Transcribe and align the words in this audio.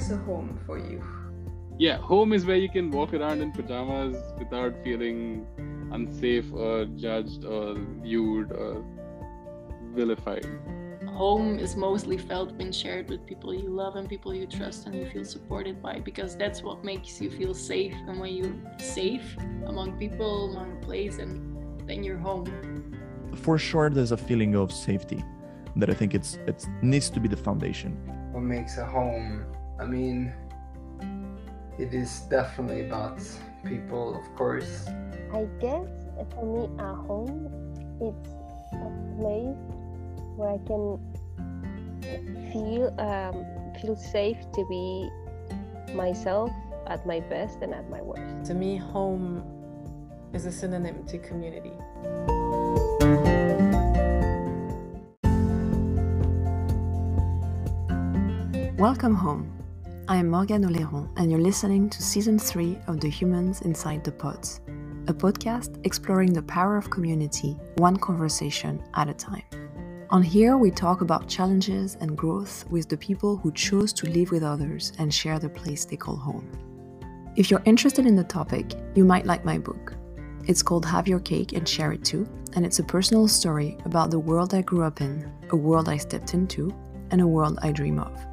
makes 0.00 0.10
a 0.10 0.16
home 0.16 0.58
for 0.64 0.78
you? 0.78 1.02
Yeah, 1.78 1.98
home 1.98 2.32
is 2.32 2.46
where 2.46 2.56
you 2.56 2.70
can 2.70 2.90
walk 2.90 3.12
around 3.12 3.42
in 3.42 3.52
pajamas 3.52 4.16
without 4.38 4.72
feeling 4.82 5.46
unsafe 5.92 6.50
or 6.52 6.86
judged 6.96 7.44
or 7.44 7.76
viewed 8.02 8.50
or 8.50 8.82
vilified. 9.94 10.46
Home 11.06 11.58
is 11.58 11.76
mostly 11.76 12.16
felt 12.16 12.52
when 12.56 12.72
shared 12.72 13.10
with 13.10 13.26
people 13.26 13.52
you 13.52 13.68
love 13.68 13.96
and 13.96 14.08
people 14.08 14.34
you 14.34 14.46
trust 14.46 14.86
and 14.86 14.94
you 14.94 15.06
feel 15.10 15.24
supported 15.24 15.82
by 15.82 16.00
because 16.00 16.34
that's 16.34 16.62
what 16.62 16.82
makes 16.82 17.20
you 17.20 17.30
feel 17.30 17.52
safe. 17.52 17.94
And 18.08 18.18
when 18.20 18.32
you're 18.32 18.54
safe 18.78 19.36
among 19.66 19.98
people, 19.98 20.50
among 20.52 20.78
a 20.78 20.86
place, 20.86 21.18
and 21.18 21.34
then 21.86 22.02
you're 22.02 22.22
home. 22.30 22.46
For 23.42 23.58
sure, 23.58 23.90
there's 23.90 24.12
a 24.12 24.16
feeling 24.16 24.56
of 24.56 24.72
safety 24.72 25.22
that 25.76 25.90
I 25.90 25.94
think 25.94 26.14
it's 26.14 26.38
it 26.46 26.66
needs 26.80 27.10
to 27.10 27.20
be 27.20 27.28
the 27.28 27.36
foundation. 27.36 27.92
What 28.32 28.42
makes 28.42 28.78
a 28.78 28.86
home? 28.86 29.44
I 29.80 29.86
mean, 29.86 30.30
it 31.78 31.94
is 31.94 32.20
definitely 32.28 32.84
about 32.86 33.18
people, 33.64 34.14
of 34.14 34.36
course. 34.36 34.86
I 35.32 35.48
guess 35.58 35.88
for 36.34 36.44
me, 36.44 36.68
a 36.78 36.92
home 36.92 37.48
it's 37.98 38.28
a 38.74 38.90
place 39.16 39.56
where 40.36 40.50
I 40.50 40.58
can 40.68 41.00
feel 42.52 42.92
um, 43.00 43.40
feel 43.80 43.96
safe 43.96 44.36
to 44.52 44.66
be 44.68 45.08
myself 45.94 46.50
at 46.86 47.06
my 47.06 47.20
best 47.20 47.62
and 47.62 47.72
at 47.72 47.88
my 47.88 48.02
worst. 48.02 48.44
To 48.50 48.54
me, 48.54 48.76
home 48.76 49.42
is 50.34 50.44
a 50.44 50.52
synonym 50.52 51.06
to 51.06 51.16
community. 51.16 51.72
Welcome 58.76 59.14
home. 59.14 59.59
I 60.10 60.16
am 60.16 60.28
Morgane 60.28 60.68
Oléron, 60.68 61.08
and 61.16 61.30
you're 61.30 61.40
listening 61.40 61.88
to 61.88 62.02
season 62.02 62.36
three 62.36 62.76
of 62.88 62.98
The 62.98 63.08
Humans 63.08 63.60
Inside 63.60 64.02
the 64.02 64.10
Pods, 64.10 64.60
a 65.06 65.14
podcast 65.14 65.78
exploring 65.86 66.32
the 66.32 66.42
power 66.42 66.76
of 66.76 66.90
community, 66.90 67.56
one 67.76 67.96
conversation 67.96 68.82
at 68.94 69.08
a 69.08 69.14
time. 69.14 69.44
On 70.10 70.20
here, 70.20 70.56
we 70.58 70.72
talk 70.72 71.00
about 71.00 71.28
challenges 71.28 71.96
and 72.00 72.18
growth 72.18 72.64
with 72.70 72.88
the 72.88 72.96
people 72.96 73.36
who 73.36 73.52
chose 73.52 73.92
to 73.92 74.10
live 74.10 74.32
with 74.32 74.42
others 74.42 74.92
and 74.98 75.14
share 75.14 75.38
the 75.38 75.48
place 75.48 75.84
they 75.84 75.96
call 75.96 76.16
home. 76.16 76.50
If 77.36 77.48
you're 77.48 77.62
interested 77.64 78.04
in 78.04 78.16
the 78.16 78.24
topic, 78.24 78.74
you 78.96 79.04
might 79.04 79.26
like 79.26 79.44
my 79.44 79.58
book. 79.58 79.94
It's 80.48 80.60
called 80.60 80.84
Have 80.86 81.06
Your 81.06 81.20
Cake 81.20 81.52
and 81.52 81.68
Share 81.68 81.92
It 81.92 82.04
Too, 82.04 82.28
and 82.56 82.66
it's 82.66 82.80
a 82.80 82.82
personal 82.82 83.28
story 83.28 83.78
about 83.84 84.10
the 84.10 84.18
world 84.18 84.54
I 84.54 84.62
grew 84.62 84.82
up 84.82 85.00
in, 85.00 85.32
a 85.50 85.56
world 85.56 85.88
I 85.88 85.98
stepped 85.98 86.34
into, 86.34 86.74
and 87.12 87.20
a 87.20 87.28
world 87.28 87.60
I 87.62 87.70
dream 87.70 88.00
of 88.00 88.26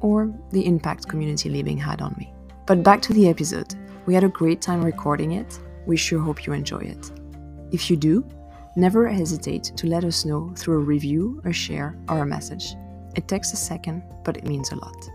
or 0.00 0.32
the 0.50 0.66
impact 0.66 1.08
community 1.08 1.48
living 1.48 1.78
had 1.78 2.00
on 2.00 2.14
me. 2.18 2.32
But 2.66 2.82
back 2.82 3.02
to 3.02 3.12
the 3.12 3.28
episode. 3.28 3.74
We 4.06 4.14
had 4.14 4.24
a 4.24 4.28
great 4.28 4.60
time 4.60 4.84
recording 4.84 5.32
it. 5.32 5.58
We 5.86 5.96
sure 5.96 6.20
hope 6.20 6.46
you 6.46 6.52
enjoy 6.52 6.80
it. 6.80 7.12
If 7.72 7.90
you 7.90 7.96
do, 7.96 8.24
never 8.76 9.08
hesitate 9.08 9.64
to 9.76 9.86
let 9.86 10.04
us 10.04 10.24
know 10.24 10.52
through 10.56 10.76
a 10.76 10.84
review, 10.84 11.40
a 11.44 11.52
share, 11.52 11.96
or 12.08 12.20
a 12.20 12.26
message. 12.26 12.74
It 13.16 13.28
takes 13.28 13.52
a 13.52 13.56
second, 13.56 14.02
but 14.24 14.36
it 14.36 14.44
means 14.44 14.72
a 14.72 14.76
lot. 14.76 15.10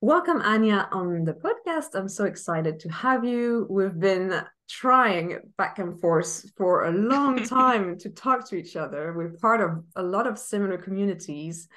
Welcome, 0.00 0.40
Anja, 0.40 0.86
on 0.92 1.24
the 1.24 1.34
podcast. 1.34 1.94
I'm 1.94 2.08
so 2.08 2.24
excited 2.24 2.78
to 2.80 2.88
have 2.88 3.24
you. 3.24 3.66
We've 3.68 3.98
been 3.98 4.42
trying 4.68 5.38
back 5.56 5.78
and 5.78 6.00
forth 6.00 6.50
for 6.56 6.86
a 6.86 6.92
long 6.92 7.44
time 7.44 7.98
to 7.98 8.10
talk 8.10 8.48
to 8.48 8.56
each 8.56 8.76
other. 8.76 9.12
We're 9.16 9.30
part 9.30 9.60
of 9.60 9.84
a 9.96 10.02
lot 10.02 10.26
of 10.26 10.38
similar 10.38 10.78
communities. 10.78 11.68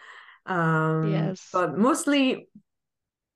Um, 0.46 1.12
yes. 1.12 1.50
But 1.54 1.78
mostly 1.78 2.48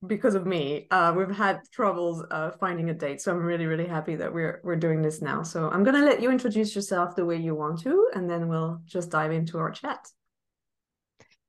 because 0.06 0.34
of 0.34 0.46
me, 0.46 0.86
uh, 0.90 1.14
we've 1.16 1.34
had 1.34 1.60
troubles 1.72 2.24
uh, 2.30 2.50
finding 2.60 2.90
a 2.90 2.94
date. 2.94 3.20
So 3.20 3.32
I'm 3.32 3.38
really, 3.38 3.66
really 3.66 3.86
happy 3.86 4.16
that 4.16 4.32
we're 4.32 4.60
we're 4.64 4.76
doing 4.76 5.02
this 5.02 5.22
now. 5.22 5.42
So 5.42 5.70
I'm 5.70 5.84
gonna 5.84 6.04
let 6.04 6.20
you 6.20 6.30
introduce 6.30 6.74
yourself 6.74 7.16
the 7.16 7.24
way 7.24 7.36
you 7.36 7.54
want 7.54 7.80
to, 7.82 8.10
and 8.14 8.28
then 8.28 8.48
we'll 8.48 8.80
just 8.84 9.10
dive 9.10 9.32
into 9.32 9.58
our 9.58 9.70
chat. 9.70 10.06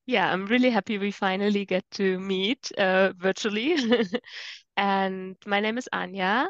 Yeah, 0.05 0.31
I'm 0.31 0.45
really 0.45 0.69
happy 0.69 0.99
we 0.99 1.11
finally 1.11 1.65
get 1.65 1.83
to 1.91 2.19
meet 2.19 2.71
uh, 2.77 3.13
virtually. 3.17 3.75
and 4.77 5.35
my 5.47 5.59
name 5.59 5.77
is 5.79 5.89
Anja. 5.91 6.47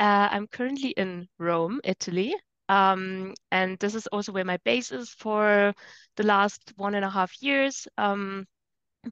Uh, 0.00 0.28
I'm 0.30 0.46
currently 0.48 0.90
in 0.90 1.28
Rome, 1.38 1.80
Italy. 1.84 2.34
Um, 2.68 3.34
and 3.50 3.78
this 3.78 3.94
is 3.94 4.06
also 4.08 4.32
where 4.32 4.44
my 4.44 4.56
base 4.64 4.90
is 4.90 5.10
for 5.10 5.74
the 6.16 6.22
last 6.22 6.72
one 6.76 6.94
and 6.94 7.04
a 7.04 7.10
half 7.10 7.40
years. 7.42 7.86
Um, 7.98 8.46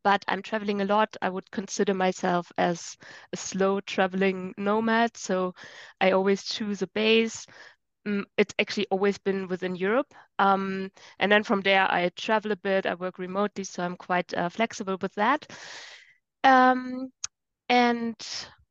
but 0.04 0.24
I'm 0.28 0.42
traveling 0.42 0.80
a 0.82 0.86
lot. 0.86 1.16
I 1.22 1.30
would 1.30 1.50
consider 1.50 1.94
myself 1.94 2.50
as 2.58 2.96
a 3.32 3.36
slow 3.36 3.80
traveling 3.80 4.54
nomad. 4.58 5.16
So 5.16 5.54
I 6.00 6.12
always 6.12 6.44
choose 6.44 6.82
a 6.82 6.88
base. 6.88 7.46
Mm, 8.06 8.24
it's 8.38 8.54
actually 8.58 8.86
always 8.90 9.18
been 9.18 9.48
within 9.48 9.76
Europe. 9.76 10.14
Um, 10.38 10.90
and 11.18 11.30
then 11.32 11.44
from 11.44 11.60
there, 11.62 11.90
I 11.90 12.10
travel 12.16 12.52
a 12.52 12.56
bit. 12.56 12.86
I 12.86 12.94
work 12.94 13.18
remotely, 13.18 13.64
so 13.64 13.84
I'm 13.84 13.96
quite 13.96 14.34
uh, 14.34 14.48
flexible 14.48 14.98
with 15.00 15.14
that. 15.14 15.46
Um, 16.44 17.10
and 17.68 18.16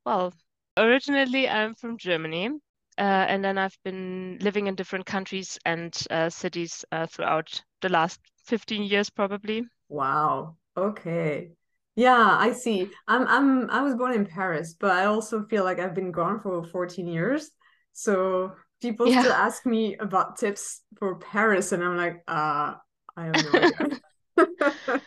well, 0.06 0.34
Originally, 0.76 1.48
I'm 1.48 1.76
from 1.76 1.98
Germany, 1.98 2.50
uh, 2.98 3.02
and 3.30 3.42
then 3.44 3.58
I've 3.58 3.78
been 3.86 4.38
living 4.42 4.68
in 4.68 4.76
different 4.76 5.06
countries 5.06 5.58
and 5.66 5.96
uh, 6.10 6.30
cities 6.30 6.84
uh, 6.92 7.08
throughout 7.08 7.64
the 7.80 7.88
last 7.90 8.20
15 8.46 8.84
years, 8.84 9.10
probably. 9.10 9.66
Wow. 9.90 10.58
Okay. 10.78 11.52
Yeah, 11.96 12.38
I 12.40 12.54
see. 12.54 12.94
I'm 13.08 13.28
I'm 13.28 13.70
I 13.70 13.82
was 13.84 13.96
born 13.96 14.14
in 14.14 14.26
Paris, 14.26 14.76
but 14.80 14.92
I 14.92 15.06
also 15.06 15.44
feel 15.46 15.64
like 15.64 15.80
I've 15.80 15.94
been 15.96 16.12
gone 16.12 16.40
for 16.42 16.64
14 16.64 17.08
years. 17.08 17.52
So 17.94 18.54
people 18.82 19.10
Yeah. 19.10 19.12
still 19.12 19.34
ask 19.34 19.66
me 19.66 19.98
about 19.98 20.38
tips 20.38 20.82
for 20.98 21.16
Paris, 21.18 21.72
and 21.74 21.84
I'm 21.84 21.98
like, 21.98 22.24
uh, 22.28 22.76
I 23.18 23.26
have 23.26 23.40
no 23.40 23.56
idea. 23.58 23.92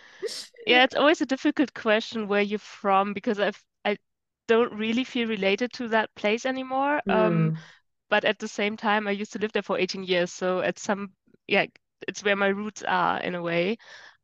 Yeah, 0.67 0.85
it's 0.85 0.95
always 0.95 1.21
a 1.21 1.27
difficult 1.27 1.75
question 1.75 2.29
where 2.29 2.43
you're 2.43 2.59
from 2.59 3.13
because 3.13 3.39
I've 3.39 3.63
don't 4.49 4.73
really 4.73 5.05
feel 5.05 5.29
related 5.29 5.73
to 5.75 5.89
that 5.89 6.15
place 6.15 6.47
anymore. 6.47 7.03
Um, 7.09 7.53
Mm, 7.53 7.57
but 8.11 8.25
at 8.25 8.39
the 8.39 8.49
same 8.49 8.77
time, 8.77 9.09
I 9.09 9.13
used 9.13 9.33
to 9.35 9.39
live 9.39 9.53
there 9.53 9.63
for 9.63 9.79
18 9.79 10.05
years, 10.05 10.33
so 10.33 10.61
at 10.61 10.79
some 10.79 11.13
yeah, 11.49 11.67
it's 12.09 12.25
where 12.25 12.37
my 12.37 12.49
roots 12.49 12.83
are 12.85 13.21
in 13.21 13.35
a 13.35 13.43
way. 13.43 13.79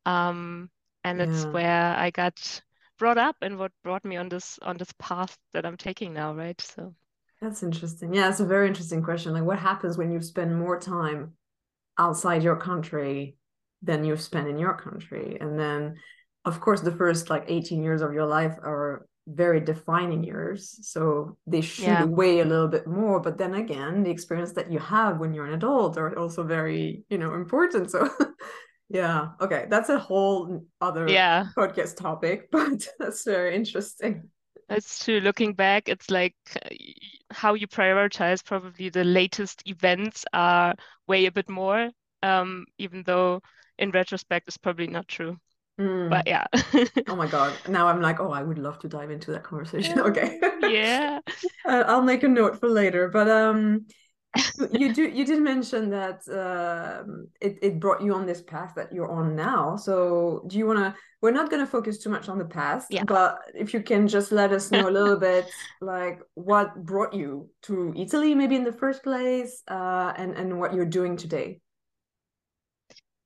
Um, 0.07 0.71
and 1.05 1.21
it's 1.21 1.45
where 1.53 1.97
I 1.97 2.11
got 2.11 2.63
brought 2.99 3.19
up 3.19 3.37
and 3.43 3.59
what 3.59 3.73
brought 3.85 4.05
me 4.05 4.17
on 4.17 4.29
this 4.29 4.59
on 4.63 4.77
this 4.79 4.93
path 4.99 5.37
that 5.53 5.67
I'm 5.67 5.77
taking 5.77 6.13
now, 6.15 6.35
right? 6.35 6.61
So. 6.61 6.95
That's 7.41 7.63
interesting. 7.63 8.13
Yeah, 8.13 8.29
it's 8.29 8.41
a 8.41 8.47
very 8.47 8.69
interesting 8.69 9.03
question. 9.03 9.33
Like, 9.33 9.45
what 9.45 9.59
happens 9.59 9.97
when 9.97 10.11
you 10.13 10.21
spend 10.21 10.59
more 10.59 10.79
time 10.79 11.33
outside 11.99 12.43
your 12.43 12.57
country 12.57 13.37
than 13.83 14.05
you've 14.05 14.21
spent 14.21 14.49
in 14.49 14.59
your 14.59 14.75
country? 14.75 15.39
And 15.41 15.59
then, 15.59 15.97
of 16.45 16.61
course, 16.61 16.83
the 16.83 16.93
first 16.93 17.31
like 17.31 17.45
18 17.49 17.83
years 17.83 18.03
of 18.03 18.13
your 18.15 18.27
life 18.27 18.57
are 18.63 19.07
very 19.31 19.61
defining 19.61 20.25
years. 20.25 20.79
So 20.83 21.37
they 21.47 21.61
should 21.61 22.01
Yeah. 22.01 22.09
weigh 22.17 22.41
a 22.41 22.45
little 22.45 22.69
bit 22.69 22.87
more. 22.87 23.21
But 23.21 23.39
then 23.39 23.55
again, 23.55 24.03
the 24.03 24.11
experience 24.11 24.53
that 24.55 24.71
you 24.73 24.79
have 24.79 25.19
when 25.19 25.35
you're 25.35 25.47
an 25.47 25.55
adult 25.55 25.97
are 25.99 26.17
also 26.19 26.43
very, 26.45 27.05
you 27.11 27.19
know, 27.19 27.35
important. 27.35 27.91
So, 27.91 28.09
yeah, 28.89 29.31
okay, 29.41 29.67
that's 29.71 29.89
a 29.89 29.99
whole 29.99 30.67
other 30.81 31.07
Yeah, 31.07 31.49
podcast 31.57 31.97
topic, 31.97 32.51
but 32.53 32.89
that's 32.99 33.25
very 33.25 33.55
interesting. 33.55 34.31
that's 34.69 35.05
true. 35.05 35.21
Looking 35.21 35.55
back, 35.55 35.89
it's 35.89 36.11
like 36.11 36.35
uh, 36.65 36.69
how 37.31 37.55
you 37.55 37.67
prioritize 37.67 38.45
probably 38.45 38.89
the 38.89 39.05
latest 39.05 39.63
events 39.67 40.25
are 40.33 40.75
way 41.09 41.27
a 41.27 41.33
bit 41.33 41.49
more, 41.49 41.91
um, 42.23 42.67
even 42.79 43.03
though 43.05 43.41
in 43.79 43.91
retrospect 43.91 44.49
it's 44.49 44.57
probably 44.59 44.87
not 44.87 45.09
true. 45.09 45.39
Mm. 45.81 46.11
But 46.11 46.27
yeah. 46.27 46.45
Oh 47.09 47.17
my 47.17 47.27
God. 47.37 47.55
Now 47.69 47.89
I'm 47.89 48.03
like, 48.03 48.21
oh, 48.21 48.33
I 48.33 48.43
would 48.43 48.59
love 48.59 48.79
to 48.81 48.89
dive 48.89 49.11
into 49.11 49.31
that 49.33 49.45
conversation. 49.45 49.99
Okay. 50.11 50.39
Yeah. 50.63 51.21
Uh, 51.65 51.85
I'll 51.87 52.03
make 52.03 52.23
a 52.23 52.29
note 52.29 52.59
for 52.59 52.69
later. 52.69 53.09
But 53.09 53.29
um 53.31 53.87
you 54.73 54.93
do 54.95 55.03
you 55.09 55.25
did 55.25 55.41
mention 55.43 55.91
that 55.91 56.21
um 56.29 57.29
it, 57.41 57.59
it 57.63 57.81
brought 57.81 58.01
you 58.03 58.15
on 58.15 58.27
this 58.27 58.41
path 58.43 58.73
that 58.77 58.93
you're 58.93 59.11
on 59.11 59.37
now. 59.37 59.77
So 59.77 60.45
do 60.49 60.59
you 60.59 60.67
wanna 60.67 60.95
we're 61.23 61.31
not 61.33 61.51
gonna 61.51 61.67
focus 61.67 61.99
too 61.99 62.11
much 62.11 62.29
on 62.29 62.39
the 62.39 62.45
past, 62.45 62.89
Yeah. 62.91 63.05
but 63.05 63.39
if 63.55 63.75
you 63.75 63.83
can 63.83 64.09
just 64.09 64.33
let 64.33 64.53
us 64.53 64.71
know 64.71 64.89
a 64.89 64.91
little 64.99 65.17
bit 65.19 65.47
like 65.81 66.21
what 66.35 66.75
brought 66.85 67.13
you 67.15 67.51
to 67.63 67.93
Italy 67.97 68.35
maybe 68.35 68.57
in 68.57 68.65
the 68.65 68.73
first 68.73 69.03
place, 69.03 69.63
uh 69.69 70.13
and, 70.17 70.35
and 70.35 70.59
what 70.59 70.75
you're 70.75 70.93
doing 70.99 71.17
today. 71.17 71.61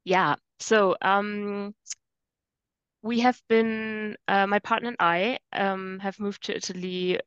Yeah. 0.04 0.36
So, 0.60 0.96
um, 1.02 1.74
we 3.04 3.20
have 3.20 3.40
been, 3.48 4.16
uh, 4.28 4.48
my 4.48 4.60
partner 4.60 4.88
and 4.90 4.98
I, 5.00 5.38
um, 5.52 6.00
have 6.00 6.20
moved 6.20 6.44
to 6.46 6.56
Italy 6.56 7.20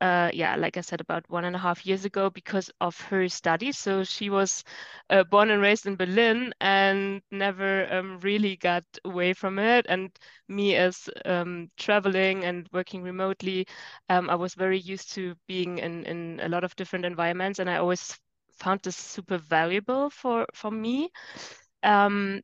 uh, 0.00 0.30
yeah, 0.34 0.56
like 0.56 0.76
I 0.76 0.82
said, 0.82 1.00
about 1.00 1.24
one 1.30 1.46
and 1.46 1.56
a 1.56 1.60
half 1.60 1.86
years 1.86 2.04
ago 2.04 2.30
because 2.30 2.70
of 2.80 3.00
her 3.02 3.28
studies. 3.28 3.78
So 3.78 4.04
she 4.04 4.30
was 4.30 4.64
uh, 5.10 5.24
born 5.24 5.50
and 5.50 5.62
raised 5.62 5.86
in 5.86 5.96
Berlin 5.96 6.52
and 6.60 7.22
never 7.30 7.92
um, 7.92 8.20
really 8.20 8.56
got 8.56 8.84
away 9.04 9.32
from 9.32 9.58
it. 9.60 9.86
And 9.88 10.10
me, 10.48 10.76
as 10.76 11.08
um, 11.24 11.70
traveling 11.78 12.44
and 12.44 12.68
working 12.72 13.02
remotely, 13.02 13.66
um, 14.10 14.28
I 14.30 14.34
was 14.36 14.54
very 14.54 14.78
used 14.78 15.12
to 15.14 15.36
being 15.48 15.78
in, 15.78 16.04
in 16.04 16.40
a 16.42 16.48
lot 16.48 16.64
of 16.64 16.76
different 16.76 17.06
environments, 17.06 17.60
and 17.60 17.70
I 17.70 17.76
always 17.76 18.18
found 18.58 18.82
this 18.82 18.96
super 18.96 19.38
valuable 19.38 20.10
for 20.10 20.46
for 20.54 20.70
me. 20.70 21.10
Um, 21.82 22.42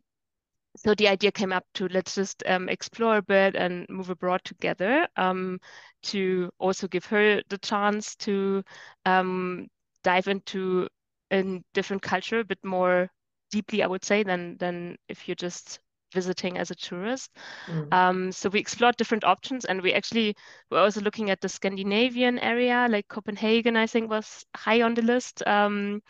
so 0.76 0.94
the 0.94 1.08
idea 1.08 1.32
came 1.32 1.52
up 1.52 1.64
to 1.74 1.88
let's 1.88 2.14
just 2.14 2.42
um, 2.46 2.68
explore 2.68 3.16
a 3.16 3.22
bit 3.22 3.56
and 3.56 3.86
move 3.88 4.10
abroad 4.10 4.40
together 4.44 5.08
um, 5.16 5.58
to 6.02 6.50
also 6.58 6.86
give 6.86 7.04
her 7.06 7.42
the 7.48 7.58
chance 7.58 8.14
to 8.16 8.62
um, 9.04 9.66
dive 10.04 10.28
into 10.28 10.88
a 11.32 11.60
different 11.74 12.02
culture 12.02 12.40
a 12.40 12.44
bit 12.44 12.64
more 12.64 13.10
deeply, 13.50 13.82
I 13.82 13.86
would 13.86 14.04
say, 14.04 14.22
than 14.22 14.56
than 14.58 14.96
if 15.08 15.28
you're 15.28 15.34
just 15.34 15.80
visiting 16.14 16.56
as 16.56 16.70
a 16.70 16.74
tourist. 16.74 17.30
Mm. 17.66 17.92
Um, 17.92 18.32
so 18.32 18.48
we 18.48 18.60
explored 18.60 18.96
different 18.96 19.24
options, 19.24 19.64
and 19.64 19.82
we 19.82 19.92
actually 19.92 20.34
were 20.70 20.78
also 20.78 21.00
looking 21.00 21.30
at 21.30 21.40
the 21.40 21.48
Scandinavian 21.48 22.38
area, 22.38 22.86
like 22.90 23.08
Copenhagen, 23.08 23.76
I 23.76 23.86
think 23.86 24.10
was 24.10 24.44
high 24.56 24.82
on 24.82 24.94
the 24.94 25.02
list. 25.02 25.46
Um, 25.46 26.00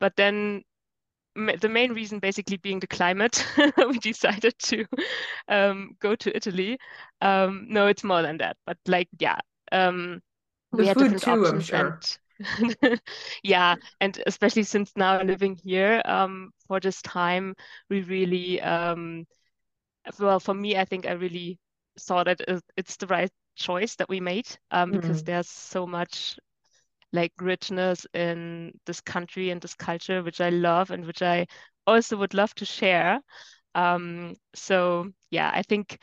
but 0.00 0.16
then 0.16 0.62
the 1.46 1.68
main 1.68 1.92
reason 1.92 2.18
basically 2.18 2.56
being 2.58 2.80
the 2.80 2.86
climate, 2.86 3.44
we 3.78 3.98
decided 3.98 4.54
to 4.60 4.84
um, 5.48 5.96
go 6.00 6.14
to 6.16 6.36
Italy. 6.36 6.78
Um, 7.20 7.66
no, 7.68 7.86
it's 7.86 8.04
more 8.04 8.22
than 8.22 8.38
that, 8.38 8.56
but 8.66 8.78
like, 8.86 9.08
yeah, 9.18 9.38
um, 9.72 10.20
we 10.72 10.86
had 10.86 10.98
different 10.98 11.16
too, 11.16 11.46
I'm 11.46 11.58
options 11.58 11.60
sure. 11.60 12.00
and 12.00 12.18
yeah, 13.42 13.76
and 14.00 14.20
especially 14.26 14.62
since 14.64 14.92
now 14.96 15.22
living 15.22 15.58
here 15.62 16.02
um, 16.04 16.50
for 16.68 16.80
this 16.80 17.02
time, 17.02 17.54
we 17.90 18.02
really, 18.02 18.60
um, 18.60 19.26
well, 20.18 20.40
for 20.40 20.54
me, 20.54 20.76
I 20.76 20.84
think 20.84 21.06
I 21.06 21.12
really 21.12 21.58
saw 21.96 22.24
that 22.24 22.40
it's 22.76 22.96
the 22.96 23.06
right 23.06 23.30
choice 23.56 23.96
that 23.96 24.08
we 24.08 24.20
made 24.20 24.46
um, 24.70 24.92
because 24.92 25.22
Mm. 25.22 25.22
there's 25.22 25.48
so 25.48 25.86
much 25.86 26.38
like 27.12 27.32
richness 27.40 28.06
in 28.14 28.72
this 28.86 29.00
country 29.00 29.50
and 29.50 29.60
this 29.60 29.74
culture, 29.74 30.22
which 30.22 30.40
I 30.40 30.50
love 30.50 30.90
and 30.90 31.06
which 31.06 31.22
I 31.22 31.46
also 31.86 32.16
would 32.18 32.34
love 32.34 32.54
to 32.56 32.64
share. 32.64 33.20
Um, 33.74 34.36
so 34.54 35.10
yeah, 35.30 35.50
I 35.54 35.62
think 35.62 35.98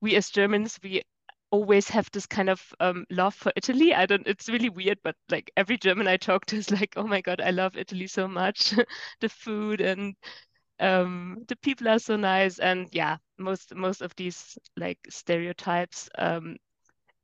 we 0.00 0.16
as 0.16 0.30
Germans, 0.30 0.78
we 0.82 1.02
always 1.50 1.88
have 1.88 2.08
this 2.12 2.26
kind 2.26 2.48
of 2.48 2.62
um, 2.80 3.04
love 3.10 3.34
for 3.34 3.52
Italy. 3.56 3.94
I 3.94 4.06
don't, 4.06 4.26
it's 4.26 4.48
really 4.48 4.68
weird, 4.68 4.98
but 5.02 5.16
like 5.30 5.50
every 5.56 5.76
German 5.78 6.06
I 6.08 6.16
talk 6.16 6.46
to 6.46 6.56
is 6.56 6.70
like, 6.70 6.94
oh 6.96 7.06
my 7.06 7.20
God, 7.20 7.40
I 7.40 7.50
love 7.50 7.76
Italy 7.76 8.06
so 8.06 8.28
much. 8.28 8.74
The 9.20 9.28
food 9.28 9.80
and 9.80 10.14
um, 10.80 11.44
the 11.48 11.56
people 11.56 11.88
are 11.88 11.98
so 11.98 12.16
nice. 12.16 12.58
And 12.58 12.88
yeah, 12.92 13.18
most 13.38 13.74
most 13.74 14.02
of 14.02 14.14
these 14.16 14.58
like 14.76 14.98
stereotypes 15.10 16.08
um, 16.18 16.56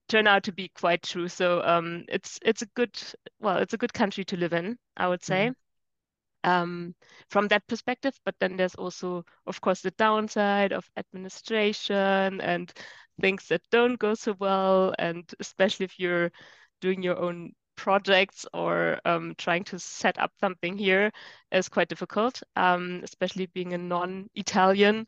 turn 0.08 0.26
out 0.26 0.44
to 0.44 0.52
be 0.52 0.68
quite 0.68 1.02
true. 1.02 1.28
So 1.28 1.62
um, 1.62 2.04
it's 2.08 2.38
it's 2.42 2.62
a 2.62 2.66
good 2.74 2.96
well, 3.40 3.58
it's 3.58 3.74
a 3.74 3.78
good 3.78 3.92
country 3.92 4.24
to 4.26 4.36
live 4.36 4.52
in, 4.52 4.78
I 4.96 5.08
would 5.08 5.24
say. 5.24 5.52
Um, 6.44 6.94
from 7.28 7.48
that 7.48 7.66
perspective, 7.66 8.14
but 8.24 8.36
then 8.38 8.56
there's 8.56 8.76
also, 8.76 9.24
of 9.46 9.60
course, 9.60 9.80
the 9.82 9.90
downside 9.92 10.72
of 10.72 10.88
administration 10.96 12.40
and 12.40 12.72
things 13.20 13.48
that 13.48 13.62
don't 13.72 13.98
go 13.98 14.14
so 14.14 14.34
well, 14.38 14.94
and 14.98 15.28
especially 15.40 15.84
if 15.84 15.98
you're 15.98 16.30
doing 16.80 17.02
your 17.02 17.18
own 17.18 17.52
projects 17.76 18.46
or 18.54 19.00
um, 19.04 19.34
trying 19.38 19.64
to 19.64 19.78
set 19.78 20.18
up 20.18 20.32
something 20.40 20.76
here 20.78 21.12
is 21.52 21.68
quite 21.68 21.88
difficult, 21.88 22.42
um, 22.56 23.00
especially 23.04 23.46
being 23.46 23.72
a 23.74 23.78
non-Italian, 23.78 25.06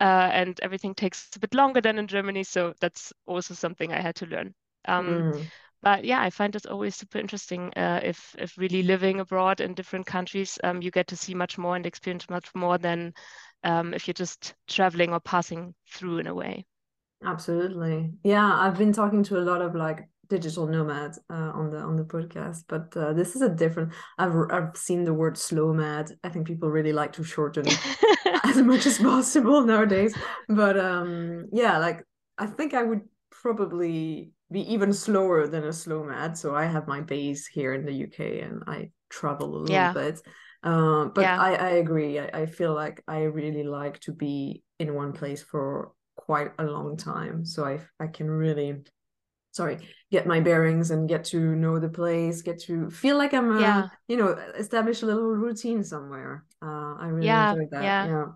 uh, 0.00 0.30
and 0.32 0.60
everything 0.60 0.94
takes 0.94 1.28
a 1.36 1.40
bit 1.40 1.54
longer 1.54 1.80
than 1.80 1.98
in 1.98 2.06
Germany. 2.06 2.44
So 2.44 2.74
that's 2.80 3.12
also 3.26 3.54
something 3.54 3.92
I 3.92 4.00
had 4.00 4.16
to 4.16 4.26
learn. 4.26 4.54
Um, 4.86 5.26
Mm. 5.26 5.50
but 5.82 6.04
yeah, 6.04 6.20
I 6.22 6.30
find 6.30 6.52
this 6.52 6.66
always 6.66 6.96
super 6.96 7.18
interesting. 7.18 7.72
Uh, 7.76 8.00
if 8.02 8.34
if 8.38 8.58
really 8.58 8.82
living 8.82 9.20
abroad 9.20 9.60
in 9.60 9.74
different 9.74 10.06
countries, 10.06 10.58
um, 10.64 10.82
you 10.82 10.90
get 10.90 11.08
to 11.08 11.16
see 11.16 11.34
much 11.34 11.58
more 11.58 11.76
and 11.76 11.86
experience 11.86 12.28
much 12.30 12.54
more 12.54 12.78
than 12.78 13.14
um, 13.64 13.94
if 13.94 14.08
you're 14.08 14.14
just 14.14 14.54
traveling 14.68 15.12
or 15.12 15.20
passing 15.20 15.74
through 15.88 16.18
in 16.18 16.26
a 16.26 16.34
way. 16.34 16.66
Absolutely. 17.24 18.12
Yeah, 18.22 18.44
I've 18.54 18.76
been 18.78 18.92
talking 18.92 19.22
to 19.24 19.38
a 19.38 19.40
lot 19.42 19.62
of 19.62 19.74
like 19.74 20.08
digital 20.28 20.66
nomad 20.66 21.12
uh, 21.30 21.52
on 21.54 21.70
the 21.70 21.78
on 21.78 21.96
the 21.96 22.04
podcast, 22.04 22.64
but 22.68 22.96
uh, 22.96 23.12
this 23.12 23.34
is 23.36 23.42
a 23.42 23.48
different. 23.48 23.92
I've 24.18 24.34
I've 24.50 24.76
seen 24.76 25.04
the 25.04 25.14
word 25.14 25.36
slow 25.36 25.72
mad. 25.72 26.10
I 26.22 26.28
think 26.28 26.46
people 26.46 26.70
really 26.70 26.92
like 26.92 27.12
to 27.14 27.24
shorten 27.24 27.66
as 28.44 28.56
much 28.56 28.86
as 28.86 28.98
possible 28.98 29.62
nowadays. 29.62 30.14
But 30.48 30.78
um, 30.78 31.46
yeah, 31.52 31.78
like 31.78 32.04
I 32.38 32.46
think 32.46 32.74
I 32.74 32.82
would 32.82 33.02
probably 33.30 34.30
be 34.50 34.60
even 34.72 34.92
slower 34.92 35.46
than 35.46 35.64
a 35.64 35.72
slow 35.72 36.04
mad. 36.04 36.36
So 36.38 36.54
I 36.54 36.64
have 36.66 36.86
my 36.86 37.00
base 37.00 37.46
here 37.46 37.74
in 37.74 37.84
the 37.84 37.92
UK 37.92 38.40
and 38.40 38.62
I 38.66 38.90
travel 39.08 39.56
a 39.56 39.58
little 39.58 39.72
Yeah. 39.72 39.92
bit. 39.92 40.20
Um, 40.62 41.12
but 41.14 41.22
Yeah. 41.22 41.40
I, 41.40 41.54
I 41.54 41.68
agree. 41.70 42.18
I, 42.18 42.30
I 42.42 42.46
feel 42.46 42.74
like 42.74 43.02
I 43.06 43.22
really 43.22 43.64
like 43.64 44.00
to 44.00 44.12
be 44.12 44.62
in 44.78 44.94
one 44.94 45.12
place 45.12 45.42
for 45.42 45.92
quite 46.16 46.52
a 46.58 46.64
long 46.64 46.96
time. 46.96 47.44
So 47.44 47.64
I 47.64 47.80
I 48.00 48.06
can 48.06 48.30
really 48.30 48.82
sorry 49.54 49.78
get 50.10 50.26
my 50.26 50.40
bearings 50.40 50.90
and 50.90 51.08
get 51.08 51.24
to 51.24 51.38
know 51.56 51.78
the 51.78 51.88
place 51.88 52.42
get 52.42 52.60
to 52.60 52.90
feel 52.90 53.16
like 53.18 53.32
i'm 53.34 53.50
uh, 53.50 53.60
Yeah. 53.60 53.88
you 54.08 54.16
know 54.16 54.30
establish 54.56 55.02
a 55.02 55.06
little 55.06 55.34
routine 55.36 55.82
somewhere 55.84 56.44
uh 56.62 56.94
i 56.98 57.06
really 57.08 57.28
Yeah, 57.28 57.40
enjoyed 57.40 57.70
that 57.70 57.96
yeah. 58.02 58.02
yeah 58.02 58.26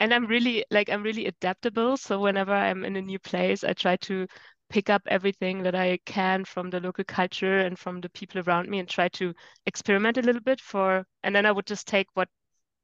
and 0.00 0.12
I'm 0.14 0.26
really 0.26 0.64
like 0.70 0.88
I'm 0.90 1.02
really 1.02 1.26
adaptable. 1.26 1.96
So 1.96 2.20
whenever 2.20 2.52
I'm 2.52 2.84
in 2.84 2.96
a 2.96 3.02
new 3.02 3.18
place, 3.18 3.64
I 3.64 3.72
try 3.72 3.96
to 3.98 4.26
pick 4.70 4.90
up 4.90 5.02
everything 5.06 5.62
that 5.62 5.74
I 5.74 5.98
can 6.06 6.44
from 6.44 6.70
the 6.70 6.80
local 6.80 7.04
culture 7.04 7.60
and 7.60 7.78
from 7.78 8.00
the 8.00 8.08
people 8.10 8.40
around 8.42 8.68
me 8.68 8.78
and 8.80 8.88
try 8.88 9.08
to 9.10 9.34
experiment 9.66 10.16
a 10.18 10.22
little 10.22 10.40
bit 10.42 10.60
for 10.60 11.06
and 11.22 11.34
then 11.34 11.46
I 11.46 11.52
would 11.52 11.66
just 11.66 11.86
take 11.86 12.08
what 12.14 12.28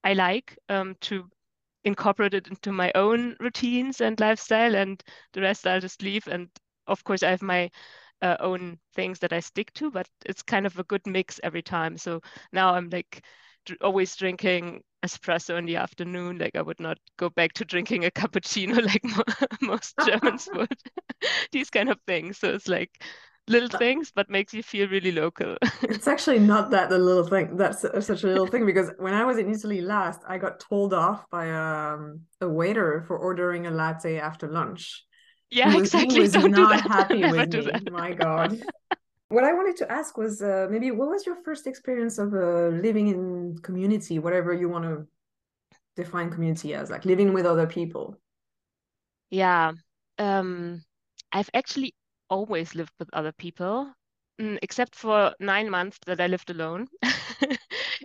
I 0.04 0.14
like 0.14 0.58
um, 0.68 0.96
to 1.02 1.28
incorporate 1.84 2.34
it 2.34 2.48
into 2.48 2.72
my 2.72 2.92
own 2.94 3.36
routines 3.40 4.00
and 4.02 4.18
lifestyle 4.20 4.76
and 4.76 5.02
the 5.34 5.42
rest 5.42 5.66
I'll 5.66 5.80
just 5.80 6.02
leave. 6.02 6.26
And 6.28 6.48
of 6.90 7.04
course 7.04 7.22
I 7.22 7.30
have 7.30 7.42
my 7.42 7.70
uh, 8.22 8.36
own 8.40 8.78
things 8.94 9.18
that 9.20 9.32
I 9.32 9.40
stick 9.40 9.72
to, 9.74 9.90
but 9.90 10.08
it's 10.26 10.42
kind 10.42 10.66
of 10.66 10.78
a 10.78 10.84
good 10.84 11.06
mix 11.06 11.40
every 11.42 11.62
time. 11.62 11.96
So 11.96 12.20
now 12.52 12.74
I'm 12.74 12.90
like 12.90 13.24
dr- 13.66 13.78
always 13.82 14.14
drinking 14.16 14.82
espresso 15.04 15.58
in 15.58 15.66
the 15.66 15.76
afternoon. 15.76 16.38
Like 16.38 16.56
I 16.56 16.62
would 16.62 16.80
not 16.80 16.98
go 17.16 17.30
back 17.30 17.52
to 17.54 17.64
drinking 17.64 18.04
a 18.04 18.10
cappuccino 18.20 18.82
like 18.84 19.04
mo- 19.04 19.46
most 19.62 19.94
Germans 20.06 20.48
would. 20.54 20.72
These 21.52 21.70
kind 21.70 21.88
of 21.88 21.98
things. 22.06 22.38
So 22.38 22.50
it's 22.50 22.68
like 22.68 22.90
little 23.48 23.68
things, 23.70 24.12
but 24.14 24.30
makes 24.30 24.52
you 24.54 24.62
feel 24.62 24.88
really 24.88 25.12
local. 25.12 25.56
it's 25.82 26.06
actually 26.06 26.38
not 26.38 26.70
that 26.70 26.92
a 26.92 26.98
little 26.98 27.24
thing 27.26 27.56
that's 27.56 27.80
such 27.82 28.22
a 28.22 28.26
little 28.26 28.46
thing 28.46 28.66
because 28.66 28.90
when 28.98 29.14
i 29.14 29.24
was 29.24 29.38
in 29.38 29.50
italy 29.50 29.80
last 29.80 30.20
i 30.28 30.38
got 30.38 30.60
told 30.60 30.92
off 30.94 31.24
by 31.30 31.50
um, 31.50 32.20
a 32.40 32.48
waiter 32.48 33.02
for 33.06 33.16
ordering 33.18 33.66
a 33.66 33.70
latte 33.70 34.18
after 34.18 34.48
lunch 34.48 35.04
yeah, 35.50 35.74
was, 35.74 35.94
exactly. 35.94 36.20
was 36.20 36.32
Don't 36.32 36.54
do 36.54 36.66
not 36.66 36.68
that. 36.68 36.84
happy 36.88 37.22
Never 37.22 37.46
with 37.46 37.50
do 37.50 37.62
me 37.62 37.86
my 37.90 38.12
god 38.12 38.60
what 39.28 39.44
i 39.44 39.52
wanted 39.52 39.76
to 39.76 39.90
ask 39.90 40.16
was 40.18 40.42
uh, 40.42 40.66
maybe 40.70 40.90
what 40.90 41.08
was 41.08 41.26
your 41.26 41.36
first 41.44 41.66
experience 41.66 42.18
of 42.18 42.34
uh, 42.34 42.68
living 42.86 43.08
in 43.08 43.58
community 43.62 44.18
whatever 44.18 44.52
you 44.52 44.68
want 44.68 44.84
to 44.84 45.06
define 45.96 46.30
community 46.30 46.74
as 46.74 46.90
like 46.90 47.04
living 47.04 47.32
with 47.34 47.46
other 47.46 47.66
people 47.66 48.18
Yeah. 49.30 49.72
Um, 50.18 50.84
I've 51.32 51.50
actually 51.54 51.94
always 52.28 52.74
lived 52.74 52.92
with 52.98 53.08
other 53.12 53.32
people, 53.32 53.92
mm, 54.40 54.58
except 54.62 54.94
for 54.94 55.34
nine 55.40 55.70
months 55.70 55.98
that 56.06 56.20
I 56.20 56.26
lived 56.26 56.50
alone 56.50 56.88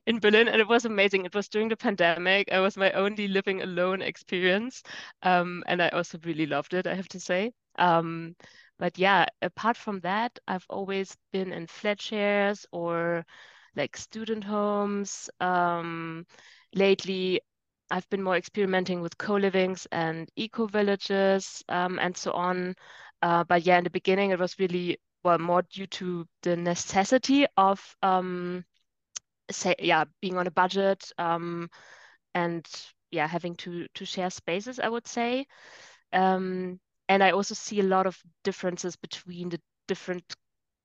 in 0.08 0.20
Berlin, 0.20 0.48
and 0.48 0.62
it 0.62 0.68
was 0.68 0.86
amazing. 0.86 1.26
It 1.26 1.34
was 1.36 1.48
during 1.50 1.70
the 1.70 1.78
pandemic. 1.78 2.48
It 2.50 2.60
was 2.60 2.78
my 2.78 2.92
only 2.92 3.28
living 3.28 3.62
alone 3.62 4.02
experience, 4.02 4.84
um, 5.24 5.64
and 5.68 5.82
I 5.82 5.90
also 5.90 6.20
really 6.24 6.46
loved 6.46 6.74
it, 6.74 6.88
I 6.88 6.96
have 6.96 7.08
to 7.10 7.20
say. 7.20 7.54
Um, 7.78 8.36
but 8.80 8.98
yeah, 8.98 9.26
apart 9.42 9.78
from 9.78 10.00
that, 10.02 10.38
I've 10.48 10.66
always 10.70 11.16
been 11.32 11.52
in 11.54 11.68
flat 11.68 12.02
shares 12.02 12.66
or 12.72 13.26
like 13.76 13.98
student 13.98 14.44
homes. 14.44 15.30
Um, 15.40 16.26
lately, 16.74 17.42
I've 17.92 18.10
been 18.10 18.24
more 18.24 18.36
experimenting 18.38 19.02
with 19.02 19.18
co-livings 19.18 19.88
and 19.92 20.30
eco-villages 20.36 21.64
um, 21.70 22.00
and 22.00 22.16
so 22.18 22.32
on. 22.34 22.76
Uh, 23.22 23.44
but 23.44 23.64
yeah, 23.66 23.78
in 23.78 23.84
the 23.84 23.90
beginning, 23.90 24.32
it 24.32 24.40
was 24.40 24.60
really 24.60 25.00
well 25.24 25.38
more 25.40 25.64
due 25.64 25.88
to 25.88 26.28
the 26.44 26.56
necessity 26.56 27.46
of 27.58 27.96
um, 28.02 28.64
say 29.52 29.76
yeah 29.80 30.06
being 30.22 30.38
on 30.38 30.48
a 30.48 30.52
budget 30.52 31.12
um, 31.18 31.70
and 32.36 32.66
yeah 33.12 33.28
having 33.28 33.56
to 33.58 33.88
to 33.96 34.06
share 34.06 34.30
spaces. 34.30 34.80
I 34.80 34.90
would 34.90 35.08
say, 35.08 35.48
um, 36.14 36.80
and 37.10 37.24
I 37.24 37.32
also 37.32 37.56
see 37.56 37.80
a 37.80 37.84
lot 37.84 38.08
of 38.08 38.20
differences 38.44 38.96
between 38.96 39.50
the 39.50 39.62
different 39.88 40.24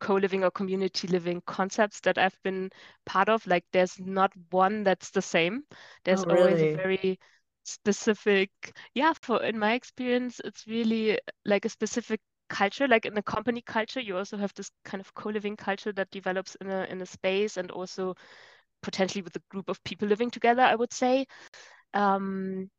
co-living 0.00 0.44
or 0.44 0.50
community 0.50 1.08
living 1.08 1.42
concepts 1.46 2.00
that 2.00 2.18
I've 2.18 2.38
been 2.42 2.70
part 3.06 3.28
of. 3.28 3.46
Like 3.46 3.64
there's 3.72 3.98
not 4.00 4.32
one 4.50 4.84
that's 4.84 5.10
the 5.10 5.22
same. 5.22 5.64
There's 6.04 6.24
Oh, 6.24 6.24
always 6.24 6.62
a 6.62 6.68
very 6.68 7.18
specific, 7.64 8.50
yeah, 8.94 9.12
for 9.22 9.42
in 9.42 9.58
my 9.58 9.74
experience, 9.74 10.40
it's 10.44 10.66
really 10.66 11.18
like 11.44 11.64
a 11.64 11.68
specific 11.68 12.20
culture. 12.50 12.88
Like 12.88 13.06
in 13.06 13.14
the 13.14 13.22
company 13.22 13.62
culture, 13.62 14.00
you 14.00 14.18
also 14.18 14.36
have 14.38 14.54
this 14.54 14.70
kind 14.84 15.00
of 15.00 15.14
co-living 15.14 15.56
culture 15.56 15.92
that 15.94 16.10
develops 16.10 16.56
in 16.56 16.70
a 16.70 16.84
in 16.90 17.00
a 17.02 17.06
space 17.06 17.56
and 17.56 17.70
also 17.70 18.14
potentially 18.82 19.22
with 19.22 19.36
a 19.36 19.42
group 19.50 19.68
of 19.70 19.82
people 19.84 20.08
living 20.08 20.30
together, 20.30 20.62
I 20.62 20.74
would 20.76 20.92
say. 20.92 21.26
Um, 21.94 22.70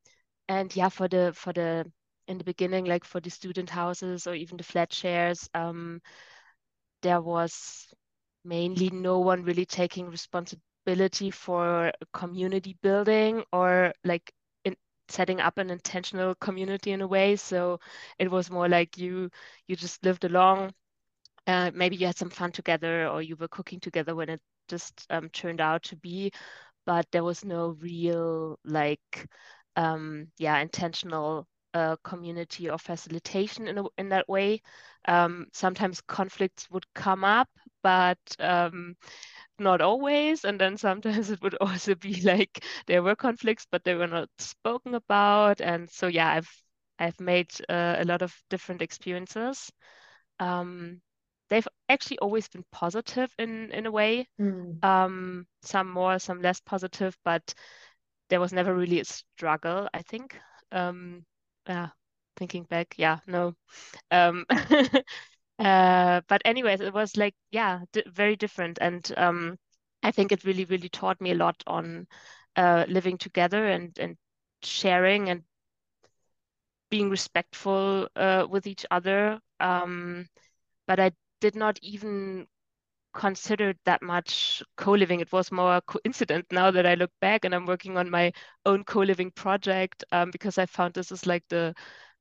and 0.50 0.76
yeah, 0.76 0.90
for 0.90 1.08
the 1.08 1.34
for 1.36 1.54
the 1.54 1.92
in 2.28 2.38
the 2.38 2.46
beginning, 2.46 2.86
like 2.86 3.06
for 3.06 3.22
the 3.22 3.30
student 3.30 3.70
houses 3.70 4.28
or 4.28 4.36
even 4.36 4.58
the 4.58 4.64
flat 4.64 4.94
shares, 4.94 5.50
um, 5.56 6.02
there 7.02 7.22
was 7.22 7.88
mainly 8.44 8.90
no 8.90 9.20
one 9.20 9.44
really 9.44 9.66
taking 9.66 10.10
responsibility 10.10 11.32
for 11.32 11.92
community 12.14 12.78
building 12.82 13.44
or 13.52 13.94
like 14.04 14.32
setting 15.12 15.42
up 15.42 15.58
an 15.60 15.70
intentional 15.72 16.36
community 16.36 16.92
in 16.92 17.02
a 17.02 17.08
way. 17.08 17.36
So 17.38 17.80
it 18.20 18.32
was 18.32 18.50
more 18.52 18.70
like 18.70 18.98
you 18.98 19.30
you 19.68 19.76
just 19.76 20.04
lived 20.06 20.26
along. 20.26 20.74
Uh, 21.48 21.72
maybe 21.74 21.96
you 21.96 22.08
had 22.08 22.18
some 22.18 22.30
fun 22.30 22.52
together 22.52 23.08
or 23.08 23.22
you 23.22 23.36
were 23.36 23.48
cooking 23.48 23.80
together 23.80 24.16
when 24.16 24.30
it 24.30 24.42
just 24.68 25.06
um, 25.10 25.30
turned 25.30 25.62
out 25.62 25.84
to 25.84 25.96
be, 25.98 26.32
but 26.86 27.08
there 27.12 27.24
was 27.24 27.46
no 27.46 27.70
real 27.82 28.60
like 28.66 29.28
um, 29.78 30.28
yeah 30.40 30.60
intentional 30.60 31.48
uh, 31.74 31.96
community 32.04 32.70
or 32.70 32.78
facilitation 32.78 33.68
in 33.68 33.78
a, 33.78 33.84
in 33.98 34.10
that 34.10 34.28
way. 34.28 34.62
Um, 35.08 35.48
sometimes 35.54 36.02
conflicts 36.02 36.70
would 36.70 36.86
come 36.94 37.24
up, 37.24 37.50
but 37.82 38.20
um, 38.40 38.96
not 39.60 39.82
always. 39.82 40.46
And 40.46 40.60
then 40.60 40.78
sometimes 40.78 41.30
it 41.32 41.42
would 41.42 41.56
also 41.62 41.96
be 41.96 42.22
like 42.22 42.64
there 42.88 43.04
were 43.04 43.16
conflicts, 43.16 43.68
but 43.72 43.84
they 43.84 43.96
were 43.96 44.08
not 44.08 44.30
spoken 44.40 44.96
about. 44.96 45.62
And 45.62 45.90
so 45.90 46.08
yeah, 46.08 46.30
I've 46.32 46.64
I've 47.00 47.20
made 47.20 47.50
uh, 47.70 47.96
a 48.00 48.06
lot 48.06 48.22
of 48.22 48.36
different 48.50 48.82
experiences. 48.82 49.72
Um, 50.40 51.02
they've 51.50 51.68
actually 51.90 52.20
always 52.20 52.48
been 52.48 52.66
positive 52.72 53.34
in 53.40 53.72
in 53.72 53.86
a 53.86 53.92
way. 53.92 54.28
Mm. 54.40 54.84
Um, 54.84 55.48
some 55.62 55.92
more, 55.92 56.20
some 56.20 56.42
less 56.42 56.60
positive, 56.60 57.16
but 57.24 57.54
there 58.30 58.40
was 58.40 58.54
never 58.54 58.74
really 58.74 59.00
a 59.00 59.06
struggle, 59.06 59.90
I 59.94 60.02
think. 60.02 60.40
Um, 60.72 61.26
yeah, 61.68 61.90
thinking 62.38 62.64
back, 62.64 62.96
yeah, 62.98 63.20
no. 63.28 63.56
Um, 64.12 64.46
uh, 65.60 66.22
but 66.28 66.42
anyways, 66.46 66.82
it 66.82 66.94
was 66.94 67.18
like, 67.18 67.36
yeah, 67.52 67.82
very 68.08 68.36
different. 68.36 68.78
And 68.82 69.12
um, 69.18 69.58
I 70.04 70.12
think 70.12 70.32
it 70.32 70.44
really, 70.46 70.66
really 70.66 70.90
taught 70.90 71.22
me 71.22 71.32
a 71.32 71.36
lot 71.36 71.64
on 71.68 72.08
uh, 72.56 72.86
living 72.88 73.18
together 73.18 73.68
and 73.68 73.98
and 74.00 74.18
sharing 74.64 75.30
and 75.30 75.44
being 76.90 77.10
respectful 77.10 78.08
uh, 78.16 78.46
with 78.50 78.68
each 78.68 78.86
other. 78.92 79.40
Um, 79.60 80.28
but 80.88 81.00
I 81.00 81.12
did 81.40 81.56
not 81.56 81.80
even 81.82 82.48
considered 83.14 83.78
that 83.86 84.02
much 84.02 84.64
co-living. 84.78 85.20
It 85.20 85.32
was 85.32 85.52
more 85.52 85.78
a 85.78 85.82
coincidence 85.82 86.48
now 86.52 86.72
that 86.72 86.86
I 86.86 86.96
look 86.96 87.12
back 87.22 87.46
and 87.46 87.54
I'm 87.56 87.66
working 87.66 87.98
on 87.98 88.10
my 88.10 88.34
own 88.66 88.84
co-living 88.84 89.32
project 89.32 90.04
um, 90.12 90.32
because 90.32 90.58
I 90.58 90.66
found 90.66 90.94
this 90.94 91.12
is 91.12 91.26
like 91.26 91.44
the 91.50 91.76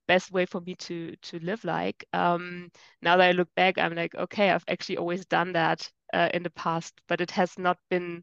best 0.08 0.32
way 0.32 0.46
for 0.46 0.60
me 0.62 0.74
to 0.76 1.16
to 1.22 1.38
live 1.40 1.64
like. 1.64 2.04
Um, 2.12 2.70
now 3.02 3.16
that 3.18 3.28
I 3.28 3.32
look 3.32 3.54
back, 3.56 3.78
I'm 3.78 3.94
like, 3.94 4.14
okay, 4.14 4.50
I've 4.50 4.64
actually 4.68 4.98
always 4.98 5.24
done 5.26 5.52
that 5.54 5.90
uh, 6.14 6.30
in 6.34 6.42
the 6.42 6.50
past, 6.50 7.00
but 7.08 7.20
it 7.20 7.30
has 7.32 7.58
not 7.58 7.78
been 7.90 8.22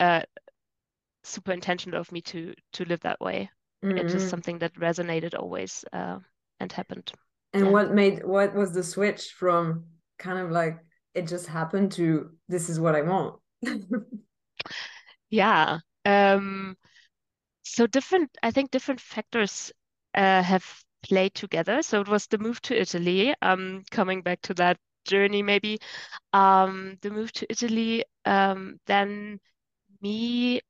uh, 0.00 0.22
super 1.22 1.52
intentional 1.52 2.00
of 2.00 2.10
me 2.12 2.20
to 2.22 2.54
to 2.72 2.84
live 2.84 3.00
that 3.00 3.20
way. 3.20 3.50
It's 3.96 4.12
just 4.12 4.28
something 4.28 4.58
that 4.60 4.74
resonated 4.74 5.34
always 5.38 5.84
uh, 5.92 6.18
and 6.60 6.72
happened. 6.72 7.12
And 7.52 7.64
Yeah. 7.64 7.72
what 7.72 7.92
made 7.92 8.24
what 8.24 8.54
was 8.54 8.72
the 8.72 8.82
switch 8.82 9.32
from 9.32 9.86
kind 10.18 10.38
of 10.38 10.50
like 10.50 10.78
it 11.14 11.26
just 11.26 11.46
happened 11.46 11.92
to 11.92 12.30
this 12.48 12.68
is 12.68 12.80
what 12.80 12.94
I 12.94 13.02
want? 13.02 13.36
Yeah. 15.30 15.80
Um, 16.04 16.76
so 17.62 17.86
different, 17.86 18.30
I 18.42 18.50
think 18.50 18.70
different 18.70 19.00
factors 19.00 19.72
uh, 20.14 20.42
have 20.42 20.64
played 21.02 21.34
together. 21.34 21.82
So 21.82 22.00
it 22.00 22.08
was 22.08 22.26
the 22.26 22.38
move 22.38 22.60
to 22.62 22.80
Italy, 22.80 23.34
um, 23.42 23.84
coming 23.90 24.22
back 24.22 24.40
to 24.42 24.54
that 24.54 24.78
journey 25.04 25.42
maybe. 25.42 25.78
Um, 26.32 26.98
the 27.02 27.10
move 27.10 27.32
to 27.32 27.46
Italy, 27.50 28.04
um, 28.24 28.78
then 28.86 29.40
me 30.00 30.60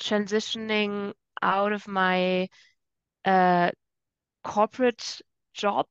transitioning 0.00 1.12
out 1.42 1.72
of 1.72 1.86
my 1.88 2.48
uh, 3.24 3.70
corporate 4.44 5.20
job 5.54 5.86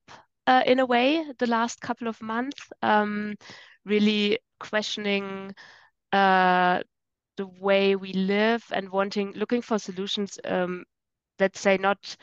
uh, 0.47 0.63
in 0.65 0.79
a 0.79 0.85
way 0.85 1.25
the 1.39 1.47
last 1.47 1.81
couple 1.81 2.07
of 2.07 2.21
months, 2.21 2.62
um, 2.81 3.35
really 3.86 4.40
questioning 4.60 5.54
uh, 6.12 6.82
the 7.38 7.48
way 7.48 7.96
we 7.96 8.13
live 8.13 8.63
and 8.74 8.90
wanting 8.90 9.32
looking 9.34 9.62
for 9.62 9.80
solutions 9.80 10.40
um, 10.46 10.84
let's 11.40 11.60
say 11.60 11.78
not 11.78 12.16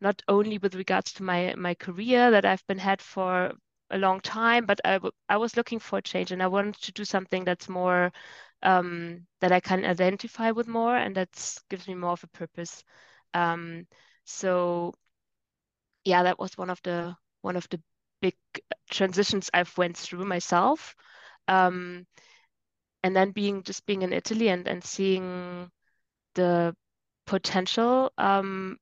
not 0.00 0.22
only 0.28 0.58
with 0.58 0.74
regards 0.74 1.12
to 1.14 1.22
my 1.22 1.54
my 1.56 1.74
career 1.74 2.30
that 2.30 2.44
I've 2.44 2.66
been 2.66 2.78
had 2.78 3.00
for 3.02 3.52
a 3.90 3.98
long 3.98 4.20
time 4.20 4.66
but 4.66 4.80
I, 4.84 5.00
I 5.28 5.36
was 5.36 5.56
looking 5.56 5.78
for 5.78 5.98
a 5.98 6.02
change 6.02 6.32
and 6.32 6.42
I 6.42 6.46
wanted 6.48 6.76
to 6.82 6.92
do 6.92 7.04
something 7.04 7.44
that's 7.44 7.68
more 7.68 8.12
um, 8.62 9.26
that 9.40 9.52
I 9.52 9.60
can 9.60 9.84
identify 9.84 10.50
with 10.52 10.68
more 10.68 10.96
and 10.96 11.14
that 11.16 11.58
gives 11.70 11.88
me 11.88 11.94
more 11.94 12.12
of 12.12 12.24
a 12.24 12.28
purpose. 12.28 12.84
Um, 13.34 13.86
so 14.24 14.94
yeah 16.04 16.22
that 16.22 16.38
was 16.38 16.56
one 16.56 16.70
of 16.70 16.80
the 16.82 17.16
one 17.42 17.56
of 17.56 17.68
the 17.70 17.80
big 18.22 18.36
transitions 18.90 19.50
I've 19.54 19.76
went 19.78 19.98
through 19.98 20.24
myself 20.26 20.96
um, 21.48 22.06
and 23.02 23.16
then 23.16 23.32
being 23.32 23.62
just 23.64 23.86
being 23.86 24.02
in 24.02 24.12
Italy 24.14 24.48
and 24.48 24.68
and 24.68 24.84
seeing 24.84 25.70
the 26.34 26.74
potential 27.26 28.12
um, 28.18 28.78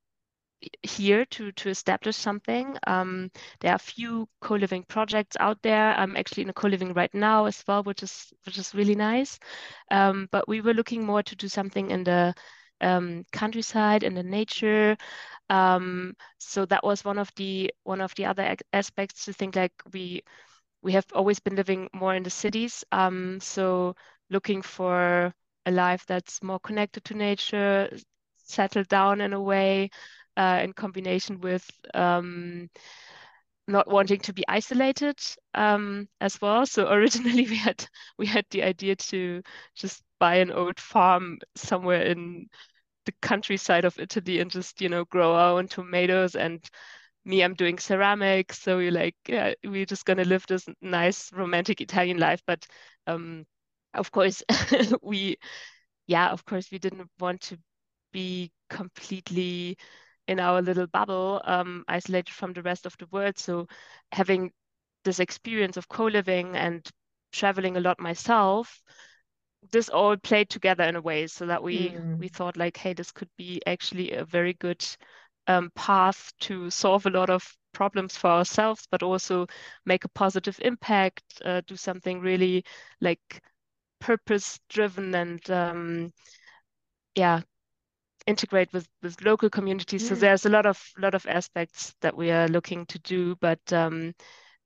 here 0.82 1.24
to 1.26 1.52
to 1.52 1.70
establish 1.70 2.16
something. 2.16 2.76
Um, 2.86 3.30
there 3.60 3.72
are 3.72 3.76
a 3.76 3.78
few 3.78 4.28
co-living 4.40 4.84
projects 4.88 5.36
out 5.40 5.58
there. 5.62 5.94
I'm 5.94 6.16
actually 6.16 6.44
in 6.44 6.50
a 6.50 6.54
co-living 6.54 6.92
right 6.94 7.14
now 7.14 7.46
as 7.46 7.64
well, 7.66 7.82
which 7.82 8.02
is 8.02 8.32
which 8.44 8.58
is 8.58 8.74
really 8.74 8.94
nice. 8.94 9.38
Um, 9.90 10.28
but 10.32 10.48
we 10.48 10.60
were 10.60 10.74
looking 10.74 11.04
more 11.06 11.22
to 11.22 11.36
do 11.36 11.48
something 11.48 11.90
in 11.90 12.04
the 12.04 12.34
um, 12.82 13.24
countryside, 13.32 14.02
in 14.04 14.14
the 14.14 14.22
nature. 14.22 14.96
Um, 15.50 16.14
so 16.38 16.66
that 16.66 16.84
was 16.84 17.04
one 17.04 17.18
of 17.18 17.30
the 17.36 17.72
one 17.84 18.00
of 18.00 18.14
the 18.16 18.26
other 18.26 18.56
aspects 18.72 19.26
to 19.26 19.34
think 19.34 19.56
like 19.56 19.74
we 19.92 20.22
we 20.82 20.92
have 20.92 21.06
always 21.14 21.40
been 21.40 21.56
living 21.56 21.88
more 21.92 22.14
in 22.14 22.22
the 22.22 22.30
cities. 22.30 22.84
Um, 22.92 23.40
so 23.40 23.94
looking 24.30 24.62
for 24.62 25.34
a 25.66 25.70
life 25.70 26.06
that's 26.06 26.42
more 26.42 26.60
connected 26.60 27.04
to 27.06 27.14
nature, 27.14 27.90
settled 28.44 28.88
down 28.88 29.20
in 29.20 29.32
a 29.34 29.40
way, 29.40 29.90
uh, 30.36 30.60
in 30.62 30.72
combination 30.72 31.40
with 31.40 31.68
um, 31.94 32.70
not 33.68 33.88
wanting 33.88 34.20
to 34.20 34.32
be 34.32 34.44
isolated 34.48 35.18
um, 35.54 36.08
as 36.20 36.40
well. 36.40 36.66
So 36.66 36.90
originally 36.90 37.46
we 37.48 37.56
had 37.56 37.86
we 38.18 38.26
had 38.26 38.44
the 38.50 38.62
idea 38.64 38.96
to 38.96 39.42
just 39.76 40.02
buy 40.18 40.36
an 40.36 40.50
old 40.50 40.80
farm 40.80 41.38
somewhere 41.56 42.02
in 42.02 42.48
the 43.06 43.12
countryside 43.22 43.84
of 43.84 43.98
Italy 43.98 44.40
and 44.40 44.50
just, 44.50 44.80
you 44.80 44.88
know, 44.88 45.04
grow 45.06 45.34
our 45.34 45.58
own 45.58 45.68
tomatoes 45.68 46.34
and 46.36 46.64
me, 47.24 47.42
I'm 47.42 47.54
doing 47.54 47.78
ceramics. 47.78 48.60
So 48.62 48.78
we're 48.78 48.92
like, 48.92 49.16
yeah, 49.28 49.54
we're 49.64 49.86
just 49.86 50.06
gonna 50.06 50.24
live 50.24 50.46
this 50.48 50.66
nice 50.82 51.32
romantic 51.32 51.80
Italian 51.80 52.18
life. 52.18 52.42
But 52.46 52.66
um, 53.06 53.46
of 53.94 54.10
course, 54.12 54.42
we, 55.02 55.38
yeah, 56.06 56.30
of 56.30 56.44
course, 56.44 56.70
we 56.70 56.78
didn't 56.78 57.08
want 57.18 57.40
to 57.42 57.58
be 58.12 58.52
completely 58.68 59.76
in 60.28 60.40
our 60.40 60.62
little 60.62 60.86
bubble, 60.86 61.40
um, 61.44 61.84
isolated 61.88 62.32
from 62.32 62.52
the 62.52 62.62
rest 62.62 62.86
of 62.86 62.96
the 62.98 63.06
world. 63.10 63.38
So 63.38 63.66
having 64.12 64.52
this 65.04 65.20
experience 65.20 65.76
of 65.76 65.88
co-living 65.88 66.56
and 66.56 66.88
traveling 67.32 67.76
a 67.76 67.80
lot 67.80 68.00
myself, 68.00 68.82
this 69.72 69.88
all 69.88 70.16
played 70.16 70.48
together 70.48 70.84
in 70.84 70.96
a 70.96 71.00
way 71.00 71.26
so 71.26 71.46
that 71.46 71.62
we 71.62 71.98
Mm. 71.98 72.18
we 72.18 72.28
thought 72.28 72.56
like, 72.56 72.76
hey, 72.76 72.92
this 72.94 73.12
could 73.12 73.28
be 73.36 73.60
actually 73.66 74.12
a 74.12 74.24
very 74.24 74.54
good 74.54 74.84
um, 75.46 75.70
path 75.74 76.32
to 76.40 76.70
solve 76.70 77.06
a 77.06 77.10
lot 77.10 77.30
of 77.30 77.56
problems 77.72 78.16
for 78.16 78.28
ourselves, 78.30 78.86
but 78.90 79.02
also 79.02 79.46
make 79.84 80.04
a 80.04 80.08
positive 80.08 80.58
impact, 80.62 81.24
uh, 81.44 81.60
do 81.66 81.76
something 81.76 82.20
really 82.20 82.64
like 83.00 83.42
purpose 84.00 84.60
driven 84.68 85.14
and 85.14 85.50
um, 85.50 86.12
yeah, 87.14 87.40
integrate 88.26 88.72
with 88.72 88.88
with 89.02 89.20
local 89.22 89.50
communities. 89.50 90.02
So 90.04 90.14
there's 90.14 90.46
a 90.46 90.50
lot 90.50 90.66
of 90.66 90.80
lot 90.98 91.14
of 91.14 91.26
aspects 91.26 91.94
that 92.00 92.16
we 92.16 92.30
are 92.30 92.48
looking 92.48 92.86
to 92.86 92.98
do, 93.00 93.36
but 93.36 93.60
um, 93.72 94.14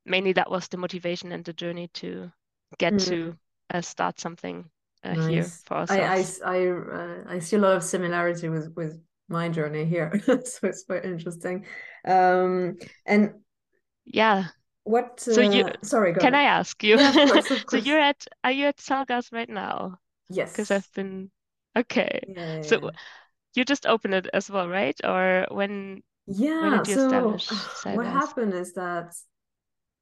mainly 0.05 0.33
that 0.35 0.51
was 0.51 0.69
the 0.69 0.77
motivation 0.79 1.33
and 1.33 1.45
the 1.45 1.53
journey 1.53 1.89
to 1.95 2.33
get 2.79 2.97
Mm. 2.97 2.99
to 2.99 3.37
uh, 3.73 3.81
start 3.83 4.21
something 4.21 4.71
uh, 5.05 5.15
here 5.17 5.53
Nice. 5.53 5.65
for 5.67 5.87
I 5.89 6.03
I 6.03 6.25
I 6.45 6.69
uh, 6.69 7.25
I 7.29 7.39
see 7.39 7.57
a 7.57 7.59
lot 7.59 7.77
of 7.77 7.83
similarity 7.85 8.49
with 8.49 8.75
with 8.75 9.03
my 9.29 9.49
journey 9.49 9.85
here, 9.85 10.13
so 10.45 10.67
it's 10.69 10.85
quite 10.85 11.05
interesting. 11.05 11.67
Um, 12.07 12.79
and 13.07 13.35
Yeah. 14.05 14.49
what? 14.85 15.27
So 15.29 15.41
you 15.41 15.65
uh, 15.65 15.73
sorry, 15.83 16.15
can 16.19 16.35
I 16.35 16.45
ask 16.45 16.83
you? 16.85 16.99
Yeah, 16.99 17.11
of 17.11 17.23
course, 17.23 17.51
of 17.51 17.67
So 17.69 17.77
you're 17.79 18.01
at 18.01 18.27
are 18.45 18.53
you 18.53 18.67
at 18.67 18.79
Sargas 18.79 19.33
right 19.33 19.49
now? 19.49 20.01
Yes, 20.29 20.53
because 20.53 20.71
I've 20.73 20.91
been 20.95 21.31
okay. 21.77 22.27
Yeah, 22.27 22.57
yeah, 22.61 22.61
So 22.63 22.93
you 23.55 23.65
just 23.67 23.87
opened 23.87 24.15
it 24.15 24.29
as 24.35 24.51
well, 24.51 24.69
right? 24.69 24.99
Or 25.05 25.47
when 25.51 26.03
when 26.59 26.73
Yeah, 26.73 26.85
did 26.85 26.89
you 26.89 26.95
so 26.95 26.97
establish 26.97 27.53
what 27.91 28.07
happened 28.07 28.55
is 28.55 28.73
that 28.75 29.15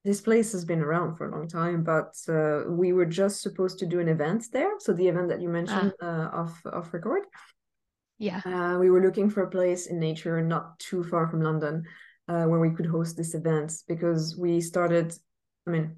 this 0.05 0.21
place 0.21 0.53
has 0.53 0.65
been 0.65 0.81
around 0.81 1.17
for 1.17 1.29
a 1.29 1.31
long 1.31 1.49
time, 1.49 1.85
but 1.85 2.17
uh, 2.29 2.65
we 2.69 2.93
were 2.93 3.07
just 3.07 3.41
supposed 3.41 3.79
to 3.79 3.87
do 3.87 4.01
an 4.01 4.09
event 4.09 4.45
there. 4.53 4.73
So 4.79 4.93
the 4.93 5.09
event 5.09 5.29
that 5.29 5.41
you 5.41 5.49
mentioned 5.49 5.93
uh, 6.03 6.29
off 6.33 6.61
off 6.67 6.93
record. 6.93 7.23
yeah. 8.19 8.41
Uh, 8.45 8.79
we 8.79 8.91
were 8.91 9.03
looking 9.03 9.31
for 9.31 9.43
a 9.45 9.51
place 9.51 9.87
in 9.87 9.99
nature 9.99 10.43
not 10.43 10.79
too 10.79 11.05
far 11.05 11.29
from 11.29 11.43
London 11.43 11.85
uh, 12.29 12.45
where 12.45 12.61
we 12.61 12.71
could 12.71 12.87
host 12.87 13.17
this 13.17 13.35
event 13.35 13.73
because 13.87 14.37
we 14.37 14.61
started, 14.61 15.15
I 15.67 15.71
mean, 15.71 15.97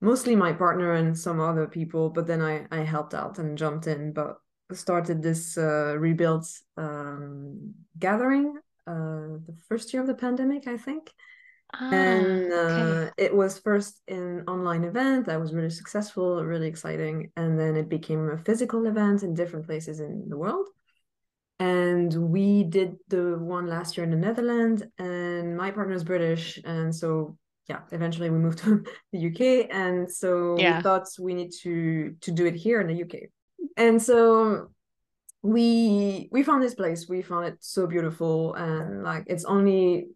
mostly 0.00 0.36
my 0.36 0.52
partner 0.52 0.94
and 0.94 1.18
some 1.18 1.40
other 1.40 1.66
people, 1.66 2.10
but 2.10 2.26
then 2.26 2.42
I, 2.42 2.66
I 2.70 2.80
helped 2.80 3.14
out 3.14 3.38
and 3.38 3.58
jumped 3.58 3.86
in, 3.86 4.12
but 4.12 4.36
started 4.72 5.22
this 5.22 5.58
uh, 5.58 5.96
rebuilt 5.98 6.48
um, 6.76 7.74
gathering 7.98 8.56
uh, 8.86 9.38
the 9.46 9.56
first 9.68 9.92
year 9.92 10.02
of 10.02 10.08
the 10.08 10.14
pandemic, 10.14 10.66
I 10.66 10.76
think. 10.76 11.10
And 11.90 12.52
Ah, 12.54 12.62
okay. 12.70 13.02
uh, 13.08 13.10
it 13.18 13.34
was 13.34 13.58
first 13.58 14.00
an 14.08 14.44
online 14.48 14.84
event 14.84 15.26
that 15.26 15.40
was 15.40 15.52
really 15.52 15.70
successful, 15.70 16.44
really 16.44 16.68
exciting. 16.68 17.30
And 17.36 17.58
then 17.58 17.76
it 17.76 17.88
became 17.88 18.30
a 18.30 18.38
physical 18.38 18.86
event 18.86 19.22
in 19.22 19.34
different 19.34 19.66
places 19.66 20.00
in 20.00 20.28
the 20.28 20.36
world. 20.36 20.68
And 21.58 22.12
we 22.32 22.64
did 22.64 22.96
the 23.08 23.38
one 23.38 23.66
last 23.66 23.96
year 23.96 24.04
in 24.04 24.10
the 24.10 24.16
Netherlands, 24.16 24.82
and 24.98 25.56
my 25.56 25.70
partner 25.70 25.94
is 25.94 26.02
British. 26.04 26.58
And 26.64 26.94
so, 26.94 27.36
yeah, 27.68 27.80
eventually 27.92 28.30
we 28.30 28.38
moved 28.38 28.58
to 28.64 28.84
the 29.12 29.18
UK. 29.18 29.68
And 29.70 30.10
so 30.10 30.60
we 30.60 30.74
thought 30.74 31.06
we 31.20 31.34
need 31.34 31.52
to 31.62 32.16
to 32.20 32.30
do 32.32 32.46
it 32.46 32.54
here 32.54 32.80
in 32.80 32.88
the 32.88 32.94
UK. 32.94 33.30
And 33.76 34.02
so 34.02 34.70
we 35.42 36.28
we 36.32 36.42
found 36.42 36.62
this 36.62 36.74
place. 36.74 37.08
We 37.08 37.22
found 37.22 37.46
it 37.46 37.56
so 37.60 37.86
beautiful, 37.86 38.54
and 38.54 39.02
like 39.04 39.24
it's 39.26 39.44
only 39.44 40.08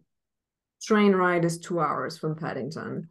train 0.81 1.13
ride 1.13 1.45
is 1.45 1.59
two 1.59 1.79
hours 1.79 2.17
from 2.17 2.35
Paddington. 2.35 3.09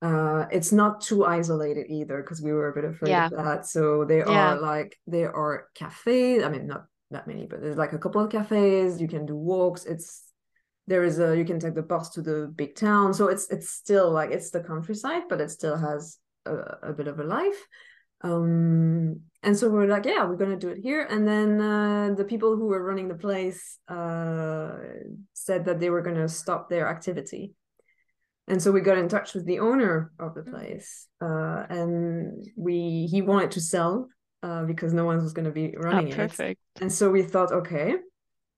Uh, 0.00 0.46
it's 0.52 0.70
not 0.70 1.00
too 1.00 1.24
isolated 1.24 1.86
either 1.88 2.22
because 2.22 2.40
we 2.40 2.52
were 2.52 2.68
a 2.68 2.74
bit 2.74 2.84
afraid 2.84 3.10
Yeah. 3.10 3.26
of 3.26 3.32
that. 3.32 3.66
So 3.66 4.04
there 4.04 4.28
Yeah. 4.28 4.52
are 4.54 4.60
like 4.60 4.96
there 5.06 5.34
are 5.34 5.66
cafes. 5.74 6.44
I 6.44 6.48
mean, 6.48 6.66
not 6.68 6.86
that 7.10 7.26
many, 7.26 7.46
but 7.46 7.60
there's 7.60 7.76
like 7.76 7.94
a 7.94 7.98
couple 7.98 8.20
of 8.22 8.30
cafes. 8.30 9.00
You 9.00 9.08
can 9.08 9.26
do 9.26 9.34
walks. 9.34 9.84
It's 9.86 10.24
there 10.86 11.02
is 11.02 11.18
a 11.18 11.36
you 11.36 11.44
can 11.44 11.58
take 11.58 11.74
the 11.74 11.82
bus 11.82 12.10
to 12.10 12.22
the 12.22 12.52
big 12.54 12.76
town. 12.76 13.12
So 13.12 13.28
it's 13.28 13.48
it's 13.50 13.70
still 13.70 14.10
like 14.10 14.30
it's 14.30 14.50
the 14.50 14.60
countryside, 14.62 15.22
but 15.28 15.40
it 15.40 15.50
still 15.50 15.76
has 15.76 16.18
a, 16.46 16.54
a 16.82 16.92
bit 16.92 17.08
of 17.08 17.18
a 17.18 17.24
life. 17.24 17.66
Um, 18.22 19.20
and 19.42 19.56
so 19.56 19.70
we're 19.70 19.86
like, 19.86 20.04
yeah, 20.04 20.24
we're 20.26 20.36
gonna 20.36 20.56
do 20.56 20.68
it 20.68 20.78
here. 20.78 21.06
And 21.08 21.26
then 21.26 21.60
uh, 21.60 22.14
the 22.16 22.24
people 22.24 22.56
who 22.56 22.66
were 22.66 22.82
running 22.82 23.08
the 23.08 23.14
place 23.14 23.78
uh, 23.88 24.72
said 25.32 25.64
that 25.66 25.78
they 25.80 25.90
were 25.90 26.02
gonna 26.02 26.28
stop 26.28 26.68
their 26.68 26.88
activity. 26.88 27.54
And 28.48 28.62
so 28.62 28.72
we 28.72 28.80
got 28.80 28.98
in 28.98 29.08
touch 29.08 29.34
with 29.34 29.44
the 29.44 29.58
owner 29.60 30.10
of 30.18 30.34
the 30.34 30.42
place, 30.42 31.06
uh, 31.20 31.66
and 31.68 32.44
we 32.56 33.06
he 33.10 33.20
wanted 33.20 33.50
to 33.52 33.60
sell 33.60 34.08
uh, 34.42 34.64
because 34.64 34.94
no 34.94 35.04
one 35.04 35.22
was 35.22 35.34
going 35.34 35.44
to 35.44 35.50
be 35.52 35.74
Ah, 35.76 35.80
running 35.82 36.08
it. 36.08 36.16
perfect. 36.16 36.60
And 36.80 36.90
so 36.90 37.10
we 37.10 37.22
thought, 37.22 37.52
okay, 37.52 37.96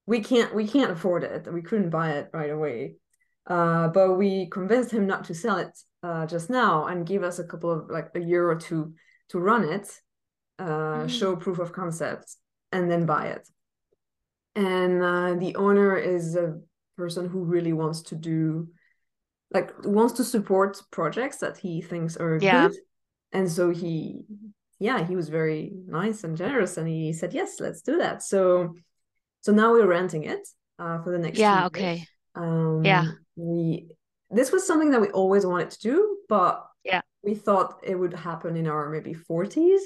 we 0.05 0.21
can't 0.21 0.55
we 0.55 0.65
can't 0.65 0.91
afford 0.91 1.23
it. 1.25 1.51
We 1.51 1.61
couldn't 1.61 1.89
buy 1.89 2.11
it 2.11 2.29
right 2.33 2.51
away, 2.51 2.95
uh, 3.47 3.89
but 3.89 4.13
we 4.13 4.47
convinced 4.49 4.91
him 4.91 5.07
not 5.07 5.25
to 5.25 5.35
sell 5.35 5.57
it 5.57 5.77
uh, 6.03 6.25
just 6.25 6.49
now 6.49 6.85
and 6.85 7.05
give 7.05 7.23
us 7.23 7.39
a 7.39 7.43
couple 7.43 7.69
of 7.71 7.89
like 7.89 8.11
a 8.15 8.19
year 8.21 8.49
or 8.49 8.55
two 8.55 8.93
to 9.31 9.39
run 9.39 9.63
it, 9.63 9.87
uh, 10.59 11.05
Mm. 11.05 11.09
show 11.09 11.35
proof 11.35 11.59
of 11.59 11.71
concept, 11.73 12.35
and 12.71 12.89
then 12.89 13.05
buy 13.05 13.27
it. 13.27 13.49
And 14.55 15.01
uh, 15.01 15.33
the 15.35 15.55
owner 15.55 15.95
is 15.97 16.35
a 16.35 16.59
person 16.97 17.27
who 17.29 17.43
really 17.43 17.73
wants 17.73 18.01
to 18.01 18.15
do 18.15 18.67
like 19.53 19.71
wants 19.83 20.13
to 20.13 20.23
support 20.23 20.81
projects 20.91 21.37
that 21.37 21.57
he 21.57 21.81
thinks 21.81 22.15
are 22.17 22.37
Yeah. 22.39 22.67
good 22.69 22.77
and 23.33 23.51
so 23.51 23.69
he 23.69 24.23
yeah 24.79 25.03
he 25.05 25.15
was 25.15 25.29
very 25.29 25.71
nice 25.87 26.23
and 26.23 26.37
generous 26.37 26.77
and 26.77 26.87
he 26.87 27.11
said 27.13 27.33
yes 27.33 27.59
let's 27.59 27.81
do 27.81 27.97
that 27.97 28.21
so 28.23 28.75
so 29.41 29.51
now 29.51 29.73
we're 29.73 29.87
renting 29.87 30.23
it 30.23 30.47
uh, 30.79 31.01
for 31.03 31.11
the 31.11 31.17
next 31.19 31.39
Yeah, 31.39 31.65
okay. 31.67 32.05
um 32.35 32.83
Yeah. 32.85 33.07
we 33.35 33.87
this 34.29 34.51
was 34.51 34.65
something 34.67 34.91
that 34.91 35.01
we 35.01 35.09
always 35.09 35.45
wanted 35.45 35.71
to 35.71 35.79
do 35.79 36.17
but 36.29 36.65
Yeah. 36.83 37.01
we 37.23 37.35
thought 37.35 37.79
it 37.83 37.95
would 37.95 38.13
happen 38.13 38.55
in 38.55 38.67
our 38.67 38.89
maybe 38.89 39.13
40s 39.13 39.81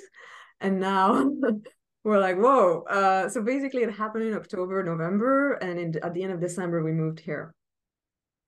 and 0.62 0.80
now 0.80 1.30
we're 2.04 2.20
like 2.20 2.38
whoa 2.38 2.84
uh 2.84 3.28
so 3.30 3.42
basically 3.42 3.84
it 3.84 3.92
happened 3.92 4.26
in 4.26 4.34
october 4.34 4.84
november 4.84 5.54
and 5.54 5.80
in, 5.80 5.96
at 6.04 6.14
the 6.14 6.24
end 6.24 6.32
of 6.32 6.40
december 6.40 6.84
we 6.84 6.92
moved 6.92 7.20
here 7.20 7.54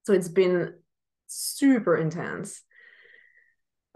so 0.05 0.13
it's 0.13 0.29
been 0.29 0.73
super 1.27 1.97
intense 1.97 2.61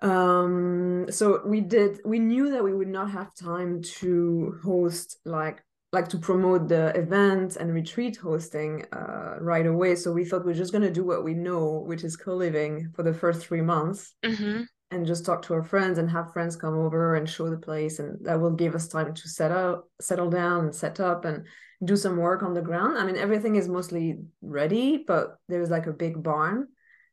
um 0.01 1.05
so 1.09 1.41
we 1.45 1.61
did 1.61 1.99
we 2.03 2.19
knew 2.19 2.51
that 2.51 2.63
we 2.63 2.73
would 2.73 2.87
not 2.87 3.11
have 3.11 3.33
time 3.35 3.81
to 3.83 4.59
host 4.63 5.17
like 5.25 5.63
like 5.91 6.07
to 6.09 6.17
promote 6.17 6.69
the 6.69 6.87
event 6.97 7.57
and 7.57 7.73
retreat 7.73 8.17
hosting 8.17 8.85
uh 8.93 9.35
right 9.39 9.65
away. 9.65 9.95
So 9.95 10.11
we 10.11 10.25
thought 10.25 10.45
we're 10.45 10.53
just 10.53 10.71
going 10.71 10.83
to 10.83 10.91
do 10.91 11.03
what 11.03 11.23
we 11.23 11.33
know 11.33 11.83
which 11.85 12.03
is 12.03 12.15
co-living 12.15 12.91
for 12.95 13.03
the 13.03 13.13
first 13.13 13.45
three 13.45 13.61
months 13.61 14.13
hmm 14.25 14.63
and 14.93 15.07
just 15.07 15.25
talk 15.25 15.41
to 15.41 15.53
our 15.53 15.63
friends 15.63 15.97
and 15.97 16.09
have 16.09 16.33
friends 16.33 16.57
come 16.57 16.77
over 16.77 17.15
and 17.15 17.29
show 17.29 17.49
the 17.49 17.57
place 17.57 17.99
and 17.99 18.17
that 18.25 18.39
will 18.41 18.51
give 18.51 18.75
us 18.75 18.89
time 18.89 19.13
to 19.13 19.29
set 19.29 19.49
up 19.49 19.87
settle 20.01 20.29
down 20.29 20.65
and 20.65 20.75
set 20.75 20.99
up 20.99 21.23
and 21.23 21.45
do 21.83 21.95
some 21.95 22.17
work 22.17 22.43
on 22.43 22.53
the 22.53 22.61
ground. 22.61 22.97
I 22.97 23.05
mean 23.05 23.15
everything 23.15 23.55
is 23.55 23.67
mostly 23.69 24.19
ready 24.41 25.03
but 25.07 25.37
there's 25.47 25.69
like 25.69 25.87
a 25.87 25.93
big 25.93 26.21
barn 26.21 26.67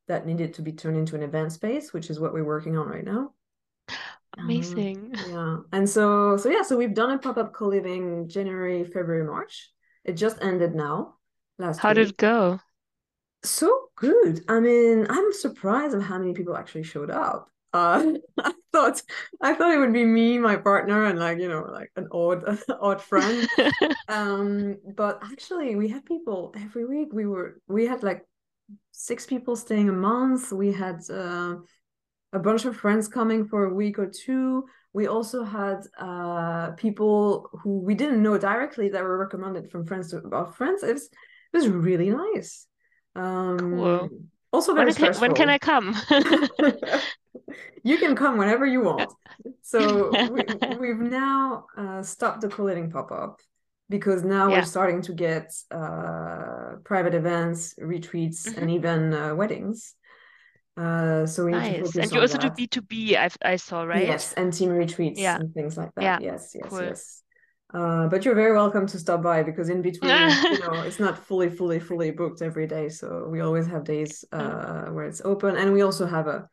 that 0.09 0.27
needed 0.27 0.55
to 0.55 0.63
be 0.63 0.73
turned 0.73 0.97
into 0.97 1.15
an 1.15 1.23
event 1.23 1.53
space 1.53 1.93
which 1.93 2.11
is 2.11 2.19
what 2.19 2.33
we're 2.33 2.45
working 2.45 2.77
on 2.77 2.89
right 2.89 3.05
now 3.05 3.33
Um, 4.39 4.45
Amazing. 4.45 5.15
yeah 5.29 5.57
and 5.73 5.89
so 5.89 6.37
so 6.37 6.49
yeah 6.49 6.63
so 6.63 6.77
we've 6.77 6.95
done 6.95 7.11
a 7.11 7.19
pop-up 7.19 7.53
co-living 7.53 8.29
january 8.29 8.85
february 8.85 9.25
march 9.25 9.71
it 10.05 10.13
just 10.13 10.39
ended 10.43 10.75
now 10.75 11.15
last 11.59 11.81
How 11.81 11.93
did 11.93 12.09
it 12.09 12.17
go? 12.17 12.61
so 13.45 13.89
good. 13.97 14.45
I 14.49 14.61
mean, 14.61 15.07
I'm 15.09 15.33
surprised 15.33 15.95
of 15.95 16.03
how 16.03 16.19
many 16.19 16.35
people 16.35 16.57
actually 16.57 16.83
showed 16.83 17.11
up. 17.11 17.51
Uh, 17.73 18.15
I 18.39 18.53
thought 18.73 19.03
I 19.41 19.55
thought 19.55 19.73
it 19.75 19.79
would 19.79 19.93
be 19.93 20.05
me, 20.05 20.39
my 20.39 20.57
partner, 20.57 21.05
and 21.07 21.19
like 21.19 21.39
you 21.39 21.49
know, 21.49 21.63
like 21.71 21.91
an 21.97 22.09
odd 22.13 22.45
odd 22.81 23.03
friend. 23.03 23.49
Um, 24.09 24.79
but 24.97 25.21
actually, 25.23 25.77
we 25.77 25.89
had 25.89 26.05
people 26.05 26.55
every 26.57 26.85
week. 26.87 27.11
We 27.13 27.27
were 27.27 27.61
we 27.69 27.87
had 27.87 28.03
like 28.03 28.27
six 28.93 29.27
people 29.27 29.57
staying 29.57 29.89
a 29.89 29.93
month. 29.93 30.53
We 30.53 30.73
had 30.73 31.01
uh, 31.11 31.57
a 32.33 32.39
bunch 32.39 32.65
of 32.65 32.77
friends 32.77 33.09
coming 33.09 33.47
for 33.47 33.65
a 33.65 33.75
week 33.75 33.99
or 33.99 34.07
two. 34.07 34.65
We 34.93 35.07
also 35.07 35.45
had 35.45 35.79
uh, 35.99 36.73
people 36.73 37.49
who 37.63 37.81
we 37.81 37.95
didn't 37.95 38.23
know 38.23 38.39
directly 38.39 38.89
that 38.91 39.03
were 39.03 39.19
recommended 39.19 39.71
from 39.71 39.87
friends 39.87 40.11
to 40.11 40.23
our 40.33 40.47
friends. 40.47 40.83
It 40.83 40.93
was 40.93 41.05
it 41.53 41.57
was 41.57 41.69
really 41.69 42.11
nice. 42.11 42.67
Um, 43.15 43.59
Cool. 43.59 44.09
Also 44.51 44.75
When 44.75 44.87
very 44.91 44.95
can, 44.95 45.21
when 45.21 45.35
can 45.35 45.51
I 45.51 45.59
come? 45.59 45.95
you 47.83 47.99
can 47.99 48.17
come 48.17 48.39
whenever 48.39 48.67
you 48.67 48.83
want. 48.83 49.13
So 49.63 50.11
we, 50.33 50.43
we've 50.81 50.99
now 50.99 51.67
uh, 51.77 52.03
stopped 52.03 52.41
the 52.41 52.49
co-living 52.49 52.91
pop-up 52.91 53.41
because 53.91 54.25
now 54.25 54.49
Yeah. 54.49 54.59
we're 54.59 54.65
starting 54.65 55.03
to 55.03 55.13
get 55.13 55.53
uh, 55.71 56.77
private 56.85 57.15
events, 57.15 57.75
retreats, 57.79 58.47
Mhm. 58.49 58.57
and 58.59 58.71
even 58.71 59.01
uh, 59.15 59.35
weddings. 59.35 59.95
Uh, 60.79 61.27
so 61.27 61.45
we 61.45 61.53
need 61.53 61.59
to 61.75 61.81
Nice. 61.83 61.97
And 61.97 62.13
you 62.13 62.21
also 62.21 62.39
do. 62.39 62.51
B2B, 62.51 63.17
I 63.17 63.29
I 63.53 63.57
saw, 63.57 63.83
right? 63.83 64.07
Yes, 64.07 64.33
and 64.35 64.53
team 64.53 64.71
retreats 64.71 65.19
Yeah. 65.19 65.37
and 65.41 65.53
things 65.53 65.77
like 65.77 65.91
that. 65.97 66.03
Yeah. 66.05 66.19
Yes, 66.21 66.53
yes, 66.55 66.69
Cool. 66.69 66.83
yes. 66.83 67.23
Uh, 67.75 68.07
but 68.09 68.25
you're 68.25 68.37
very 68.37 68.53
welcome 68.53 68.87
to 68.87 68.99
stop 68.99 69.21
by 69.23 69.43
because 69.43 69.69
in 69.69 69.83
between, 69.83 70.11
you 70.55 70.61
know, 70.61 70.81
it's 70.87 71.01
not 71.01 71.19
fully, 71.19 71.51
fully, 71.51 71.81
fully 71.81 72.11
booked 72.13 72.41
every 72.43 72.67
day. 72.67 72.89
So 72.89 73.29
we 73.29 73.41
always 73.41 73.67
have 73.67 73.83
days 73.85 74.25
Oh. 74.33 74.39
uh, 74.39 74.87
where 74.95 75.05
it's 75.09 75.21
open, 75.25 75.57
and 75.57 75.73
we 75.73 75.83
also 75.83 76.07
have 76.07 76.29
a, 76.29 76.49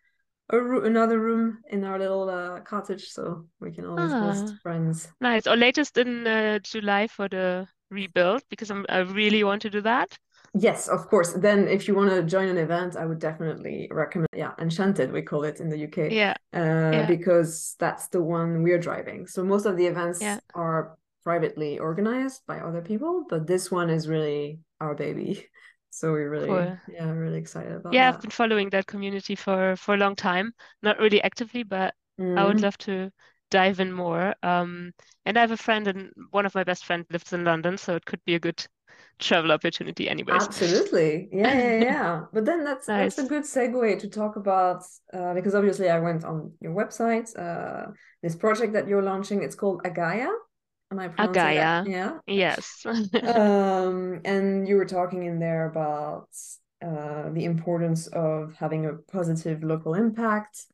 a 0.50 0.58
roo- 0.60 0.86
another 0.86 1.20
room 1.20 1.60
in 1.70 1.84
our 1.84 2.00
little 2.00 2.28
uh, 2.30 2.62
cottage, 2.62 3.06
so 3.10 3.46
we 3.62 3.72
can 3.72 3.86
always 3.86 4.12
host 4.12 4.54
Ah. 4.56 4.60
friends. 4.64 5.08
Nice. 5.22 5.46
Or 5.48 5.56
latest 5.56 5.98
in 5.98 6.26
uh, 6.28 6.60
July 6.60 7.08
for 7.08 7.30
the 7.30 7.68
rebuild 7.92 8.42
because 8.50 8.72
I'm, 8.72 8.86
I 8.90 9.00
really 9.06 9.44
want 9.44 9.62
to 9.62 9.70
do 9.70 9.82
that. 9.82 10.18
Yes, 10.58 10.88
of 10.88 11.08
course. 11.08 11.34
Then 11.34 11.68
if 11.68 11.88
you 11.88 11.96
want 11.96 12.12
to 12.12 12.24
join 12.24 12.48
an 12.48 12.58
event, 12.58 12.96
I 12.96 13.06
would 13.06 13.20
definitely 13.20 13.90
recommend, 13.92 14.30
yeah, 14.34 14.54
Enchanted, 14.58 15.12
we 15.12 15.22
call 15.22 15.44
it 15.44 15.60
in 15.60 15.70
the 15.70 15.78
UK. 15.80 16.10
Yeah. 16.10 16.34
Uh, 16.54 16.92
Yeah. 16.94 17.06
because 17.08 17.76
that's 17.80 18.08
the 18.08 18.22
one 18.22 18.64
we're 18.64 18.80
driving. 18.80 19.28
So 19.28 19.44
most 19.44 19.66
of 19.66 19.76
the 19.76 19.86
events 19.86 20.22
Yeah. 20.22 20.40
are 20.54 20.98
privately 21.24 21.80
organized 21.80 22.46
by 22.48 22.60
other 22.60 22.82
people, 22.82 23.26
but 23.28 23.48
this 23.48 23.70
one 23.70 23.90
is 23.90 24.08
really 24.08 24.60
our 24.80 24.96
baby. 24.96 25.46
So 25.92 26.12
we're 26.12 26.30
really, 26.30 26.48
Cool. 26.48 26.78
yeah, 26.90 27.10
really 27.10 27.38
excited 27.38 27.72
about 27.72 27.94
it. 27.94 27.98
Yeah, 27.98 28.10
I've 28.10 28.20
been 28.20 28.30
following 28.32 28.70
that 28.72 28.86
community 28.86 29.36
for 29.36 29.78
for 29.78 29.94
a 29.94 29.98
long 29.98 30.16
time. 30.16 30.54
Not 30.82 31.00
really 31.00 31.22
actively, 31.22 31.64
but 31.64 31.96
I 32.36 32.44
would 32.44 32.58
Mhm. 32.58 32.64
love 32.64 32.78
to 32.80 33.12
dive 33.50 33.80
in 33.80 33.94
more. 33.94 34.36
Um, 34.44 34.94
and 35.26 35.38
I 35.38 35.42
have 35.42 35.52
a 35.52 35.58
friend, 35.58 35.88
and 35.88 36.12
one 36.32 36.46
of 36.46 36.54
my 36.54 36.66
best 36.66 36.86
friends 36.86 37.06
lives 37.10 37.32
in 37.32 37.46
London, 37.46 37.78
so 37.78 37.96
it 37.96 38.06
could 38.06 38.22
be 38.26 38.36
a 38.36 38.40
good 38.40 38.66
travel 39.20 39.52
opportunity, 39.52 40.10
anyways. 40.10 40.44
Absolutely. 40.44 41.30
Yeah, 41.32 41.54
yeah, 41.58 41.80
yeah. 41.80 42.22
But 42.34 42.46
then 42.46 42.64
that's 42.64 42.88
that's 42.88 43.18
a 43.18 43.26
good 43.26 43.44
segue 43.44 44.00
to 44.00 44.10
talk 44.10 44.36
about 44.36 44.84
uh, 45.14 45.34
because 45.34 45.56
obviously 45.56 45.90
I 45.90 46.00
went 46.00 46.24
on 46.24 46.52
your 46.62 46.74
website, 46.74 47.30
uh, 47.38 47.92
this 48.22 48.36
project 48.36 48.74
that 48.74 48.88
you're 48.88 49.02
launching. 49.02 49.44
It's 49.44 49.56
called 49.56 49.84
Agaia. 49.84 50.32
Am 50.92 51.00
I 51.00 51.08
pronouncing 51.08 51.34
that? 51.34 51.86
Agaia. 51.86 51.90
Yeah. 51.90 52.18
Yes. 52.28 52.86
Um, 53.36 54.22
and 54.26 54.68
you 54.68 54.76
were 54.78 54.86
talking 54.86 55.24
in 55.24 55.40
there 55.40 55.66
about 55.68 56.30
uh, 56.86 57.30
the 57.32 57.46
importance 57.46 58.08
of 58.08 58.54
having 58.60 58.86
a 58.86 58.94
positive 59.12 59.64
local 59.64 59.94
impact. 59.94 60.66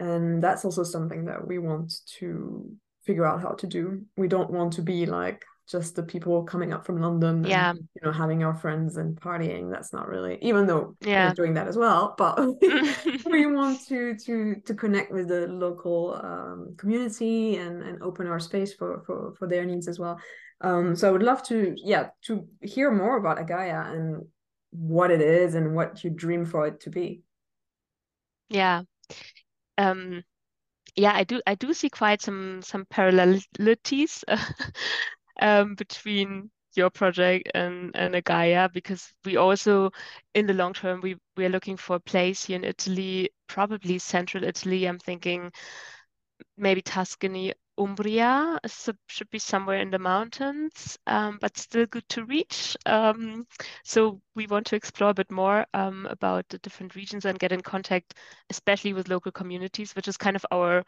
And 0.00 0.42
that's 0.42 0.64
also 0.64 0.82
something 0.82 1.26
that 1.26 1.46
we 1.46 1.58
want 1.58 1.92
to 2.18 2.74
figure 3.04 3.26
out 3.26 3.40
how 3.40 3.52
to 3.52 3.66
do. 3.66 4.02
We 4.16 4.28
don't 4.28 4.50
want 4.50 4.72
to 4.74 4.82
be 4.82 5.06
like 5.06 5.44
just 5.66 5.96
the 5.96 6.02
people 6.02 6.44
coming 6.44 6.72
up 6.72 6.84
from 6.84 7.00
London 7.00 7.36
and 7.36 7.46
Yeah. 7.46 7.72
you 7.72 8.00
know 8.02 8.12
having 8.12 8.44
our 8.44 8.54
friends 8.54 8.96
and 8.96 9.18
partying. 9.18 9.70
That's 9.70 9.92
not 9.92 10.08
really, 10.08 10.38
even 10.42 10.66
though 10.66 10.96
Yeah. 11.00 11.28
we're 11.28 11.34
doing 11.34 11.54
that 11.54 11.68
as 11.68 11.76
well, 11.76 12.14
but 12.18 12.38
we 13.30 13.46
want 13.46 13.80
to 13.88 14.16
to 14.16 14.56
to 14.66 14.74
connect 14.74 15.10
with 15.12 15.28
the 15.28 15.46
local 15.48 16.20
um, 16.22 16.74
community 16.76 17.56
and 17.56 17.82
and 17.82 18.02
open 18.02 18.26
our 18.26 18.40
space 18.40 18.74
for 18.74 19.02
for 19.06 19.34
for 19.38 19.46
their 19.48 19.64
needs 19.64 19.88
as 19.88 19.98
well. 19.98 20.20
Um, 20.60 20.94
so 20.96 21.08
I 21.08 21.12
would 21.12 21.22
love 21.22 21.42
to 21.44 21.74
yeah 21.76 22.08
to 22.26 22.46
hear 22.62 22.90
more 22.90 23.16
about 23.16 23.38
Agaia 23.38 23.90
and 23.92 24.26
what 24.70 25.10
it 25.10 25.20
is 25.20 25.54
and 25.54 25.74
what 25.74 26.04
you 26.04 26.10
dream 26.10 26.44
for 26.44 26.66
it 26.66 26.80
to 26.80 26.90
be. 26.90 27.22
Yeah. 28.48 28.82
Um, 29.78 30.22
yeah, 30.96 31.12
I 31.14 31.24
do 31.24 31.40
I 31.46 31.54
do 31.54 31.72
see 31.74 31.90
quite 31.90 32.22
some 32.22 32.60
some 32.62 32.84
parallelities 32.86 34.24
um, 35.40 35.74
between 35.74 36.50
your 36.76 36.90
project 36.90 37.50
and 37.54 37.92
and 37.94 38.14
Agaia 38.14 38.72
because 38.72 39.12
we 39.24 39.36
also 39.36 39.90
in 40.34 40.46
the 40.46 40.54
long 40.54 40.72
term 40.72 41.00
we 41.00 41.16
we 41.36 41.44
are 41.44 41.50
looking 41.50 41.76
for 41.76 41.96
a 41.96 42.00
place 42.00 42.44
here 42.44 42.56
in 42.56 42.64
Italy, 42.64 43.30
probably 43.46 43.98
central 43.98 44.44
Italy. 44.44 44.86
I'm 44.86 44.98
thinking 44.98 45.52
maybe 46.56 46.82
Tuscany, 46.82 47.52
Umbria, 47.78 48.58
so 48.66 48.92
should 49.08 49.30
be 49.30 49.38
somewhere 49.38 49.78
in 49.78 49.90
the 49.90 49.98
mountains, 49.98 50.98
um, 51.06 51.38
but 51.40 51.56
still 51.56 51.86
good 51.86 52.08
to 52.10 52.24
reach. 52.24 52.76
Um, 52.86 53.46
so 53.84 54.20
we 54.34 54.46
want 54.46 54.66
to 54.66 54.76
explore 54.76 55.10
a 55.10 55.14
bit 55.14 55.30
more 55.30 55.66
um, 55.74 56.06
about 56.06 56.48
the 56.48 56.58
different 56.58 56.94
regions 56.94 57.24
and 57.24 57.38
get 57.38 57.52
in 57.52 57.60
contact, 57.62 58.14
especially 58.50 58.92
with 58.92 59.08
local 59.08 59.32
communities, 59.32 59.94
which 59.96 60.08
is 60.08 60.16
kind 60.16 60.36
of 60.36 60.46
our 60.52 60.84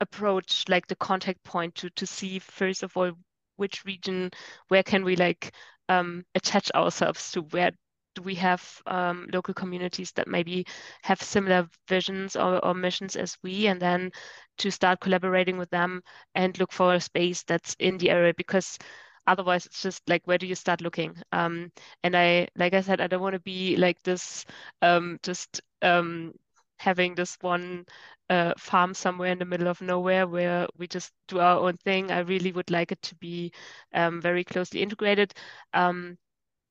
approach, 0.00 0.64
like 0.68 0.86
the 0.86 0.96
contact 0.96 1.42
point 1.44 1.74
to 1.76 1.90
to 1.90 2.06
see 2.06 2.38
first 2.38 2.82
of 2.82 2.96
all 2.96 3.12
which 3.58 3.84
region, 3.84 4.30
where 4.68 4.82
can 4.82 5.04
we 5.04 5.16
like 5.16 5.52
um, 5.88 6.24
attach 6.34 6.70
ourselves 6.72 7.32
to, 7.32 7.42
where 7.42 7.72
do 8.14 8.22
we 8.22 8.34
have 8.36 8.82
um, 8.86 9.28
local 9.32 9.54
communities 9.54 10.12
that 10.12 10.26
maybe 10.28 10.66
have 11.02 11.22
similar 11.22 11.68
visions 11.88 12.36
or, 12.36 12.64
or 12.64 12.74
missions 12.74 13.16
as 13.16 13.36
we, 13.42 13.66
and 13.68 13.80
then 13.80 14.10
to 14.58 14.70
start 14.70 15.00
collaborating 15.00 15.58
with 15.58 15.70
them 15.70 16.02
and 16.34 16.58
look 16.58 16.72
for 16.72 16.94
a 16.94 17.00
space 17.00 17.42
that's 17.44 17.76
in 17.78 17.98
the 17.98 18.10
area 18.10 18.34
because 18.36 18.78
otherwise 19.26 19.66
it's 19.66 19.82
just 19.82 20.02
like 20.08 20.22
where 20.26 20.38
do 20.38 20.46
you 20.46 20.54
start 20.54 20.80
looking? 20.80 21.14
Um, 21.32 21.70
and 22.02 22.16
i 22.16 22.48
like 22.56 22.74
i 22.74 22.80
said 22.80 23.00
i 23.00 23.06
don't 23.06 23.22
want 23.22 23.34
to 23.34 23.40
be 23.40 23.76
like 23.76 24.02
this 24.02 24.44
um, 24.82 25.18
just 25.22 25.60
um, 25.82 26.32
having 26.78 27.14
this 27.14 27.36
one 27.40 27.84
uh, 28.30 28.52
farm 28.58 28.94
somewhere 28.94 29.32
in 29.32 29.38
the 29.38 29.44
middle 29.44 29.68
of 29.68 29.80
nowhere 29.80 30.26
where 30.26 30.66
we 30.76 30.86
just 30.86 31.12
do 31.28 31.40
our 31.40 31.58
own 31.60 31.76
thing. 31.78 32.10
I 32.10 32.20
really 32.20 32.52
would 32.52 32.70
like 32.70 32.92
it 32.92 33.02
to 33.02 33.14
be 33.16 33.52
um, 33.94 34.20
very 34.20 34.44
closely 34.44 34.82
integrated. 34.82 35.34
Um, 35.74 36.18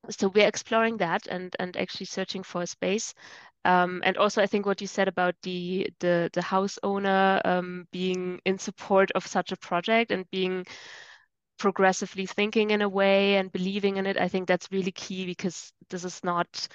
so 0.09 0.29
we're 0.29 0.47
exploring 0.47 0.97
that 0.97 1.27
and 1.27 1.55
and 1.59 1.75
actually 1.77 2.05
searching 2.05 2.43
for 2.43 2.61
a 2.61 2.67
space. 2.67 3.13
Um, 3.65 4.01
and 4.05 4.17
also 4.17 4.41
I 4.41 4.47
think 4.47 4.65
what 4.65 4.79
you 4.81 4.87
said 4.87 5.07
about 5.07 5.35
the 5.43 5.89
the 5.99 6.29
the 6.33 6.41
house 6.41 6.79
owner 6.83 7.41
um, 7.45 7.87
being 7.91 8.39
in 8.45 8.57
support 8.59 9.11
of 9.11 9.27
such 9.27 9.51
a 9.51 9.57
project 9.57 10.11
and 10.11 10.29
being 10.31 10.65
progressively 11.57 12.25
thinking 12.25 12.69
in 12.71 12.81
a 12.81 12.89
way 12.89 13.35
and 13.37 13.51
believing 13.51 13.97
in 13.97 14.05
it, 14.05 14.17
I 14.17 14.27
think 14.27 14.47
that's 14.47 14.71
really 14.71 14.91
key 14.91 15.25
because 15.25 15.73
this 15.89 16.03
is 16.03 16.23
not, 16.23 16.67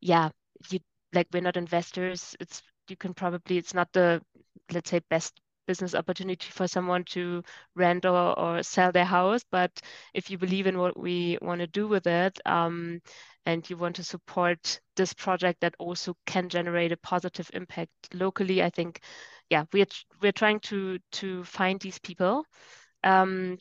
yeah, 0.00 0.30
you 0.70 0.80
like 1.12 1.28
we're 1.32 1.42
not 1.42 1.56
investors. 1.56 2.36
It's 2.40 2.62
you 2.90 2.96
can 2.96 3.14
probably 3.14 3.58
it's 3.58 3.74
not 3.74 3.92
the 3.92 4.20
let's 4.72 4.90
say 4.90 5.00
best 5.10 5.40
business 5.66 5.94
opportunity 5.94 6.48
for 6.50 6.66
someone 6.66 7.04
to 7.04 7.44
rent 7.76 8.04
or, 8.04 8.36
or 8.36 8.62
sell 8.62 8.90
their 8.90 9.04
house. 9.04 9.44
But 9.52 9.70
if 10.14 10.28
you 10.28 10.36
believe 10.36 10.66
in 10.66 10.76
what 10.78 10.98
we 10.98 11.38
want 11.40 11.60
to 11.60 11.66
do 11.68 11.86
with 11.86 12.08
it, 12.08 12.40
um, 12.44 13.00
and 13.46 13.68
you 13.70 13.76
want 13.76 13.96
to 13.96 14.04
support 14.04 14.80
this 14.96 15.12
project 15.12 15.60
that 15.60 15.74
also 15.78 16.16
can 16.26 16.48
generate 16.48 16.90
a 16.92 16.96
positive 16.96 17.48
impact 17.54 17.90
locally, 18.12 18.62
I 18.62 18.70
think, 18.70 19.00
yeah, 19.48 19.64
we're 19.72 19.86
we're 20.20 20.32
trying 20.32 20.60
to 20.60 20.98
to 21.12 21.44
find 21.44 21.80
these 21.80 21.98
people, 22.00 22.44
um, 23.04 23.58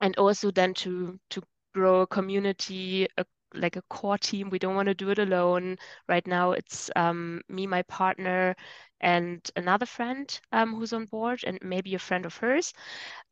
and 0.00 0.16
also 0.18 0.50
then 0.52 0.74
to 0.74 1.18
to 1.30 1.42
grow 1.74 2.02
a 2.02 2.06
community, 2.06 3.08
like 3.54 3.76
a 3.76 3.82
core 3.90 4.18
team. 4.18 4.50
We 4.50 4.58
don't 4.58 4.74
want 4.74 4.88
to 4.88 4.94
do 4.94 5.10
it 5.10 5.18
alone. 5.18 5.76
Right 6.08 6.26
now, 6.26 6.52
it's 6.52 6.90
um, 6.96 7.42
me, 7.48 7.66
my 7.66 7.82
partner, 7.82 8.56
and 9.00 9.48
another 9.56 9.86
friend 9.86 10.40
um, 10.52 10.74
who's 10.74 10.92
on 10.92 11.06
board, 11.06 11.42
and 11.46 11.58
maybe 11.62 11.94
a 11.94 11.98
friend 11.98 12.26
of 12.26 12.36
hers. 12.36 12.72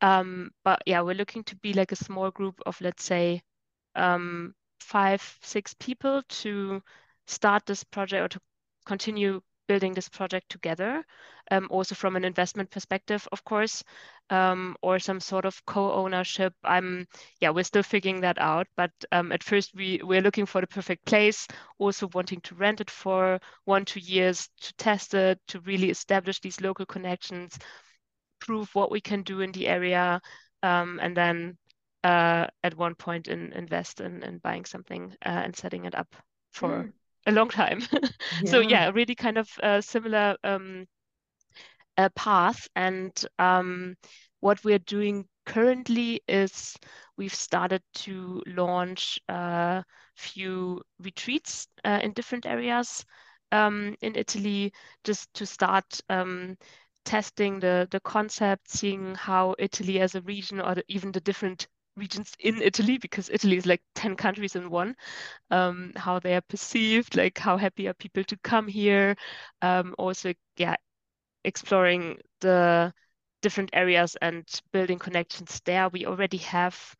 Um, 0.00 0.50
but 0.64 0.82
yeah, 0.86 1.02
we're 1.02 1.14
looking 1.14 1.44
to 1.44 1.56
be 1.56 1.72
like 1.72 1.92
a 1.92 1.96
small 1.96 2.30
group 2.30 2.60
of, 2.66 2.80
let's 2.80 3.04
say, 3.04 3.42
um, 3.96 4.54
five, 4.80 5.38
six 5.42 5.74
people 5.74 6.22
to 6.28 6.82
start 7.26 7.66
this 7.66 7.84
project 7.84 8.24
or 8.24 8.28
to 8.28 8.40
continue 8.86 9.40
building 9.68 9.94
this 9.94 10.08
project 10.08 10.48
together. 10.50 11.04
Um, 11.50 11.68
also 11.70 11.94
from 11.94 12.16
an 12.16 12.24
investment 12.24 12.70
perspective, 12.70 13.26
of 13.32 13.44
course, 13.44 13.84
um, 14.30 14.76
or 14.82 14.98
some 14.98 15.20
sort 15.20 15.44
of 15.44 15.64
co-ownership. 15.66 16.52
I'm, 16.64 17.06
yeah, 17.40 17.50
we're 17.50 17.64
still 17.64 17.82
figuring 17.82 18.20
that 18.22 18.38
out. 18.38 18.66
But 18.76 18.90
um, 19.12 19.32
at 19.32 19.42
first, 19.44 19.74
we 19.74 20.00
we're 20.02 20.22
looking 20.22 20.46
for 20.46 20.60
the 20.60 20.66
perfect 20.66 21.04
place. 21.06 21.46
Also 21.78 22.08
wanting 22.14 22.40
to 22.42 22.54
rent 22.54 22.80
it 22.80 22.90
for 22.90 23.38
one, 23.64 23.84
two 23.84 24.00
years 24.00 24.48
to 24.60 24.74
test 24.74 25.14
it, 25.14 25.38
to 25.48 25.60
really 25.60 25.90
establish 25.90 26.40
these 26.40 26.60
local 26.60 26.86
connections, 26.86 27.58
prove 28.40 28.74
what 28.74 28.90
we 28.90 29.00
can 29.00 29.22
do 29.22 29.40
in 29.40 29.52
the 29.52 29.68
area, 29.68 30.20
um, 30.62 30.98
and 31.02 31.16
then 31.16 31.56
uh, 32.04 32.46
at 32.62 32.76
one 32.76 32.94
point 32.94 33.28
in, 33.28 33.52
invest 33.52 34.00
in, 34.00 34.22
in 34.22 34.38
buying 34.38 34.64
something 34.64 35.14
uh, 35.24 35.28
and 35.44 35.56
setting 35.56 35.84
it 35.84 35.94
up 35.94 36.14
for 36.52 36.84
Mm. 36.84 36.92
A 37.28 37.32
long 37.32 37.48
time. 37.50 37.80
so 38.44 38.60
Yeah. 38.60 38.60
yeah, 38.60 38.90
really 38.90 39.14
kind 39.14 39.38
of 39.38 39.48
a 39.62 39.82
similar 39.82 40.36
um, 40.44 40.86
uh, 41.96 42.08
path. 42.14 42.68
And 42.76 43.12
um, 43.38 43.96
what 44.40 44.62
we're 44.64 44.78
doing 44.78 45.26
currently 45.46 46.22
is 46.28 46.76
we've 47.16 47.34
started 47.34 47.82
to 47.94 48.42
launch 48.46 49.20
a 49.28 49.84
few 50.16 50.82
retreats 51.00 51.68
uh, 51.84 52.00
in 52.02 52.12
different 52.12 52.46
areas 52.46 53.04
um, 53.52 53.96
in 54.02 54.14
Italy, 54.16 54.72
just 55.04 55.32
to 55.34 55.46
start 55.46 56.00
um, 56.10 56.56
testing 57.04 57.60
the 57.60 57.88
the 57.90 58.00
concept, 58.00 58.68
seeing 58.68 59.14
how 59.14 59.54
Italy 59.58 60.00
as 60.00 60.14
a 60.14 60.22
region 60.22 60.60
or 60.60 60.74
the, 60.74 60.84
even 60.88 61.12
the 61.12 61.20
different 61.20 61.66
regions 61.98 62.32
in 62.40 62.62
Italy, 62.62 62.98
because 62.98 63.30
Italy 63.30 63.56
is 63.58 63.66
like 63.66 63.82
10 63.94 64.16
countries 64.16 64.56
in 64.56 64.70
one, 64.70 64.96
um, 65.50 65.92
how 65.96 66.18
they 66.20 66.34
are 66.36 66.42
perceived, 66.42 67.16
like 67.16 67.38
how 67.38 67.56
happy 67.56 67.88
are 67.88 67.94
people 67.94 68.24
to 68.24 68.36
come 68.38 68.68
here. 68.68 69.16
Um, 69.62 69.94
also, 69.98 70.34
yeah, 70.56 70.76
exploring 71.44 72.18
the 72.40 72.92
different 73.42 73.70
areas 73.72 74.16
and 74.22 74.46
building 74.72 74.98
connections 74.98 75.60
there. 75.64 75.88
We 75.88 76.06
already 76.06 76.38
have 76.38 76.96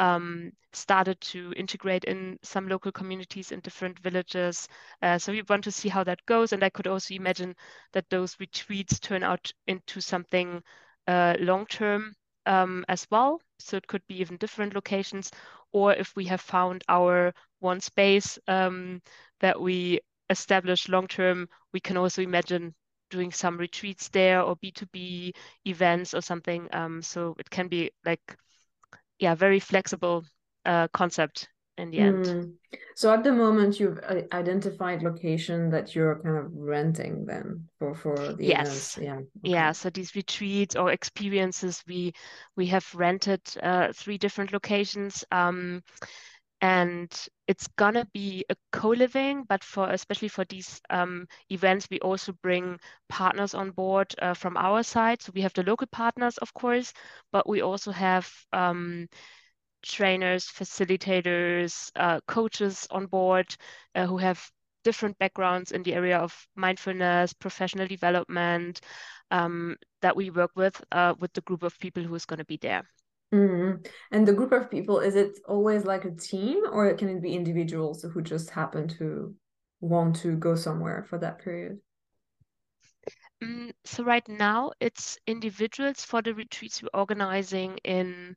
um, 0.00 0.52
started 0.72 1.20
to 1.20 1.52
integrate 1.56 2.04
in 2.04 2.38
some 2.42 2.68
local 2.68 2.92
communities 2.92 3.52
in 3.52 3.60
different 3.60 3.98
villages. 3.98 4.68
Uh, 5.02 5.18
so 5.18 5.32
we 5.32 5.42
want 5.48 5.64
to 5.64 5.72
see 5.72 5.88
how 5.88 6.04
that 6.04 6.24
goes. 6.26 6.52
And 6.52 6.62
I 6.62 6.70
could 6.70 6.86
also 6.86 7.14
imagine 7.14 7.56
that 7.92 8.08
those 8.10 8.36
retreats 8.38 9.00
turn 9.00 9.22
out 9.22 9.52
into 9.66 10.00
something 10.00 10.62
uh, 11.06 11.34
long 11.40 11.66
term 11.66 12.14
um, 12.48 12.84
as 12.88 13.06
well. 13.10 13.40
So 13.60 13.76
it 13.76 13.86
could 13.86 14.02
be 14.08 14.20
even 14.20 14.38
different 14.38 14.74
locations, 14.74 15.30
or 15.72 15.94
if 15.94 16.16
we 16.16 16.24
have 16.26 16.40
found 16.40 16.82
our 16.88 17.32
one 17.60 17.80
space 17.80 18.38
um, 18.48 19.02
that 19.40 19.60
we 19.60 20.00
establish 20.30 20.88
long 20.88 21.06
term, 21.06 21.48
we 21.72 21.80
can 21.80 21.96
also 21.96 22.22
imagine 22.22 22.74
doing 23.10 23.32
some 23.32 23.58
retreats 23.58 24.08
there 24.08 24.42
or 24.42 24.56
B2B 24.56 25.34
events 25.66 26.14
or 26.14 26.20
something. 26.22 26.68
Um, 26.72 27.02
so 27.02 27.36
it 27.38 27.50
can 27.50 27.68
be 27.68 27.92
like, 28.04 28.36
yeah, 29.18 29.34
very 29.34 29.60
flexible 29.60 30.24
uh, 30.64 30.88
concept 30.88 31.48
in 31.78 31.90
the 31.90 31.98
end. 31.98 32.24
Mm. 32.24 32.52
So 32.94 33.12
at 33.12 33.24
the 33.24 33.32
moment, 33.32 33.78
you've 33.78 33.98
uh, 33.98 34.22
identified 34.32 35.02
location 35.02 35.70
that 35.70 35.94
you're 35.94 36.20
kind 36.20 36.36
of 36.36 36.52
renting 36.52 37.24
then 37.26 37.68
for 37.78 37.94
for 37.94 38.16
the 38.16 38.44
yes. 38.44 38.98
events. 38.98 38.98
Yeah. 39.00 39.14
Okay. 39.14 39.28
Yeah. 39.44 39.72
So 39.72 39.90
these 39.90 40.14
retreats 40.14 40.76
or 40.76 40.90
experiences, 40.90 41.82
we 41.86 42.12
we 42.56 42.66
have 42.66 42.86
rented 42.94 43.40
uh, 43.62 43.92
three 43.94 44.18
different 44.18 44.52
locations. 44.52 45.24
Um, 45.30 45.82
and 46.60 47.28
it's 47.46 47.68
gonna 47.76 48.04
be 48.12 48.44
a 48.50 48.56
co-living 48.72 49.44
but 49.48 49.62
for 49.62 49.90
especially 49.90 50.28
for 50.28 50.44
these 50.46 50.80
um, 50.90 51.26
events 51.50 51.86
we 51.90 52.00
also 52.00 52.32
bring 52.42 52.78
partners 53.08 53.54
on 53.54 53.70
board 53.70 54.12
uh, 54.20 54.34
from 54.34 54.56
our 54.56 54.82
side 54.82 55.22
so 55.22 55.30
we 55.34 55.40
have 55.40 55.52
the 55.54 55.62
local 55.62 55.86
partners 55.92 56.36
of 56.38 56.52
course 56.54 56.92
but 57.30 57.48
we 57.48 57.62
also 57.62 57.92
have 57.92 58.28
um, 58.52 59.06
trainers 59.82 60.46
facilitators 60.46 61.90
uh, 61.96 62.20
coaches 62.26 62.86
on 62.90 63.06
board 63.06 63.54
uh, 63.94 64.06
who 64.06 64.18
have 64.18 64.50
different 64.84 65.18
backgrounds 65.18 65.72
in 65.72 65.82
the 65.82 65.94
area 65.94 66.18
of 66.18 66.46
mindfulness 66.56 67.32
professional 67.32 67.86
development 67.86 68.80
um, 69.30 69.76
that 70.02 70.16
we 70.16 70.30
work 70.30 70.50
with 70.56 70.82
uh, 70.92 71.14
with 71.20 71.32
the 71.32 71.42
group 71.42 71.62
of 71.62 71.78
people 71.78 72.02
who 72.02 72.14
is 72.14 72.24
going 72.24 72.38
to 72.38 72.44
be 72.44 72.58
there 72.60 72.84
Mm. 73.32 73.86
And 74.10 74.26
the 74.26 74.32
group 74.32 74.52
of 74.52 74.70
people, 74.70 75.00
is 75.00 75.14
it 75.14 75.38
always 75.46 75.84
like 75.84 76.04
a 76.04 76.10
team 76.10 76.64
or 76.70 76.92
can 76.94 77.08
it 77.08 77.22
be 77.22 77.34
individuals 77.34 78.02
who 78.02 78.22
just 78.22 78.50
happen 78.50 78.88
to 78.98 79.34
want 79.80 80.16
to 80.16 80.36
go 80.36 80.54
somewhere 80.54 81.04
for 81.08 81.18
that 81.18 81.38
period? 81.38 81.78
Mm, 83.42 83.72
so 83.84 84.02
right 84.02 84.26
now 84.28 84.72
it's 84.80 85.18
individuals 85.26 86.04
for 86.04 86.22
the 86.22 86.34
retreats 86.34 86.82
we're 86.82 86.98
organizing 86.98 87.78
in 87.84 88.34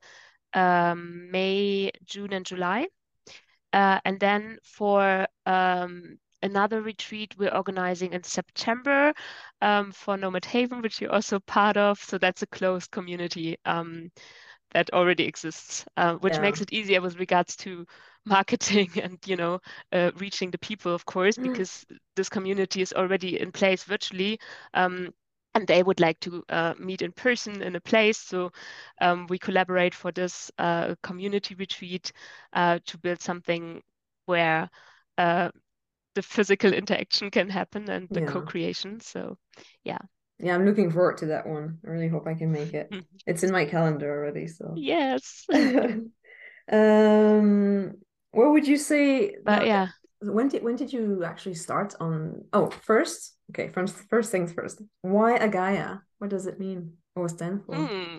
um, 0.54 1.30
May, 1.32 1.92
June, 2.06 2.34
and 2.34 2.46
July. 2.46 2.88
Uh, 3.74 4.00
and 4.06 4.20
then 4.20 4.58
for 4.64 5.28
um, 5.46 6.18
another 6.42 6.82
retreat 6.82 7.36
we're 7.38 7.54
organizing 7.56 8.14
in 8.14 8.24
September 8.24 9.14
um, 9.62 9.92
for 9.92 10.18
Nomad 10.18 10.46
Haven, 10.46 10.82
which 10.82 11.02
you're 11.02 11.12
also 11.14 11.40
part 11.40 11.78
of. 11.78 12.00
So 12.00 12.18
that's 12.18 12.42
a 12.44 12.48
closed 12.48 12.92
community 12.92 13.58
um, 13.66 14.12
that 14.72 14.92
already 14.94 15.26
exists, 15.26 15.86
uh, 15.98 16.16
which 16.16 16.40
Yeah. 16.40 16.42
makes 16.42 16.62
it 16.62 16.72
easier 16.74 17.02
with 17.02 17.20
regards 17.20 17.56
to 17.58 17.86
marketing 18.26 18.90
and 19.02 19.18
you 19.26 19.36
know 19.36 19.60
uh, 19.92 20.12
reaching 20.18 20.52
the 20.52 20.58
people, 20.60 20.94
of 20.94 21.06
course, 21.06 21.38
Mm. 21.38 21.62
because 21.62 21.86
this 22.16 22.30
community 22.30 22.82
is 22.82 22.94
already 22.94 23.40
in 23.40 23.52
place 23.52 23.84
virtually. 23.84 24.40
Um, 24.74 25.10
and 25.54 25.68
they 25.68 25.84
would 25.84 26.00
like 26.00 26.20
to 26.22 26.44
uh, 26.50 26.74
meet 26.80 27.02
in 27.02 27.12
person 27.12 27.62
in 27.62 27.76
a 27.76 27.82
place. 27.82 28.18
So 28.18 28.52
um, 29.02 29.28
we 29.28 29.38
collaborate 29.38 29.94
for 29.94 30.12
this 30.12 30.52
uh, 30.58 30.96
community 31.04 31.56
retreat 31.56 32.12
uh, 32.54 32.80
to 32.86 32.98
build 32.98 33.22
something 33.22 33.82
where 34.26 34.70
uh, 35.18 35.50
the 36.16 36.22
physical 36.22 36.74
interaction 36.74 37.32
can 37.32 37.50
happen 37.50 37.90
and 37.90 38.10
the 38.10 38.22
Yeah. 38.22 38.28
co-creation. 38.28 39.00
So 39.00 39.38
yeah. 39.84 40.00
Yeah, 40.40 40.56
I'm 40.56 40.66
looking 40.66 40.90
forward 40.90 41.18
to 41.18 41.28
that 41.28 41.46
one. 41.48 41.78
I 41.86 41.90
really 41.90 42.08
hope 42.08 42.28
I 42.28 42.34
can 42.34 42.52
make 42.52 42.74
it. 42.74 42.90
Mhm. 42.90 43.04
It's 43.28 43.44
in 43.44 43.52
my 43.52 43.66
calendar 43.66 44.10
already, 44.10 44.48
so. 44.48 44.74
Yes. 44.76 45.46
um, 46.72 47.94
what 48.32 48.52
would 48.52 48.68
you 48.68 48.78
say? 48.78 49.36
But 49.44 49.60
now- 49.60 49.66
yeah. 49.66 49.88
when 50.22 50.48
did 50.50 50.64
when 50.64 50.76
did 50.76 50.94
you 50.94 51.24
actually 51.24 51.56
start 51.56 51.96
on? 52.00 52.46
Oh, 52.54 52.70
first, 52.70 53.38
okay. 53.52 53.70
First, 53.70 53.96
first 54.10 54.32
things 54.32 54.52
first. 54.52 54.82
Why 55.02 55.38
Agaia? 55.38 56.02
What 56.18 56.30
does 56.30 56.48
it 56.48 56.60
mean 56.60 56.94
or 57.16 57.30
stand 57.30 57.64
for? 57.66 57.76
Hmm. 57.76 58.18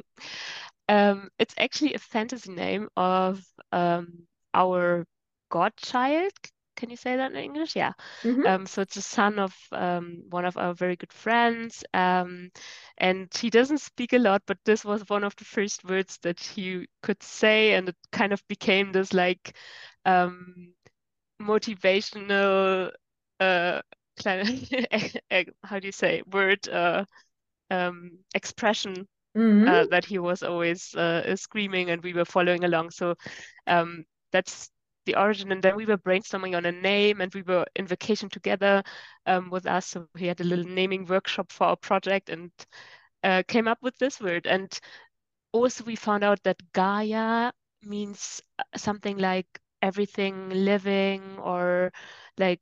Um, 0.88 1.28
it's 1.38 1.54
actually 1.58 1.94
a 1.94 1.98
fantasy 1.98 2.52
name 2.52 2.88
of 2.96 3.42
um, 3.72 4.26
our 4.54 5.06
godchild. 5.50 6.32
Can 6.76 6.90
you 6.90 6.96
say 6.96 7.16
that 7.16 7.32
in 7.32 7.36
English? 7.36 7.76
Yeah. 7.76 7.92
Mhm. 8.24 8.46
Um, 8.46 8.66
so 8.66 8.82
it's 8.82 8.96
the 8.96 9.02
son 9.02 9.38
of 9.38 9.54
um, 9.72 10.22
one 10.30 10.44
of 10.44 10.56
our 10.56 10.74
very 10.74 10.96
good 10.96 11.12
friends. 11.12 11.84
Um, 11.94 12.50
and 12.98 13.28
he 13.34 13.50
doesn't 13.50 13.78
speak 13.78 14.12
a 14.12 14.18
lot, 14.18 14.42
but 14.46 14.58
this 14.64 14.84
was 14.84 15.08
one 15.08 15.24
of 15.24 15.36
the 15.36 15.44
first 15.44 15.84
words 15.84 16.18
that 16.22 16.40
he 16.40 16.86
could 17.02 17.22
say, 17.22 17.74
and 17.74 17.88
it 17.88 17.96
kind 18.10 18.32
of 18.32 18.42
became 18.48 18.92
this 18.92 19.12
like 19.12 19.56
um, 20.04 20.72
motivational 21.40 22.90
uh, 23.40 23.80
how 25.64 25.78
do 25.78 25.86
you 25.86 25.92
say 25.92 26.22
word 26.30 26.68
uh, 26.68 27.04
um, 27.70 28.18
expression 28.34 29.06
Mhm. 29.34 29.66
uh, 29.66 29.86
that 29.90 30.04
he 30.04 30.18
was 30.18 30.42
always 30.42 30.94
uh, 30.94 31.34
screaming 31.36 31.90
and 31.90 32.02
we 32.02 32.12
were 32.12 32.24
following 32.24 32.64
along. 32.64 32.90
So 32.90 33.14
um, 33.66 34.04
that's 34.32 34.70
the 35.06 35.16
origin. 35.16 35.52
And 35.52 35.62
then 35.62 35.76
we 35.76 35.86
were 35.86 35.98
brainstorming 35.98 36.56
on 36.56 36.66
a 36.66 36.72
name 36.72 37.20
and 37.20 37.32
we 37.34 37.42
were 37.42 37.66
in 37.76 37.86
vacation 37.86 38.28
together 38.28 38.82
um, 39.26 39.50
with 39.50 39.66
us. 39.66 39.86
So 39.86 40.06
we 40.06 40.26
had 40.26 40.40
a 40.40 40.44
little 40.44 40.64
naming 40.64 41.06
workshop 41.06 41.52
for 41.52 41.66
our 41.68 41.76
project 41.76 42.28
and 42.30 42.50
uh, 43.22 43.42
came 43.46 43.68
up 43.68 43.78
with 43.82 43.96
this 43.98 44.20
word. 44.20 44.46
And 44.46 44.70
also 45.52 45.84
we 45.84 45.96
found 45.96 46.24
out 46.24 46.42
that 46.44 46.60
Gaia 46.72 47.52
means 47.82 48.40
uh, 48.58 48.64
something 48.76 49.18
like 49.18 49.46
everything 49.82 50.50
living 50.50 51.38
or 51.38 51.92
like 52.38 52.60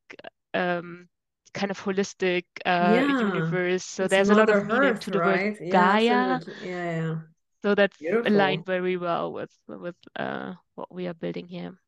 um, 0.54 1.08
kind 1.54 1.70
of 1.70 1.80
holistic 1.80 2.44
uh, 2.66 3.06
Yeah. 3.06 3.06
universe. 3.06 3.84
So 3.84 4.06
It's 4.06 4.08
there's 4.08 4.30
a 4.30 4.34
lot 4.34 4.50
of 4.50 4.64
meaning 4.64 4.96
Earth, 4.96 5.00
to 5.00 5.10
the 5.10 5.20
right? 5.20 5.20
word 5.20 5.60
Yeah, 5.60 5.98
Gaia. 6.02 6.40
Yeah, 6.60 6.84
yeah. 6.92 7.18
So 7.62 7.74
that 7.74 7.92
Beautiful. 7.98 8.26
aligned 8.26 8.66
very 8.66 8.98
well 8.98 9.32
with 9.32 9.50
with 9.66 9.96
uh, 10.14 10.54
what 10.74 10.92
we 10.92 11.06
are 11.06 11.14
building 11.14 11.48
here. 11.48 11.78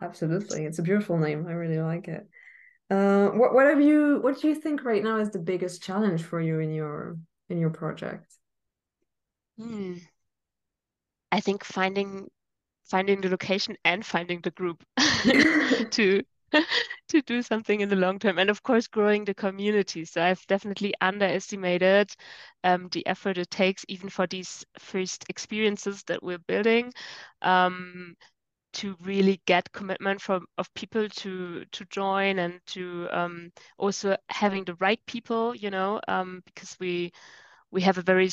Absolutely. 0.00 0.64
It's 0.64 0.78
a 0.78 0.82
beautiful 0.82 1.18
name. 1.18 1.46
I 1.46 1.52
really 1.52 1.80
like 1.80 2.08
it. 2.08 2.28
Uh, 2.90 3.28
what 3.30 3.54
what 3.54 3.66
have 3.66 3.80
you 3.80 4.20
what 4.22 4.40
do 4.40 4.48
you 4.48 4.54
think 4.54 4.84
right 4.84 5.02
now 5.02 5.18
is 5.18 5.30
the 5.30 5.38
biggest 5.38 5.82
challenge 5.82 6.22
for 6.24 6.40
you 6.40 6.60
in 6.60 6.72
your 6.74 7.18
in 7.48 7.58
your 7.58 7.70
project? 7.70 8.26
Hmm. 9.58 9.96
I 11.32 11.40
think 11.40 11.64
finding 11.64 12.30
finding 12.84 13.20
the 13.22 13.28
location 13.30 13.76
and 13.84 14.04
finding 14.06 14.40
the 14.42 14.50
group 14.52 14.84
to 15.92 16.22
to 17.08 17.22
do 17.22 17.42
something 17.42 17.80
in 17.80 17.88
the 17.88 17.96
long 17.96 18.18
term, 18.18 18.38
and 18.38 18.50
of 18.50 18.62
course 18.62 18.86
growing 18.86 19.24
the 19.24 19.34
community. 19.34 20.04
So 20.04 20.22
I've 20.22 20.46
definitely 20.46 20.94
underestimated 21.00 22.12
um, 22.64 22.88
the 22.90 23.06
effort 23.06 23.38
it 23.38 23.50
takes 23.50 23.84
even 23.88 24.08
for 24.08 24.26
these 24.26 24.64
first 24.78 25.24
experiences 25.28 26.02
that 26.04 26.22
we're 26.22 26.38
building. 26.38 26.92
Um, 27.42 28.16
to 28.74 28.96
really 29.02 29.40
get 29.46 29.72
commitment 29.72 30.20
from 30.20 30.46
of 30.58 30.72
people 30.74 31.08
to 31.08 31.64
to 31.72 31.84
join 31.86 32.38
and 32.38 32.60
to 32.66 33.08
um, 33.10 33.52
also 33.78 34.16
having 34.30 34.64
the 34.64 34.74
right 34.76 35.00
people, 35.06 35.54
you 35.54 35.70
know, 35.70 36.00
um, 36.08 36.42
because 36.46 36.76
we 36.80 37.12
we 37.70 37.82
have 37.82 37.98
a 37.98 38.02
very 38.02 38.30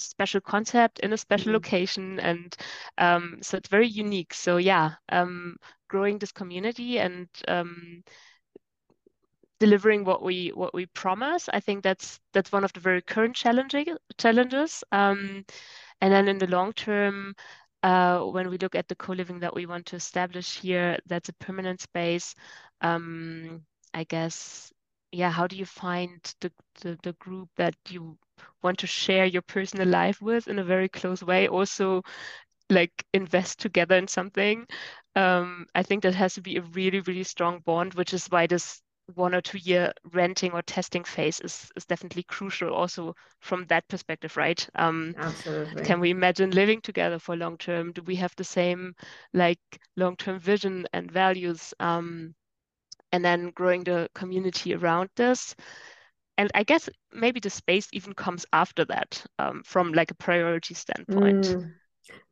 special 0.00 0.40
concept 0.40 1.00
in 1.00 1.12
a 1.12 1.18
special 1.18 1.52
Mhm. 1.52 1.52
location, 1.52 2.20
and 2.20 2.54
um, 2.98 3.38
so 3.42 3.56
it's 3.56 3.68
very 3.68 3.88
unique. 3.88 4.34
So 4.34 4.56
yeah, 4.58 4.92
um, 5.10 5.56
growing 5.88 6.18
this 6.18 6.32
community 6.32 6.98
and 6.98 7.28
um, 7.48 8.02
delivering 9.60 10.04
what 10.04 10.22
we 10.22 10.48
what 10.50 10.74
we 10.74 10.86
promise, 10.86 11.48
I 11.52 11.60
think 11.60 11.82
that's 11.82 12.20
that's 12.32 12.52
one 12.52 12.64
of 12.64 12.72
the 12.72 12.80
very 12.80 13.02
current 13.02 13.36
challenging 13.36 13.86
challenges. 14.18 14.84
Um, 14.92 15.44
and 16.00 16.12
then 16.12 16.28
in 16.28 16.38
the 16.38 16.46
long 16.46 16.72
term, 16.72 17.34
uh, 17.82 18.20
when 18.20 18.48
we 18.50 18.58
look 18.58 18.74
at 18.74 18.88
the 18.88 18.96
co-living 18.96 19.40
that 19.40 19.54
we 19.54 19.66
want 19.66 19.86
to 19.86 19.96
establish 19.96 20.58
here, 20.60 20.98
that's 21.06 21.28
a 21.28 21.34
permanent 21.34 21.80
space. 21.80 22.34
Um, 22.80 23.62
I 23.94 24.04
guess, 24.04 24.72
yeah, 25.12 25.30
how 25.30 25.46
do 25.46 25.56
you 25.56 25.66
find 25.66 26.20
the, 26.40 26.52
the 26.82 26.98
the 27.02 27.12
group 27.14 27.48
that 27.56 27.74
you 27.88 28.18
want 28.62 28.78
to 28.80 28.86
share 28.86 29.26
your 29.26 29.42
personal 29.42 29.88
life 29.88 30.20
with 30.20 30.48
in 30.48 30.58
a 30.58 30.64
very 30.64 30.88
close 30.88 31.22
way? 31.22 31.48
Also, 31.48 32.02
like 32.70 33.04
invest 33.12 33.58
together 33.60 33.96
in 33.96 34.08
something. 34.08 34.66
Um, 35.16 35.66
I 35.74 35.82
think 35.82 36.02
that 36.02 36.14
has 36.14 36.34
to 36.34 36.42
be 36.42 36.56
a 36.56 36.62
really, 36.62 37.00
really 37.00 37.24
strong 37.24 37.60
bond, 37.60 37.94
which 37.94 38.12
is 38.14 38.26
why 38.28 38.46
this 38.46 38.82
one 39.14 39.34
or 39.34 39.40
two 39.40 39.58
year 39.58 39.92
renting 40.12 40.52
or 40.52 40.62
testing 40.62 41.04
phase 41.04 41.40
is 41.40 41.70
is 41.76 41.84
definitely 41.86 42.22
crucial 42.24 42.72
also 42.74 43.14
from 43.40 43.66
that 43.66 43.88
perspective, 43.88 44.36
right? 44.36 44.68
Um, 44.74 45.14
Absolutely. 45.16 45.84
can 45.84 46.00
we 46.00 46.10
imagine 46.10 46.50
living 46.50 46.80
together 46.80 47.18
for 47.18 47.36
long 47.36 47.56
term? 47.58 47.92
Do 47.92 48.02
we 48.02 48.16
have 48.16 48.34
the 48.36 48.44
same 48.44 48.94
like 49.32 49.60
long 49.96 50.16
term 50.16 50.38
vision 50.40 50.86
and 50.92 51.10
values? 51.10 51.74
Um, 51.80 52.34
and 53.12 53.24
then 53.24 53.50
growing 53.50 53.84
the 53.84 54.08
community 54.14 54.74
around 54.74 55.10
this. 55.16 55.54
And 56.38 56.50
I 56.54 56.62
guess 56.62 56.88
maybe 57.12 57.40
the 57.40 57.50
space 57.50 57.88
even 57.92 58.14
comes 58.14 58.46
after 58.52 58.84
that, 58.86 59.22
um, 59.38 59.62
from 59.64 59.92
like 59.92 60.10
a 60.10 60.14
priority 60.14 60.74
standpoint. 60.74 61.44
Mm, 61.44 61.72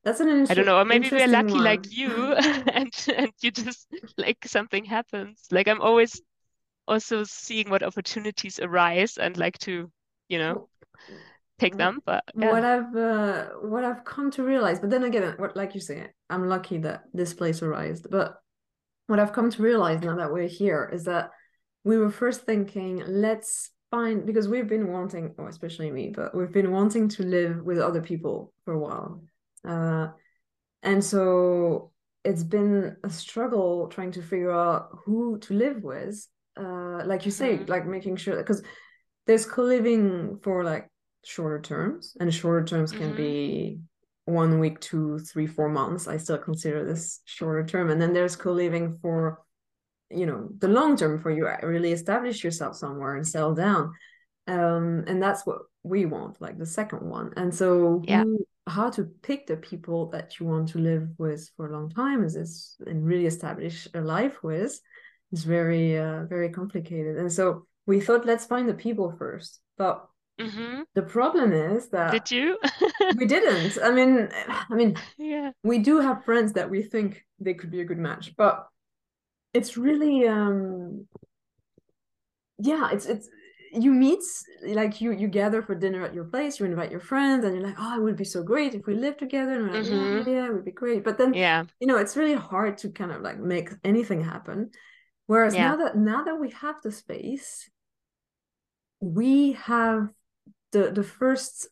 That's 0.03 0.21
an 0.21 0.29
interesting. 0.29 0.53
I 0.53 0.55
don't 0.55 0.67
know, 0.67 0.79
or 0.79 0.85
maybe 0.85 1.11
we're 1.11 1.29
lucky 1.29 1.53
one. 1.55 1.65
like 1.65 1.91
you 1.91 2.33
and 2.73 2.93
and 3.15 3.31
you 3.41 3.51
just 3.51 3.87
like 4.17 4.39
something 4.47 4.85
happens. 4.85 5.47
Like 5.51 5.69
I'm 5.69 5.81
always 5.83 6.21
also 6.87 7.25
seeing 7.25 7.69
what 7.69 7.83
opportunities 7.83 8.59
arise 8.59 9.19
and 9.19 9.37
like 9.37 9.59
to, 9.59 9.91
you 10.29 10.39
know, 10.39 10.69
take 11.59 11.77
them. 11.77 12.01
But 12.07 12.25
what. 12.33 12.65
I've 12.65 12.97
uh, 12.97 13.47
what 13.61 13.85
I've 13.85 14.05
come 14.05 14.31
to 14.33 14.43
realize, 14.43 14.81
but 14.81 14.91
then 14.91 15.05
again, 15.05 15.35
what 15.37 15.55
like 15.55 15.75
you 15.75 15.81
say, 15.81 16.09
I'm 16.31 16.49
lucky 16.49 16.79
that 16.79 17.05
this 17.13 17.35
place 17.35 17.63
arose. 17.63 18.01
But 18.01 18.41
what 19.09 19.19
I've 19.19 19.33
come 19.33 19.51
to 19.51 19.63
realize 19.63 20.01
now 20.03 20.17
that 20.17 20.33
we're 20.33 20.47
here 20.47 20.89
is 20.93 21.05
that 21.05 21.31
we 21.83 21.99
were 21.99 22.11
first 22.11 22.43
thinking, 22.43 23.03
let's 23.07 23.71
find 23.91 24.25
because 24.25 24.47
we've 24.47 24.69
been 24.69 24.93
wanting, 24.93 25.35
or 25.39 25.49
especially 25.49 25.91
me, 25.91 26.13
but 26.15 26.35
we've 26.37 26.53
been 26.53 26.71
wanting 26.71 27.09
to 27.09 27.23
live 27.25 27.63
with 27.63 27.79
other 27.79 28.03
people 28.03 28.53
for 28.65 28.75
a 28.75 28.79
while, 28.79 29.23
uh, 29.67 30.09
and 30.83 31.03
so 31.03 31.91
it's 32.25 32.45
been 32.45 32.97
a 33.03 33.11
struggle 33.11 33.89
trying 33.89 34.13
to 34.13 34.23
figure 34.23 34.53
out 34.53 34.91
who 35.05 35.39
to 35.41 35.55
live 35.55 35.83
with. 35.83 36.29
Uh, 36.57 37.03
like 37.07 37.25
you 37.25 37.31
say, 37.31 37.59
Mhm. 37.59 37.69
like 37.69 37.87
making 37.87 38.17
sure 38.17 38.37
because 38.37 38.63
there's 39.27 39.47
co-living 39.47 40.39
for 40.43 40.65
like 40.65 40.89
shorter 41.25 41.61
terms 41.61 42.17
and 42.21 42.33
shorter 42.35 42.65
terms 42.65 42.93
can 42.93 43.13
Mhm. 43.13 43.17
be 43.17 43.81
one 44.29 44.59
week 44.61 44.79
two 44.81 45.19
three 45.21 45.47
four 45.47 45.69
months 45.69 46.07
i 46.07 46.17
still 46.19 46.39
consider 46.39 46.85
this 46.85 47.21
shorter 47.25 47.65
term. 47.65 47.91
And 47.91 48.01
then 48.01 48.13
there's 48.13 48.37
co-living 48.37 48.99
for 49.01 49.41
you 50.11 50.27
know 50.27 50.49
the 50.59 50.69
long 50.69 50.97
term 50.97 51.19
for 51.19 51.31
you. 51.31 51.49
Really 51.63 51.93
establish 51.93 52.45
yourself 52.45 52.77
somewhere 52.77 53.17
and 53.17 53.27
settle 53.27 53.55
down. 53.55 53.93
Um 54.47 55.05
and 55.07 55.23
that's 55.23 55.45
what 55.47 55.61
we 55.83 56.07
want 56.07 56.41
like 56.41 56.59
the 56.59 56.67
second 56.67 57.03
one. 57.09 57.33
And 57.37 57.55
so 57.55 58.03
Yeah. 58.05 58.23
who, 58.25 58.47
how 58.67 58.91
to 58.91 59.03
pick 59.23 59.47
the 59.47 59.57
people 59.57 60.11
that 60.11 60.39
you 60.39 60.47
want 60.47 60.69
to 60.71 60.79
live 60.79 61.09
with 61.19 61.43
for 61.57 61.69
a 61.69 61.73
long 61.73 61.89
time 61.91 62.25
is 62.25 62.35
this 62.35 62.77
and 62.87 63.07
really 63.07 63.27
establish 63.27 63.89
a 63.95 64.01
life 64.01 64.43
with 64.43 64.73
is 65.33 65.45
very 65.45 65.99
uh, 65.99 66.25
very 66.35 66.51
complicated. 66.51 67.17
And 67.17 67.33
so 67.33 67.67
we 67.87 68.01
thought 68.01 68.27
let's 68.27 68.47
find 68.47 68.69
the 68.69 68.75
people 68.87 69.09
first. 69.19 69.61
But 69.77 69.97
hmm 70.39 70.83
the 70.95 71.03
problem 71.03 71.53
is 71.53 71.89
that 71.91 72.13
Did 72.13 72.31
you? 72.31 72.59
we 73.19 73.27
didn't 73.27 73.79
i 73.83 73.91
mean 73.91 74.29
i 74.71 74.75
mean 74.75 74.97
Yeah. 75.17 75.53
we 75.63 75.79
do 75.79 76.01
have 76.01 76.25
friends 76.25 76.53
that 76.55 76.71
we 76.71 76.83
think 76.83 77.25
they 77.41 77.55
could 77.55 77.71
be 77.71 77.81
a 77.81 77.85
good 77.85 77.99
match 77.99 78.35
but 78.37 78.67
it's 79.55 79.77
really 79.77 80.27
um 80.27 81.07
yeah 82.59 82.91
it's 82.93 83.07
it's 83.07 83.29
you 83.73 83.93
meet 83.93 84.21
like 84.65 85.01
you 85.01 85.13
you 85.13 85.29
gather 85.29 85.63
for 85.63 85.75
dinner 85.75 86.03
at 86.05 86.15
your 86.15 86.25
place 86.25 86.59
you 86.59 86.67
invite 86.67 86.91
your 86.91 87.01
friends 87.01 87.45
and 87.45 87.55
you're 87.55 87.67
like 87.67 87.77
oh 87.79 87.99
it 87.99 88.03
would 88.03 88.17
be 88.17 88.25
so 88.25 88.43
great 88.43 88.75
if 88.75 88.87
we 88.87 88.95
lived 88.95 89.19
together 89.19 89.53
and 89.53 89.63
we're 89.63 89.75
like 89.79 89.91
Mhm. 89.91 90.27
yeah 90.27 90.33
yeah 90.35 90.47
it 90.47 90.53
would 90.55 90.65
be 90.65 90.73
great 90.73 91.05
but 91.05 91.19
then 91.19 91.35
Yeah. 91.35 91.65
you 91.81 91.87
know 91.87 91.99
it's 91.99 92.17
really 92.17 92.35
hard 92.35 92.79
to 92.79 92.91
kind 92.91 93.13
of 93.13 93.23
like 93.23 93.39
make 93.39 93.71
anything 93.85 94.23
happen 94.23 94.71
whereas 95.27 95.55
Yeah. 95.55 95.71
now 95.71 95.77
that 95.77 95.97
now 95.97 96.25
that 96.25 96.37
we 96.41 96.51
have 96.51 96.77
the 96.83 96.93
space 96.93 97.69
we 99.01 99.53
have 99.53 100.09
the 100.73 100.91
the 100.91 101.03
first 101.03 101.69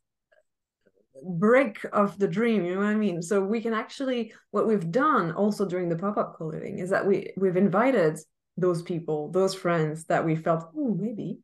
break 1.25 1.79
of 1.93 2.19
the 2.19 2.29
dream 2.29 2.65
you 2.65 2.75
know 2.75 2.81
what 2.81 2.89
i 2.89 2.95
mean? 2.95 3.23
So 3.23 3.43
we 3.43 3.61
can 3.61 3.73
actually 3.75 4.33
what 4.51 4.67
we've 4.67 4.91
done 4.91 5.33
also 5.33 5.65
during 5.67 5.89
the 5.89 5.97
pop-up 5.97 6.37
co-living 6.37 6.79
is 6.79 6.91
that 6.91 7.07
we 7.07 7.33
we've 7.37 7.57
invited 7.57 8.19
those 8.57 8.83
people 8.83 9.31
those 9.31 9.55
friends 9.55 10.05
that 10.07 10.25
we 10.25 10.37
felt 10.37 10.65
oh 10.77 10.95
maybe 10.99 11.39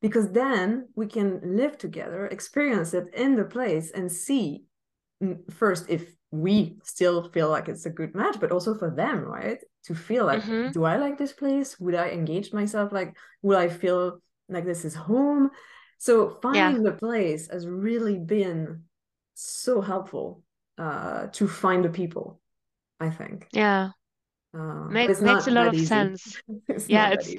because 0.00 0.30
then 0.32 0.88
we 0.94 1.06
can 1.06 1.40
live 1.56 1.78
together 1.78 2.26
experience 2.26 2.94
it 2.94 3.06
in 3.14 3.36
the 3.36 3.44
place 3.44 3.90
and 3.92 4.10
see 4.10 4.64
mm, 5.22 5.36
first 5.52 5.86
if 5.88 6.14
we 6.30 6.76
still 6.82 7.30
feel 7.30 7.48
like 7.48 7.68
it's 7.68 7.86
a 7.86 7.90
good 7.90 8.14
match 8.14 8.36
but 8.40 8.50
also 8.52 8.74
for 8.74 8.90
them 8.90 9.18
right? 9.20 9.58
To 9.84 9.94
feel 9.94 10.24
like 10.24 10.42
Mhm. 10.42 10.72
do 10.72 10.84
i 10.84 10.96
like 10.96 11.18
this 11.18 11.32
place? 11.32 11.78
Would 11.78 11.94
i 11.94 12.08
engage 12.08 12.52
myself? 12.52 12.90
Like 12.92 13.14
will 13.42 13.58
i 13.58 13.68
feel 13.68 14.20
like 14.48 14.64
this 14.64 14.84
is 14.84 14.94
home 14.94 15.50
so 15.98 16.38
finding 16.42 16.82
the 16.82 16.92
place 16.92 17.48
has 17.50 17.66
really 17.66 18.18
been 18.18 18.82
so 19.34 19.80
helpful 19.80 20.42
uh 20.78 21.26
to 21.28 21.46
find 21.48 21.84
the 21.84 21.88
people 21.88 22.40
i 23.00 23.10
think 23.10 23.46
Yeah. 23.52 23.90
uh, 24.56 24.88
it's 24.92 25.20
makes 25.20 25.46
a 25.46 25.50
lot 25.50 25.66
of 25.68 25.74
easy. 25.74 25.86
sense. 25.86 26.40
it's 26.68 26.88
Yeah, 26.88 27.10
it's- 27.12 27.34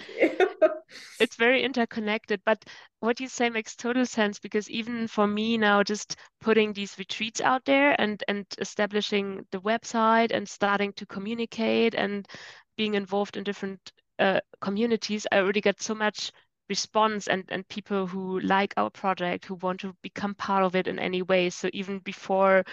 It's 1.18 1.38
very 1.38 1.64
interconnected, 1.64 2.42
but 2.46 2.66
what 3.00 3.22
you 3.22 3.30
say 3.30 3.50
makes 3.50 3.76
total 3.76 4.06
sense 4.06 4.38
because 4.40 4.70
even 4.70 5.08
for 5.08 5.26
me 5.28 5.58
now, 5.58 5.82
just 5.82 6.18
putting 6.42 6.74
these 6.74 6.98
retreats 7.00 7.40
out 7.40 7.64
there 7.66 7.96
and 8.02 8.22
and 8.28 8.46
establishing 8.60 9.48
the 9.52 9.62
website 9.62 10.32
and 10.34 10.48
starting 10.48 10.92
to 10.94 11.06
communicate 11.06 11.96
and 11.96 12.28
being 12.76 12.96
involved 12.96 13.38
in 13.38 13.44
different 13.46 13.80
uh, 14.20 14.42
communities, 14.60 15.26
I 15.32 15.38
already 15.40 15.62
get 15.62 15.82
so 15.82 15.96
much 15.96 16.32
response 16.70 17.28
and 17.28 17.46
and 17.50 17.68
people 17.68 18.08
who 18.08 18.40
like 18.40 18.74
our 18.78 18.90
project, 18.90 19.46
who 19.46 19.56
want 19.56 19.80
to 19.82 19.96
become 20.02 20.36
part 20.36 20.64
of 20.64 20.76
it 20.76 20.88
in 20.88 21.00
any 21.00 21.22
way. 21.22 21.50
So 21.50 21.70
even 21.74 22.00
before, 22.00 22.64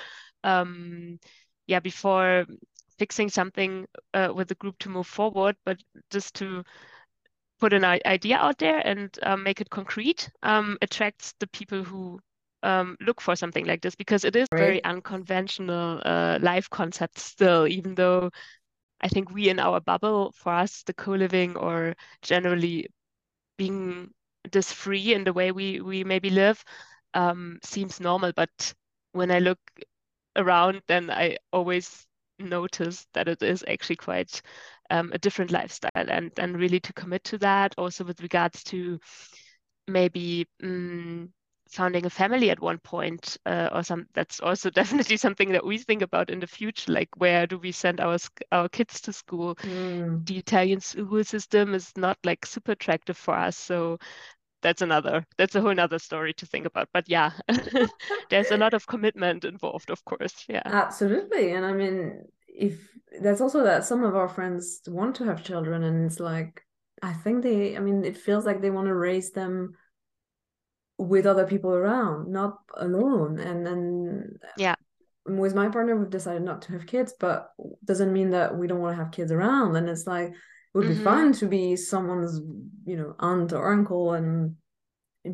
um, 0.44 1.18
yeah, 1.66 1.81
before 1.81 2.46
fixing 2.98 3.28
something 3.28 3.87
uh, 4.14 4.33
with 4.35 4.48
the 4.48 4.55
group 4.57 4.78
to 4.81 4.88
move 4.88 5.07
forward, 5.07 5.57
but 5.64 5.78
just 6.11 6.35
to 6.37 6.62
put 7.61 7.72
an 7.72 7.85
idea 7.85 8.37
out 8.37 8.59
there 8.59 8.85
and 8.85 9.16
um, 9.22 9.44
make 9.44 9.61
it 9.61 9.70
concrete 9.70 10.28
um, 10.42 10.76
attracts 10.83 11.35
the 11.38 11.46
people 11.48 11.85
who 11.85 12.18
um, 12.64 12.96
look 13.00 13.20
for 13.20 13.37
something 13.37 13.66
like 13.66 13.81
this 13.83 13.94
because 13.94 14.24
it 14.24 14.35
is 14.35 14.48
very 14.57 14.83
unconventional 14.85 16.00
uh, 16.05 16.38
life 16.42 16.68
concept 16.70 17.18
still, 17.18 17.66
even 17.68 17.94
though 17.94 18.31
I 19.00 19.09
think 19.09 19.31
we 19.31 19.48
in 19.48 19.59
our 19.59 19.81
bubble, 19.81 20.33
for 20.37 20.52
us, 20.52 20.83
the 20.85 20.94
co-living 20.94 21.57
or 21.57 21.94
generally 22.22 22.88
being 23.58 24.12
this 24.50 24.72
free 24.72 25.14
in 25.14 25.24
the 25.24 25.32
way 25.32 25.52
we 25.52 25.80
we 25.80 26.04
maybe 26.04 26.30
live 26.30 26.64
um, 27.14 27.58
seems 27.62 28.00
normal. 28.00 28.32
But 28.34 28.74
when 29.12 29.30
I 29.30 29.38
look 29.40 29.58
around, 30.36 30.82
then 30.88 31.10
I 31.10 31.36
always 31.52 32.06
notice 32.38 33.06
that 33.14 33.28
it 33.28 33.42
is 33.42 33.64
actually 33.68 33.96
quite 33.96 34.42
um, 34.90 35.12
a 35.12 35.18
different 35.18 35.50
lifestyle 35.52 35.90
and 35.94 36.32
and 36.38 36.58
really 36.58 36.80
to 36.80 36.92
commit 36.94 37.24
to 37.24 37.38
that 37.38 37.74
also 37.78 38.04
with 38.04 38.20
regards 38.22 38.64
to 38.64 38.98
maybe 39.88 40.46
mm, 40.62 41.28
founding 41.72 42.06
a 42.06 42.11
family 42.11 42.50
at 42.50 42.61
one 42.61 42.78
point 42.78 43.37
uh, 43.46 43.68
or 43.72 43.82
some 43.82 44.06
that's 44.14 44.40
also 44.40 44.70
definitely 44.80 45.16
something 45.16 45.52
that 45.52 45.64
we 45.64 45.78
think 45.78 46.02
about 46.02 46.30
in 46.30 46.40
the 46.40 46.46
future 46.46 46.92
like 46.92 47.08
where 47.16 47.46
do 47.46 47.58
we 47.58 47.72
send 47.72 48.00
our 48.00 48.18
our 48.52 48.68
kids 48.68 49.00
to 49.00 49.12
school 49.12 49.56
Mm. 49.64 50.26
the 50.26 50.38
Italian 50.38 50.80
school 50.80 51.24
system 51.24 51.74
is 51.74 51.92
not 51.96 52.18
like 52.24 52.46
super 52.46 52.72
attractive 52.72 53.16
for 53.16 53.35
us 53.35 53.56
so 53.56 53.98
that's 54.62 54.82
another 54.82 55.26
that's 55.38 55.54
a 55.56 55.61
whole 55.61 55.74
nother 55.74 55.98
story 55.98 56.35
to 56.35 56.46
think 56.46 56.66
about 56.66 56.88
but 56.92 57.08
yeah 57.08 57.32
there's 58.30 58.50
a 58.50 58.56
lot 58.58 58.74
of 58.74 58.87
commitment 58.87 59.44
involved 59.44 59.90
of 59.90 60.04
course 60.04 60.44
yeah 60.48 60.62
Absolutely. 60.64 61.52
And 61.52 61.64
I 61.64 61.72
mean, 61.72 62.24
if 62.48 62.88
that's 63.20 63.40
also 63.40 63.64
that 63.64 63.85
some 63.85 64.04
of 64.04 64.14
our 64.14 64.28
friends 64.28 64.80
want 64.87 65.16
to 65.16 65.24
have 65.24 65.44
children, 65.44 65.82
and 65.82 66.06
it's 66.06 66.20
like, 66.20 66.62
I 67.02 67.12
think 67.12 67.42
they, 67.42 67.76
I 67.76 67.80
mean, 67.80 68.04
it 68.04 68.16
feels 68.16 68.46
like 68.46 68.61
they 68.61 68.70
want 68.70 68.87
to 68.87 68.94
raise 68.94 69.32
them 69.32 69.74
with 71.02 71.26
other 71.26 71.46
people 71.46 71.70
around, 71.74 72.30
not 72.30 72.58
alone. 72.76 73.38
And 73.40 73.66
then 73.66 74.38
Yeah. 74.56 74.74
with 75.26 75.54
my 75.54 75.68
partner, 75.68 75.96
we've 75.96 76.10
decided 76.10 76.42
not 76.42 76.62
to 76.62 76.72
have 76.72 76.86
kids, 76.86 77.14
but 77.18 77.50
doesn't 77.84 78.12
mean 78.12 78.30
that 78.30 78.56
we 78.56 78.66
don't 78.66 78.80
want 78.80 78.96
to 78.96 79.02
have 79.02 79.12
kids 79.12 79.32
around. 79.32 79.76
And 79.76 79.88
it's 79.88 80.06
like, 80.06 80.28
it 80.30 80.34
would 80.74 80.88
be 80.88 80.94
Mhm. 80.94 81.04
fun 81.04 81.32
to 81.34 81.46
be 81.46 81.76
someone's, 81.76 82.40
you 82.84 82.96
know, 82.96 83.14
aunt 83.18 83.52
or 83.52 83.72
uncle 83.72 84.14
and 84.14 84.56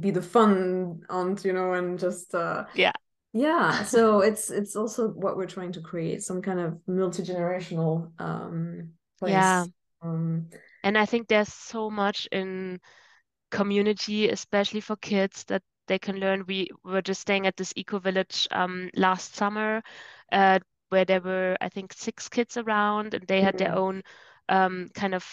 be 0.01 0.11
the 0.11 0.23
fun 0.23 1.01
aunt, 1.09 1.45
you 1.45 1.53
know, 1.53 1.73
and 1.73 1.99
just 1.99 2.35
uh 2.35 2.65
Yeah. 2.75 2.93
yeah 3.33 3.83
so 3.85 4.21
it's 4.21 4.51
it's 4.51 4.77
also 4.77 5.09
what 5.09 5.37
we're 5.37 5.47
trying 5.47 5.73
to 5.73 5.81
create 5.81 6.23
some 6.23 6.43
kind 6.43 6.61
of 6.61 6.79
multi-generational 6.87 8.11
um 8.21 8.91
place 9.19 9.33
Yeah. 9.33 9.65
um 10.03 10.47
And 10.83 10.97
I 10.97 11.07
think 11.07 11.29
there's 11.29 11.53
so 11.53 11.91
much 11.91 12.29
in 12.31 12.81
community, 13.51 14.29
especially 14.29 14.81
for 14.81 14.97
kids, 14.97 15.45
that 15.45 15.63
they 15.87 15.99
can 15.99 16.17
learn. 16.21 16.45
We 16.47 16.69
were 16.85 17.03
just 17.03 17.21
staying 17.21 17.47
at 17.47 17.57
this 17.57 17.73
eco 17.77 17.99
village 17.99 18.47
um, 18.51 18.91
last 18.95 19.35
summer, 19.35 19.83
uh, 20.33 20.59
where 20.91 21.05
there 21.05 21.21
were, 21.21 21.57
I 21.61 21.69
think, 21.69 21.93
six 21.93 22.29
kids 22.29 22.57
around, 22.57 23.15
and 23.15 23.27
they 23.27 23.41
had 23.43 23.57
their 23.57 23.75
Mhm. 23.75 23.75
own 23.75 24.03
um, 24.49 24.89
kind 24.95 25.15
of 25.15 25.25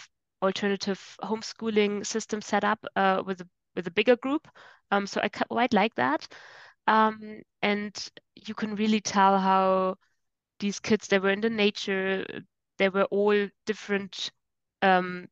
alternative 0.42 1.18
homeschooling 1.24 2.06
system 2.06 2.42
set 2.42 2.64
up 2.64 2.86
uh, 2.96 3.24
with 3.26 3.42
a 3.42 3.48
with 3.76 3.88
a 3.88 3.92
bigger 3.92 4.16
group. 4.16 4.48
Um, 4.92 5.08
so 5.08 5.20
I 5.22 5.30
quite 5.30 5.74
like 5.74 5.96
that. 5.96 6.28
Um, 6.88 7.42
and 7.62 7.94
you 8.36 8.54
can 8.54 8.76
really 8.76 9.02
tell 9.02 9.38
how 9.40 9.98
these 10.60 10.80
kids, 10.80 11.08
they 11.08 11.20
were 11.20 11.30
in 11.32 11.42
the 11.42 11.50
nature, 11.50 12.26
they 12.78 12.90
were 12.90 13.06
all 13.06 13.48
different 13.66 14.32
um, 14.82 15.28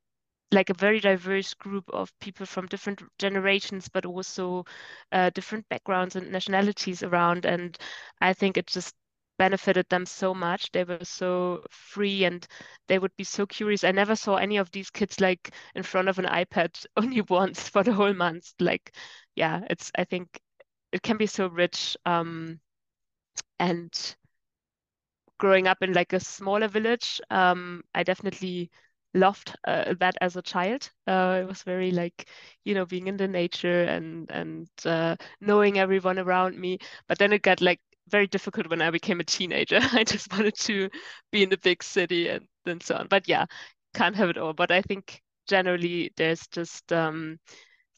like 0.54 0.70
a 0.70 0.74
very 0.76 1.00
diverse 1.00 1.54
group 1.54 1.86
of 1.90 2.18
people 2.20 2.46
from 2.46 2.68
different 2.68 3.02
generations, 3.20 3.90
but 3.90 4.06
also 4.06 4.66
uh, 5.12 5.30
different 5.32 5.68
backgrounds 5.70 6.16
and 6.16 6.32
nationalities 6.32 7.04
around. 7.04 7.46
And 7.46 7.78
I 8.22 8.34
think 8.34 8.58
it 8.58 8.68
just 8.68 8.96
benefited 9.40 9.90
them 9.90 10.06
so 10.06 10.34
much. 10.34 10.72
They 10.72 10.84
were 10.86 11.04
so 11.04 11.66
free 11.70 12.26
and 12.26 12.46
they 12.88 13.00
would 13.00 13.16
be 13.18 13.24
so 13.26 13.46
curious. 13.46 13.84
I 13.84 13.92
never 13.92 14.16
saw 14.16 14.36
any 14.38 14.58
of 14.58 14.72
these 14.72 14.90
kids 14.92 15.20
like 15.20 15.52
in 15.76 15.84
front 15.84 16.10
of 16.10 16.20
an 16.20 16.26
iPad 16.26 16.86
only 16.98 17.22
once 17.22 17.70
for 17.70 17.84
the 17.84 17.94
whole 17.94 18.14
month. 18.14 18.54
Like, 18.60 18.96
yeah, 19.36 19.62
it's 19.70 19.92
I 19.98 20.06
think 20.06 20.40
it 20.92 21.04
can 21.04 21.18
be 21.18 21.28
so 21.28 21.48
rich. 21.48 21.98
Um, 22.06 22.60
and 23.60 24.16
growing 25.38 25.68
up 25.68 25.82
in 25.82 25.94
like 25.94 26.14
a 26.14 26.20
smaller 26.20 26.68
village, 26.68 27.22
um, 27.30 27.84
I 27.94 28.04
definitely 28.04 28.72
loved 29.14 29.56
uh, 29.68 29.94
that 30.00 30.16
as 30.22 30.36
a 30.36 30.42
child. 30.42 30.90
Uh, 31.08 31.40
it 31.44 31.48
was 31.48 31.64
very 31.64 31.92
like, 31.92 32.28
you 32.66 32.74
know, 32.74 32.86
being 32.86 33.08
in 33.08 33.18
the 33.18 33.28
nature 33.28 33.84
and 33.84 34.30
and 34.32 34.68
uh, 34.86 35.16
knowing 35.42 35.78
everyone 35.80 36.20
around 36.20 36.58
me. 36.58 36.80
But 37.08 37.20
then 37.20 37.34
it 37.34 37.42
got 37.44 37.62
like 37.62 37.80
very 38.10 38.28
difficult 38.28 38.70
when 38.70 38.82
I 38.82 38.92
became 38.92 39.20
a 39.20 39.24
teenager. 39.24 39.80
I 39.94 40.04
just 40.04 40.32
wanted 40.32 40.58
to 40.60 40.90
be 41.32 41.44
in 41.44 41.50
the 41.50 41.58
big 41.58 41.84
city 41.84 42.30
and 42.30 42.48
and 42.66 42.82
so 42.82 42.96
on. 42.96 43.08
But 43.08 43.28
yeah, 43.28 43.46
can't 43.94 44.16
have 44.16 44.30
it 44.30 44.38
all. 44.38 44.54
But 44.54 44.72
I 44.72 44.82
think 44.82 45.22
generally 45.48 46.12
there's 46.18 46.48
just 46.48 46.92
um, 46.94 47.40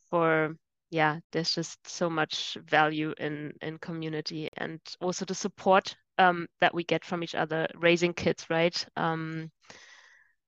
for 0.10 0.56
yeah, 0.92 1.20
there's 1.32 1.54
just 1.54 1.80
so 1.88 2.10
much 2.10 2.58
value 2.68 3.14
in 3.20 3.54
in 3.62 3.78
community 3.80 4.50
and 4.58 4.80
also 5.02 5.26
the 5.26 5.36
support 5.36 5.96
um, 6.18 6.48
that 6.62 6.74
we 6.74 6.84
get 6.84 7.04
from 7.04 7.24
each 7.24 7.36
other 7.36 7.68
raising 7.76 8.14
kids, 8.14 8.46
right? 8.50 8.86
Um, 8.96 9.52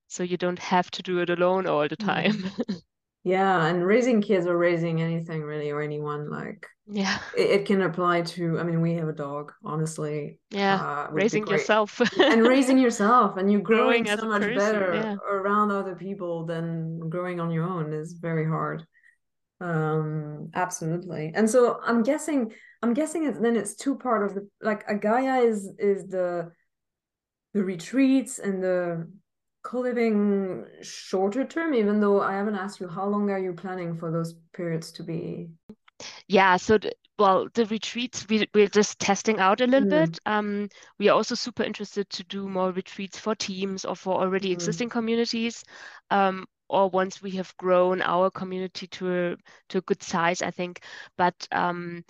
so 0.08 0.22
you 0.22 0.36
don't 0.36 0.58
have 0.58 0.90
to 0.92 1.02
do 1.02 1.20
it 1.20 1.30
alone 1.30 1.66
all 1.66 1.86
the 1.86 1.96
time. 1.96 2.32
Mm-hmm. 2.32 2.74
yeah, 3.24 3.66
and 3.66 3.86
raising 3.86 4.20
kids 4.20 4.46
or 4.46 4.56
raising 4.56 5.00
anything 5.00 5.42
really 5.42 5.70
or 5.70 5.80
anyone 5.80 6.30
like 6.30 6.66
yeah, 6.90 7.18
it, 7.36 7.50
it, 7.50 7.66
can 7.66 7.82
apply 7.82 8.22
to. 8.22 8.58
I 8.58 8.62
mean, 8.62 8.80
we 8.80 8.94
have 8.94 9.08
a 9.08 9.12
dog, 9.12 9.52
honestly. 9.62 10.38
Yeah, 10.50 10.76
uh, 10.76 11.12
raising 11.12 11.46
yourself 11.46 12.00
and 12.18 12.42
raising 12.42 12.78
yourself, 12.86 13.36
and 13.36 13.52
you're 13.52 13.60
growing, 13.60 14.04
growing 14.04 14.18
so 14.18 14.26
much 14.26 14.42
person, 14.42 14.56
better 14.56 14.94
yeah. 14.94 15.16
around 15.30 15.70
other 15.70 15.94
people 15.94 16.46
than 16.46 17.08
growing 17.08 17.38
on 17.40 17.50
your 17.50 17.64
own 17.64 17.92
is 17.92 18.14
very 18.14 18.46
hard 18.46 18.84
um 19.60 20.50
absolutely 20.54 21.32
and 21.34 21.50
so 21.50 21.80
i'm 21.84 22.04
guessing 22.04 22.52
i'm 22.82 22.94
guessing 22.94 23.24
it's 23.24 23.40
then 23.40 23.56
it's 23.56 23.74
two 23.74 23.96
part 23.96 24.24
of 24.24 24.34
the 24.34 24.48
like 24.62 24.86
Agaia 24.86 25.44
is 25.44 25.68
is 25.78 26.06
the 26.06 26.52
the 27.54 27.64
retreats 27.64 28.38
and 28.38 28.62
the 28.62 29.10
co-living 29.62 30.64
shorter 30.82 31.44
term 31.44 31.74
even 31.74 32.00
though 32.00 32.20
i 32.20 32.32
haven't 32.32 32.54
asked 32.54 32.80
you 32.80 32.88
how 32.88 33.06
long 33.06 33.30
are 33.30 33.38
you 33.38 33.52
planning 33.52 33.96
for 33.96 34.10
those 34.10 34.34
periods 34.52 34.92
to 34.92 35.02
be 35.02 35.48
yeah 36.28 36.56
so 36.56 36.78
the, 36.78 36.92
well 37.18 37.48
the 37.54 37.66
retreats 37.66 38.26
we, 38.28 38.46
we're 38.54 38.68
just 38.68 38.98
testing 38.98 39.38
out 39.40 39.60
a 39.60 39.66
little 39.66 39.88
mm. 39.88 40.06
bit 40.06 40.18
um 40.26 40.68
we 40.98 41.08
are 41.08 41.16
also 41.16 41.34
super 41.34 41.64
interested 41.64 42.08
to 42.08 42.22
do 42.24 42.48
more 42.48 42.70
retreats 42.70 43.18
for 43.18 43.34
teams 43.34 43.84
or 43.84 43.96
for 43.96 44.20
already 44.20 44.50
mm. 44.50 44.52
existing 44.52 44.88
communities 44.88 45.64
um 46.10 46.46
or 46.68 46.90
once 46.90 47.22
we 47.22 47.30
have 47.32 47.56
grown 47.56 48.02
our 48.02 48.30
community 48.30 48.86
to 48.88 49.12
a, 49.12 49.36
to 49.68 49.78
a 49.78 49.82
good 49.82 50.02
size, 50.02 50.42
I 50.42 50.50
think. 50.50 50.82
But 51.16 51.48
um, 51.50 52.04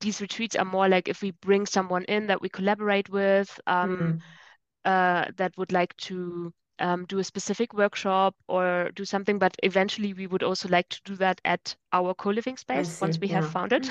these 0.00 0.20
retreats 0.20 0.56
are 0.56 0.64
more 0.64 0.88
like 0.88 1.08
if 1.08 1.22
we 1.22 1.32
bring 1.32 1.66
someone 1.66 2.04
in 2.04 2.28
that 2.28 2.40
we 2.40 2.48
collaborate 2.48 3.08
with, 3.08 3.58
um, 3.66 4.20
mm. 4.86 4.90
uh, 4.90 5.30
that 5.36 5.56
would 5.56 5.72
like 5.72 5.96
to 5.96 6.52
um, 6.78 7.04
do 7.06 7.18
a 7.18 7.24
specific 7.24 7.72
workshop 7.72 8.34
or 8.48 8.90
do 8.94 9.04
something, 9.04 9.38
but 9.38 9.54
eventually 9.62 10.12
we 10.12 10.26
would 10.26 10.42
also 10.42 10.68
like 10.68 10.88
to 10.90 11.00
do 11.04 11.16
that 11.16 11.40
at 11.44 11.74
our 11.92 12.14
co-living 12.14 12.56
space 12.56 13.00
once 13.00 13.18
we 13.18 13.28
yeah. 13.28 13.40
have 13.40 13.50
found 13.50 13.72
it. 13.72 13.88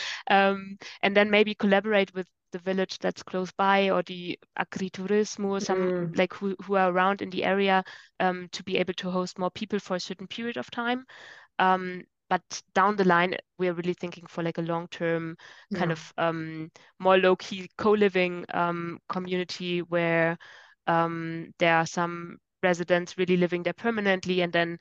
um, 0.30 0.76
and 1.02 1.16
then 1.16 1.30
maybe 1.30 1.54
collaborate 1.54 2.12
with 2.14 2.26
the 2.52 2.58
village 2.58 2.98
that's 2.98 3.22
close 3.22 3.52
by 3.52 3.90
or 3.90 4.02
the 4.02 4.38
agriturismo, 4.58 5.62
some 5.62 5.78
mm. 5.78 6.18
like 6.18 6.32
who, 6.34 6.56
who 6.64 6.76
are 6.76 6.90
around 6.90 7.22
in 7.22 7.30
the 7.30 7.44
area 7.44 7.84
um, 8.20 8.48
to 8.52 8.62
be 8.62 8.76
able 8.76 8.94
to 8.94 9.10
host 9.10 9.38
more 9.38 9.50
people 9.50 9.78
for 9.78 9.96
a 9.96 10.00
certain 10.00 10.26
period 10.26 10.56
of 10.56 10.70
time. 10.70 11.04
Um, 11.58 12.02
but 12.30 12.62
down 12.74 12.96
the 12.96 13.04
line, 13.04 13.34
we're 13.58 13.72
really 13.72 13.94
thinking 13.94 14.26
for 14.26 14.42
like 14.42 14.58
a 14.58 14.62
long-term 14.62 15.36
yeah. 15.70 15.78
kind 15.78 15.92
of 15.92 16.12
um, 16.18 16.70
more 16.98 17.16
low-key 17.16 17.70
co-living 17.78 18.44
um, 18.52 18.98
community 19.08 19.80
where 19.80 20.36
um, 20.88 21.52
there 21.58 21.76
are 21.76 21.86
some 21.86 22.38
residents 22.62 23.16
really 23.16 23.36
living 23.36 23.62
there 23.62 23.74
permanently, 23.74 24.40
and 24.40 24.52
then 24.52 24.78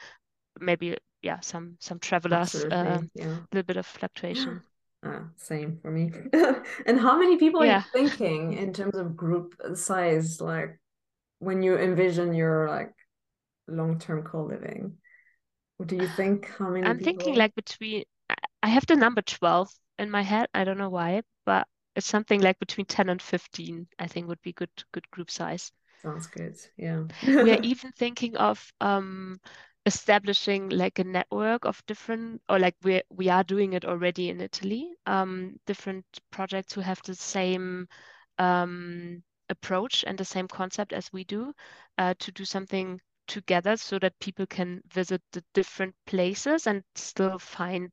maybe 0.59 0.97
yeah 1.21 1.39
some 1.41 1.77
some 1.79 1.99
travelers, 1.99 2.55
uh, 2.55 3.01
yeah. 3.13 3.25
a 3.25 3.47
little 3.51 3.67
bit 3.67 3.77
of 3.77 3.85
fluctuation. 3.85 4.61
Uh, 5.05 5.19
same 5.35 5.77
for 5.81 5.91
me. 5.91 6.11
and 6.85 6.99
how 6.99 7.19
many 7.19 7.37
people 7.37 7.63
yeah. 7.63 7.83
are 7.93 7.99
you 7.99 8.09
thinking 8.09 8.53
in 8.53 8.73
terms 8.73 8.95
of 8.95 9.15
group 9.15 9.53
size? 9.73 10.41
Like 10.41 10.79
when 11.39 11.61
you 11.61 11.77
envision 11.77 12.33
your 12.33 12.67
like 12.67 12.93
long-term 13.67 14.23
co-living, 14.23 14.93
what 15.77 15.89
do 15.89 15.97
you 15.97 16.07
think? 16.07 16.49
How 16.57 16.69
many? 16.69 16.87
I'm 16.87 16.97
people? 16.97 17.13
thinking 17.13 17.35
like 17.35 17.53
between. 17.55 18.03
I 18.63 18.69
have 18.69 18.85
the 18.87 18.95
number 18.95 19.21
twelve 19.21 19.69
in 19.99 20.09
my 20.09 20.21
head. 20.21 20.47
I 20.53 20.63
don't 20.63 20.77
know 20.77 20.89
why, 20.89 21.21
but 21.45 21.67
it's 21.95 22.07
something 22.07 22.41
like 22.41 22.59
between 22.59 22.85
ten 22.85 23.09
and 23.09 23.21
fifteen. 23.21 23.87
I 23.99 24.07
think 24.07 24.27
would 24.27 24.41
be 24.41 24.53
good 24.53 24.71
good 24.93 25.09
group 25.11 25.29
size. 25.29 25.71
Sounds 26.01 26.27
good. 26.27 26.55
Yeah. 26.77 27.03
we 27.39 27.51
are 27.51 27.59
even 27.61 27.91
thinking 27.91 28.35
of 28.37 28.71
um, 28.81 29.39
establishing 29.85 30.69
like 30.69 30.99
a 30.99 31.03
network 31.03 31.65
of 31.65 31.81
different 31.87 32.41
or 32.49 32.59
like 32.59 32.75
we 32.83 33.01
we 33.09 33.29
are 33.29 33.43
doing 33.43 33.73
it 33.73 33.85
already 33.85 34.29
in 34.29 34.41
Italy 34.41 34.89
um, 35.05 35.55
different 35.65 36.05
projects 36.31 36.73
who 36.73 36.81
have 36.81 37.01
the 37.05 37.15
same 37.15 37.87
um, 38.37 39.23
approach 39.49 40.03
and 40.05 40.17
the 40.17 40.25
same 40.25 40.47
concept 40.47 40.93
as 40.93 41.11
we 41.13 41.23
do 41.23 41.53
uh, 41.97 42.13
to 42.19 42.31
do 42.31 42.45
something 42.45 42.99
together 43.27 43.75
so 43.77 43.99
that 43.99 44.19
people 44.19 44.45
can 44.45 44.81
visit 44.91 45.21
the 45.33 45.43
different 45.53 45.95
places 46.05 46.67
and 46.67 46.83
still 46.95 47.37
find 47.39 47.91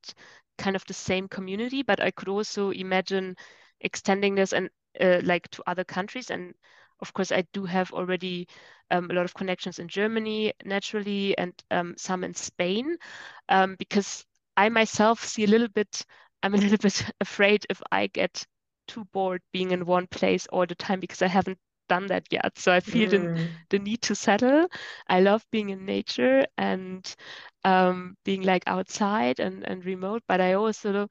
kind 0.57 0.75
of 0.75 0.85
the 0.87 0.93
same 0.93 1.27
community 1.27 1.83
but 1.83 2.01
I 2.01 2.11
could 2.11 2.29
also 2.29 2.71
imagine 2.71 3.35
extending 3.81 4.35
this 4.35 4.53
and 4.53 4.69
uh, 4.99 5.19
like 5.23 5.49
to 5.51 5.63
other 5.67 5.83
countries 5.83 6.29
and 6.29 6.53
of 7.01 7.13
course, 7.13 7.31
I 7.31 7.43
do 7.53 7.65
have 7.65 7.91
already 7.91 8.47
um, 8.91 9.09
a 9.09 9.13
lot 9.13 9.25
of 9.25 9.33
connections 9.33 9.79
in 9.79 9.87
Germany 9.87 10.53
naturally 10.63 11.37
and 11.37 11.53
um, 11.71 11.95
some 11.97 12.23
in 12.23 12.33
Spain 12.33 12.97
um, 13.49 13.75
because 13.77 14.25
I 14.57 14.69
myself 14.69 15.23
see 15.23 15.43
a 15.43 15.47
little 15.47 15.67
bit, 15.67 16.05
I'm 16.43 16.53
a 16.53 16.57
little 16.65 16.77
bit 16.77 17.05
afraid 17.21 17.65
if 17.69 17.81
I 17.91 18.07
get 18.07 18.45
too 18.87 19.05
bored 19.13 19.41
being 19.51 19.71
in 19.71 19.85
one 19.85 20.07
place 20.07 20.47
all 20.47 20.65
the 20.65 20.75
time 20.75 20.99
because 20.99 21.21
I 21.21 21.27
haven't 21.27 21.57
done 21.89 22.07
that 22.07 22.25
yet. 22.31 22.57
So 22.57 22.71
I 22.71 22.79
feel 22.79 23.09
mm. 23.09 23.11
the, 23.11 23.49
the 23.69 23.79
need 23.79 24.01
to 24.03 24.15
settle. 24.15 24.67
I 25.07 25.21
love 25.21 25.45
being 25.51 25.69
in 25.69 25.85
nature 25.85 26.45
and 26.57 27.15
um, 27.63 28.15
being 28.23 28.43
like 28.43 28.63
outside 28.67 29.39
and, 29.39 29.67
and 29.67 29.85
remote, 29.85 30.23
but 30.27 30.41
I 30.41 30.53
also 30.53 31.07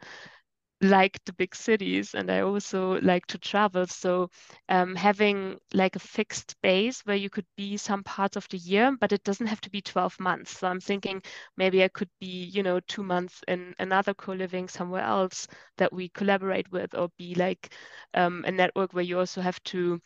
like 0.80 1.18
the 1.24 1.32
big 1.32 1.54
cities 1.54 2.14
and 2.14 2.30
I 2.30 2.40
also 2.40 3.00
like 3.00 3.26
to 3.28 3.38
travel. 3.38 3.86
So 3.86 4.30
um, 4.68 4.94
having 4.94 5.58
like 5.72 5.96
a 5.96 6.00
fixed 6.00 6.56
base 6.62 7.00
where 7.06 7.16
you 7.16 7.30
could 7.30 7.46
be 7.56 7.76
some 7.78 8.02
parts 8.04 8.36
of 8.36 8.46
the 8.50 8.58
year, 8.58 8.94
but 9.00 9.12
it 9.12 9.24
doesn't 9.24 9.46
have 9.46 9.60
to 9.62 9.70
be 9.70 9.80
12 9.80 10.18
months. 10.20 10.58
So 10.58 10.68
I'm 10.68 10.80
thinking 10.80 11.22
maybe 11.56 11.82
I 11.82 11.88
could 11.88 12.10
be, 12.20 12.44
you 12.44 12.62
know, 12.62 12.80
two 12.80 13.02
months 13.02 13.42
in 13.48 13.74
another 13.78 14.12
co-living 14.14 14.68
somewhere 14.68 15.02
else 15.04 15.46
that 15.78 15.92
we 15.92 16.10
collaborate 16.10 16.70
with 16.70 16.94
or 16.94 17.08
be 17.18 17.34
like 17.34 17.72
um, 18.14 18.44
a 18.46 18.50
network 18.52 18.92
where 18.92 19.04
you 19.04 19.18
also 19.18 19.40
have 19.40 19.62
to 19.64 20.00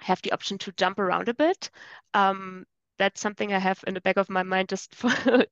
have 0.00 0.20
the 0.22 0.32
option 0.32 0.58
to 0.58 0.72
jump 0.72 0.98
around 0.98 1.28
a 1.28 1.34
bit. 1.34 1.70
Um, 2.12 2.64
that's 2.98 3.20
something 3.20 3.52
I 3.52 3.58
have 3.58 3.82
in 3.86 3.94
the 3.94 4.00
back 4.00 4.16
of 4.16 4.30
my 4.30 4.42
mind 4.42 4.68
just 4.68 4.94
for 4.96 5.10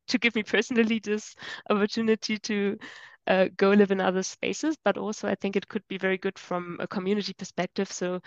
to 0.09 0.18
give 0.18 0.34
me 0.34 0.43
personally 0.43 1.01
this 1.01 1.34
opportunity 1.70 2.38
to 2.38 2.78
uh, 3.26 3.48
go 3.56 3.70
live 3.70 3.90
in 3.90 4.00
other 4.00 4.22
spaces, 4.22 4.76
but 4.84 4.96
also 4.96 5.28
I 5.28 5.34
think 5.34 5.56
it 5.56 5.68
could 5.68 5.86
be 5.88 5.98
very 5.98 6.18
good 6.18 6.38
from 6.38 6.78
a 6.80 6.86
community 6.86 7.32
perspective. 7.34 7.90
So 7.90 8.20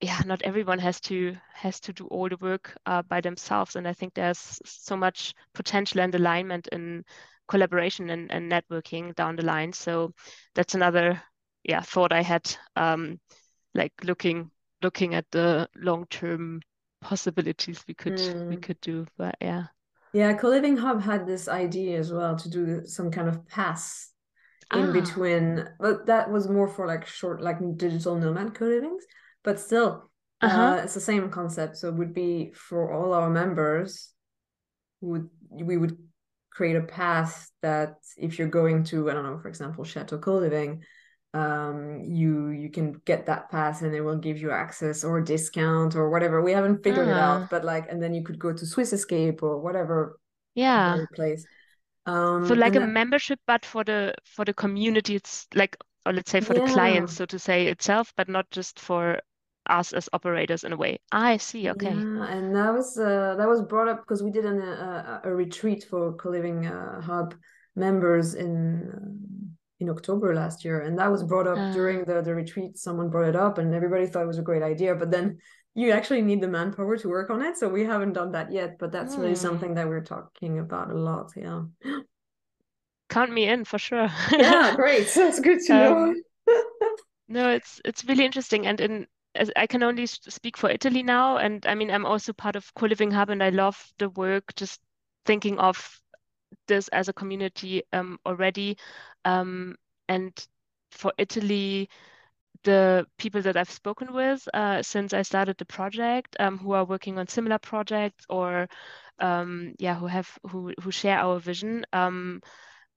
yeah, 0.00 0.20
not 0.26 0.42
everyone 0.42 0.80
has 0.80 1.00
to 1.02 1.36
has 1.54 1.80
to 1.80 1.92
do 1.92 2.06
all 2.08 2.28
the 2.28 2.36
work 2.38 2.76
uh, 2.86 3.02
by 3.02 3.20
themselves, 3.20 3.76
and 3.76 3.86
I 3.86 3.92
think 3.92 4.14
there's 4.14 4.60
so 4.64 4.96
much 4.96 5.32
potential 5.54 6.00
and 6.00 6.14
alignment 6.14 6.68
in 6.68 7.04
collaboration 7.48 8.10
and, 8.10 8.30
and 8.32 8.50
networking 8.50 9.14
down 9.14 9.36
the 9.36 9.44
line. 9.44 9.72
So 9.72 10.12
that's 10.54 10.74
another 10.74 11.22
yeah 11.64 11.82
thought 11.82 12.12
I 12.12 12.22
had, 12.22 12.54
um, 12.76 13.20
like 13.74 13.92
looking 14.02 14.50
looking 14.82 15.14
at 15.14 15.26
the 15.30 15.68
long 15.76 16.06
term 16.10 16.60
possibilities 17.00 17.84
we 17.86 17.94
could 17.94 18.18
mm. 18.18 18.48
we 18.48 18.56
could 18.56 18.80
do. 18.80 19.06
But 19.16 19.36
yeah. 19.40 19.66
Yeah, 20.12 20.34
Co-Living 20.34 20.76
Hub 20.76 21.00
had 21.00 21.26
this 21.26 21.48
idea 21.48 21.98
as 21.98 22.12
well 22.12 22.36
to 22.36 22.50
do 22.50 22.82
some 22.84 23.10
kind 23.10 23.28
of 23.28 23.46
pass 23.48 24.10
in 24.72 24.90
ah. 24.90 24.92
between, 24.92 25.66
but 25.80 26.06
that 26.06 26.30
was 26.30 26.48
more 26.48 26.68
for 26.68 26.86
like 26.86 27.06
short, 27.06 27.40
like 27.40 27.58
digital 27.76 28.16
nomad 28.16 28.54
co-livings. 28.54 29.04
But 29.42 29.58
still, 29.58 30.10
uh-huh. 30.40 30.60
uh, 30.60 30.76
it's 30.84 30.94
the 30.94 31.00
same 31.00 31.30
concept. 31.30 31.76
So 31.76 31.88
it 31.88 31.94
would 31.94 32.12
be 32.14 32.52
for 32.54 32.92
all 32.92 33.14
our 33.14 33.30
members, 33.30 34.12
would 35.00 35.28
we 35.50 35.76
would 35.76 35.98
create 36.50 36.76
a 36.76 36.82
path 36.82 37.50
that 37.62 37.96
if 38.16 38.38
you're 38.38 38.48
going 38.48 38.84
to, 38.84 39.10
I 39.10 39.14
don't 39.14 39.24
know, 39.24 39.38
for 39.38 39.48
example, 39.48 39.84
Chateau 39.84 40.18
Co-Living, 40.18 40.82
um, 41.34 42.04
you 42.04 42.48
you 42.48 42.68
can 42.70 42.92
get 43.04 43.26
that 43.26 43.50
pass 43.50 43.82
and 43.82 43.94
it 43.94 44.00
will 44.02 44.18
give 44.18 44.38
you 44.38 44.50
access 44.50 45.04
or 45.04 45.20
discount 45.20 45.96
or 45.96 46.10
whatever. 46.10 46.42
We 46.42 46.52
haven't 46.52 46.82
figured 46.84 47.08
it 47.08 47.16
Ah. 47.16 47.34
out, 47.34 47.50
but 47.50 47.64
like, 47.64 47.90
and 47.90 48.02
then 48.02 48.14
you 48.14 48.22
could 48.22 48.38
go 48.38 48.52
to 48.52 48.66
Swiss 48.66 48.92
Escape 48.92 49.42
or 49.42 49.58
whatever 49.58 50.18
Yeah. 50.54 50.98
place. 51.14 51.46
Um, 52.06 52.44
So 52.46 52.54
like 52.54 52.76
a 52.76 52.80
membership, 52.80 53.40
but 53.46 53.64
for 53.64 53.84
the 53.84 54.14
for 54.24 54.44
the 54.44 54.54
community, 54.54 55.14
it's 55.14 55.46
like, 55.54 55.76
or 56.06 56.12
let's 56.12 56.30
say 56.30 56.40
for 56.40 56.54
the 56.54 56.60
clients, 56.62 57.14
so 57.14 57.26
to 57.26 57.38
say 57.38 57.66
itself, 57.68 58.12
but 58.16 58.28
not 58.28 58.50
just 58.50 58.78
for 58.80 59.20
us 59.66 59.92
as 59.92 60.08
operators 60.12 60.64
in 60.64 60.72
a 60.72 60.76
way. 60.76 61.00
I 61.12 61.36
see. 61.38 61.70
Okay. 61.70 62.06
Yeah, 62.10 62.28
and 62.28 62.54
that 62.54 62.72
was 62.74 62.98
uh, 62.98 63.34
that 63.36 63.48
was 63.48 63.62
brought 63.62 63.88
up 63.88 64.00
because 64.00 64.22
we 64.22 64.30
did 64.30 64.44
an, 64.44 64.60
uh, 64.60 65.20
a, 65.24 65.28
a 65.30 65.34
retreat 65.34 65.84
for 65.88 66.12
co-living 66.14 66.66
uh, 66.66 67.00
hub 67.00 67.34
members 67.74 68.34
in 68.34 69.56
in 69.82 69.90
October 69.90 70.34
last 70.34 70.64
year, 70.64 70.80
and 70.80 70.98
that 70.98 71.10
was 71.14 71.22
brought 71.22 71.46
up 71.52 71.58
Ah. 71.58 71.72
during 71.78 72.04
the 72.04 72.22
the 72.22 72.34
retreat. 72.42 72.78
Someone 72.78 73.10
brought 73.10 73.28
it 73.28 73.36
up, 73.36 73.58
and 73.58 73.74
everybody 73.74 74.06
thought 74.06 74.24
it 74.24 74.32
was 74.34 74.38
a 74.44 74.48
great 74.50 74.62
idea. 74.74 74.94
But 74.94 75.10
then 75.10 75.38
you 75.74 75.90
actually 75.92 76.22
need 76.22 76.40
the 76.40 76.48
manpower 76.48 76.96
to 76.98 77.08
work 77.08 77.28
on 77.30 77.40
it, 77.42 77.56
so 77.56 77.68
we 77.68 77.84
haven't 77.84 78.14
done 78.14 78.32
that 78.32 78.48
yet. 78.52 78.78
But 78.78 78.92
that's 78.92 79.16
really 79.16 79.36
Hmm. 79.36 79.46
something 79.46 79.74
that 79.74 79.88
we're 79.88 80.04
talking 80.16 80.58
about 80.58 80.90
a 80.90 80.98
lot. 81.10 81.32
Yeah. 81.36 81.62
Count 83.08 83.32
me 83.32 83.46
in 83.48 83.64
for 83.64 83.78
sure. 83.78 84.08
Yeah, 84.30 84.74
great. 84.82 85.06
That's 85.14 85.40
good 85.40 85.60
to 85.66 85.72
know. 85.74 85.94
Um, 86.08 86.22
No, 87.28 87.50
it's 87.50 87.80
it's 87.84 88.04
really 88.04 88.24
interesting, 88.24 88.66
and 88.66 88.80
in 88.80 89.06
as 89.34 89.50
I 89.56 89.66
can 89.66 89.82
only 89.82 90.06
speak 90.06 90.56
for 90.58 90.68
Italy 90.70 91.02
now, 91.02 91.38
and 91.38 91.64
I 91.66 91.74
mean 91.74 91.90
I'm 91.90 92.04
also 92.06 92.32
part 92.32 92.56
of 92.56 92.72
Co-Living 92.74 93.10
Hub, 93.10 93.30
and 93.30 93.42
I 93.42 93.50
love 93.50 93.76
the 93.98 94.08
work. 94.10 94.54
Just 94.56 94.80
thinking 95.24 95.58
of 95.58 96.00
this 96.68 96.88
as 96.88 97.08
a 97.08 97.12
community 97.12 97.82
um, 97.92 98.18
already, 98.26 98.76
um, 99.24 99.76
and 100.08 100.32
for 100.90 101.12
Italy, 101.18 101.88
the 102.64 103.06
people 103.18 103.42
that 103.42 103.56
I've 103.56 103.70
spoken 103.70 104.12
with 104.12 104.46
uh, 104.54 104.82
since 104.82 105.12
I 105.12 105.22
started 105.22 105.56
the 105.58 105.64
project, 105.64 106.36
um, 106.40 106.58
who 106.58 106.72
are 106.72 106.84
working 106.84 107.18
on 107.18 107.26
similar 107.28 107.58
projects 107.58 108.24
or 108.28 108.68
um, 109.18 109.74
yeah, 109.78 109.94
who 109.94 110.06
have 110.06 110.38
who 110.50 110.72
who 110.82 110.90
share 110.90 111.18
our 111.18 111.38
vision. 111.38 111.84
Um, 111.92 112.40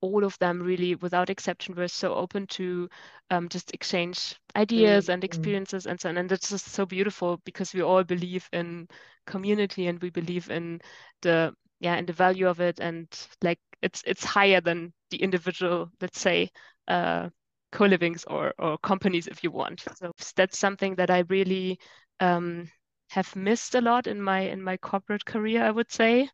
all 0.01 0.23
of 0.23 0.37
them 0.39 0.61
really, 0.61 0.95
without 0.95 1.29
exception, 1.29 1.75
were 1.75 1.87
so 1.87 2.13
open 2.13 2.47
to 2.47 2.89
um, 3.31 3.49
just 3.49 3.73
exchange 3.73 4.35
ideas 4.55 5.09
and 5.09 5.23
Mm. 5.23 5.23
experiences 5.23 5.85
and 5.87 5.99
so 5.99 6.09
on. 6.09 6.17
And 6.17 6.31
it's 6.31 6.49
just 6.49 6.67
so 6.67 6.85
beautiful 6.85 7.39
because 7.45 7.73
we 7.73 7.81
all 7.81 8.03
believe 8.03 8.47
in 8.53 8.87
community 9.25 9.87
and 9.87 9.99
we 10.01 10.09
believe 10.09 10.49
in 10.49 10.81
the 11.21 11.53
yeah 11.79 11.95
in 11.97 12.05
the 12.05 12.13
value 12.13 12.47
of 12.47 12.59
it 12.61 12.79
and 12.79 13.07
like 13.43 13.59
it's 13.85 14.03
it's 14.07 14.25
higher 14.25 14.61
than 14.61 14.93
the 15.11 15.21
individual, 15.23 15.91
let's 16.01 16.19
say, 16.19 16.49
uh, 16.89 17.29
co-livings 17.71 18.25
or 18.25 18.53
or 18.59 18.77
companies 18.79 19.27
if 19.27 19.43
you 19.43 19.51
want. 19.51 19.81
So 19.97 20.11
that's 20.35 20.59
something 20.59 20.95
that 20.97 21.11
I 21.11 21.19
really 21.29 21.79
um, 22.21 22.71
have 23.11 23.35
missed 23.35 23.75
a 23.75 23.81
lot 23.81 24.07
in 24.07 24.21
my 24.21 24.41
in 24.41 24.61
my 24.63 24.77
corporate 24.77 25.25
career, 25.25 25.63
I 25.65 25.71
would 25.71 25.91
say 25.91 26.29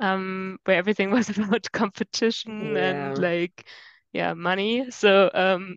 um, 0.00 0.58
where 0.64 0.76
everything 0.76 1.10
was 1.12 1.30
about 1.38 1.70
competition 1.72 2.76
and 2.76 3.18
like, 3.18 3.66
yeah, 4.12 4.34
money. 4.34 4.90
So 4.90 5.30
um, 5.34 5.76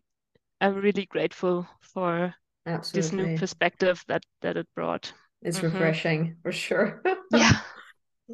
I'm 0.61 0.75
really 0.75 1.05
grateful 1.07 1.67
for 1.81 2.35
this 2.93 3.11
new 3.13 3.29
perspective 3.29 4.03
that 4.07 4.23
that 4.41 4.57
it 4.57 4.67
brought. 4.75 5.13
It's 5.41 5.57
Mhm. 5.57 5.63
refreshing 5.63 6.37
for 6.43 6.51
sure. 6.51 7.01
Yeah. 7.29 7.51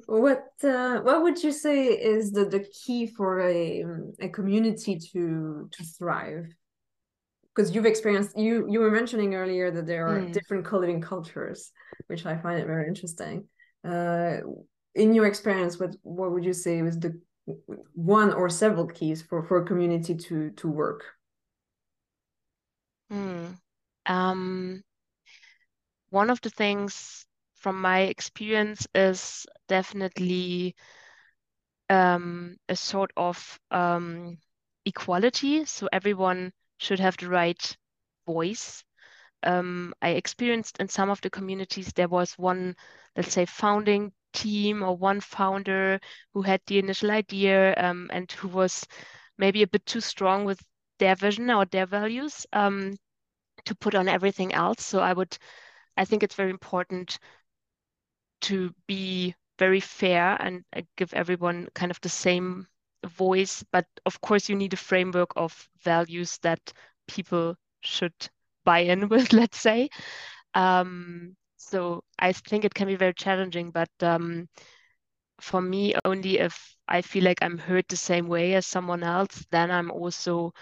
What 0.07 0.51
uh, 0.63 1.01
what 1.01 1.21
would 1.21 1.43
you 1.43 1.51
say 1.51 1.85
is 1.87 2.31
the, 2.31 2.45
the 2.45 2.61
key 2.61 3.05
for 3.07 3.39
a 3.41 3.83
um, 3.83 4.13
a 4.19 4.29
community 4.29 4.97
to 5.13 5.69
to 5.71 5.83
thrive? 5.83 6.47
Because 7.55 7.75
you've 7.75 7.85
experienced 7.85 8.35
you 8.37 8.65
you 8.69 8.79
were 8.79 8.89
mentioning 8.89 9.35
earlier 9.35 9.69
that 9.71 9.85
there 9.85 10.07
are 10.07 10.21
Mm. 10.21 10.33
different 10.33 10.65
co-living 10.65 11.01
cultures, 11.01 11.71
which 12.07 12.25
I 12.25 12.37
find 12.37 12.59
it 12.59 12.65
very 12.65 12.87
interesting. 12.87 13.47
Uh, 13.87 14.37
in 14.95 15.13
your 15.13 15.27
experience, 15.27 15.79
what 15.79 15.95
what 16.01 16.31
would 16.31 16.43
you 16.45 16.53
say 16.53 16.81
was 16.81 16.99
the 16.99 17.21
one 17.93 18.33
or 18.33 18.49
several 18.49 18.87
keys 18.87 19.21
for 19.21 19.43
for 19.43 19.57
a 19.61 19.65
community 19.65 20.15
to 20.15 20.49
to 20.51 20.67
work? 20.67 21.03
Hmm. 23.09 23.53
Um, 24.05 24.83
one 26.09 26.29
of 26.29 26.39
the 26.41 26.49
things 26.49 27.25
from 27.63 27.81
my 27.81 28.01
experience 28.01 28.87
is 28.95 29.47
definitely 29.69 30.75
um, 31.89 32.57
a 32.69 32.75
sort 32.75 33.11
of 33.17 33.59
um, 33.71 34.37
equality. 34.85 35.65
So 35.65 35.87
everyone 35.91 36.53
should 36.77 36.99
have 36.99 37.17
the 37.17 37.29
right 37.29 37.77
voice. 38.25 38.83
Um, 39.43 39.93
I 40.01 40.11
experienced 40.11 40.79
in 40.79 40.87
some 40.89 41.09
of 41.09 41.21
the 41.21 41.29
communities 41.29 41.93
there 41.93 42.09
was 42.09 42.33
one, 42.37 42.75
let's 43.17 43.33
say, 43.33 43.45
founding 43.45 44.13
team 44.33 44.83
or 44.83 44.97
one 44.97 45.21
founder 45.21 45.99
who 46.33 46.41
had 46.43 46.61
the 46.67 46.79
initial 46.79 47.11
idea 47.11 47.75
um, 47.77 48.09
and 48.13 48.31
who 48.33 48.47
was 48.49 48.85
maybe 49.37 49.63
a 49.63 49.67
bit 49.67 49.85
too 49.85 50.01
strong 50.01 50.45
with 50.45 50.61
their 50.99 51.15
vision 51.15 51.49
or 51.51 51.65
their 51.65 51.85
values 51.87 52.47
um, 52.53 52.95
to 53.65 53.75
put 53.75 53.95
on 53.95 54.07
everything 54.09 54.53
else. 54.53 54.85
So 54.85 54.99
I 54.99 55.13
would, 55.13 55.37
I 55.97 56.05
think 56.05 56.23
it's 56.23 56.35
very 56.35 56.51
important 56.51 57.19
to 58.43 58.73
be 58.87 59.35
very 59.59 59.79
fair 59.79 60.37
and 60.41 60.63
uh, 60.75 60.81
give 60.97 61.13
everyone 61.13 61.67
kind 61.75 61.91
of 61.91 61.99
the 62.01 62.09
same 62.09 62.67
voice. 63.05 63.63
But 63.71 63.85
of 64.05 64.19
course, 64.21 64.49
you 64.49 64.55
need 64.55 64.73
a 64.73 64.77
framework 64.77 65.31
of 65.35 65.69
values 65.83 66.37
that 66.43 66.59
people 67.07 67.55
should 67.81 68.13
buy 68.65 68.79
in 68.79 69.09
with, 69.09 69.33
let's 69.33 69.59
say. 69.59 69.89
Um, 70.53 71.35
so 71.57 72.03
I 72.19 72.33
think 72.33 72.65
it 72.65 72.73
can 72.73 72.87
be 72.87 72.95
very 72.95 73.13
challenging, 73.13 73.71
but 73.71 73.89
um, 74.01 74.47
for 75.41 75.61
me, 75.61 75.95
only 76.05 76.39
if 76.39 76.75
I 76.87 77.01
feel 77.01 77.23
like 77.23 77.39
I'm 77.41 77.57
heard 77.57 77.85
the 77.89 77.97
same 77.97 78.27
way 78.27 78.53
as 78.55 78.65
someone 78.67 79.03
else, 79.03 79.45
then 79.51 79.71
I'm 79.71 79.91
also 79.91 80.53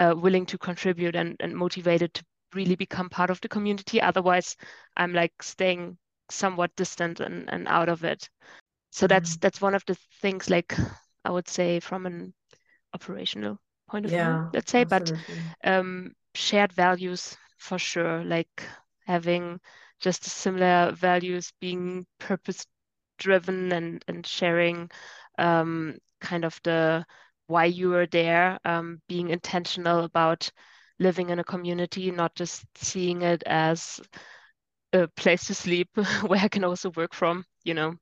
uh, 0.00 0.14
willing 0.16 0.46
to 0.46 0.58
contribute 0.58 1.16
and, 1.16 1.36
and 1.40 1.54
motivated 1.56 2.14
to 2.14 2.24
really 2.54 2.76
become 2.76 3.08
part 3.10 3.30
of 3.30 3.40
the 3.40 3.48
community. 3.48 4.00
Otherwise, 4.00 4.56
I'm 4.96 5.12
like 5.12 5.42
staying 5.42 5.98
somewhat 6.30 6.74
distant 6.76 7.20
and, 7.20 7.48
and 7.50 7.66
out 7.68 7.88
of 7.88 8.04
it. 8.04 8.28
So 8.90 9.06
that's 9.06 9.36
that's 9.36 9.60
one 9.60 9.74
of 9.74 9.84
the 9.86 9.94
things 10.20 10.48
like 10.50 10.74
I 11.24 11.30
would 11.30 11.48
say 11.48 11.80
from 11.80 12.06
an 12.06 12.34
operational 12.94 13.58
point 13.88 14.04
of 14.06 14.12
view, 14.12 14.40
let's 14.52 14.70
say, 14.70 14.84
but 14.84 15.12
um, 15.64 16.12
shared 16.34 16.72
values 16.72 17.36
for 17.58 17.78
sure, 17.78 18.24
like 18.24 18.66
having 19.06 19.60
just 20.00 20.24
similar 20.24 20.92
values, 20.92 21.52
being 21.60 22.06
purpose 22.18 22.66
driven 23.18 23.72
and 23.72 24.04
and 24.08 24.26
sharing 24.26 24.90
um, 25.38 25.96
kind 26.20 26.44
of 26.44 26.60
the 26.64 27.04
why 27.46 27.64
you 27.64 27.94
are 27.94 28.06
there, 28.06 28.58
um, 28.64 29.00
being 29.08 29.28
intentional 29.28 30.04
about 30.04 30.50
living 30.98 31.30
in 31.30 31.38
a 31.38 31.44
community, 31.44 32.10
not 32.10 32.34
just 32.34 32.64
seeing 32.76 33.22
it 33.22 33.42
as 33.46 34.00
a 34.94 35.08
place 35.16 35.46
to 35.48 35.54
sleep 35.54 35.90
where 36.26 36.40
I 36.40 36.48
can 36.48 36.64
also 36.64 36.90
work 36.92 37.14
from, 37.14 37.44
you 37.64 37.74
know, 37.74 37.96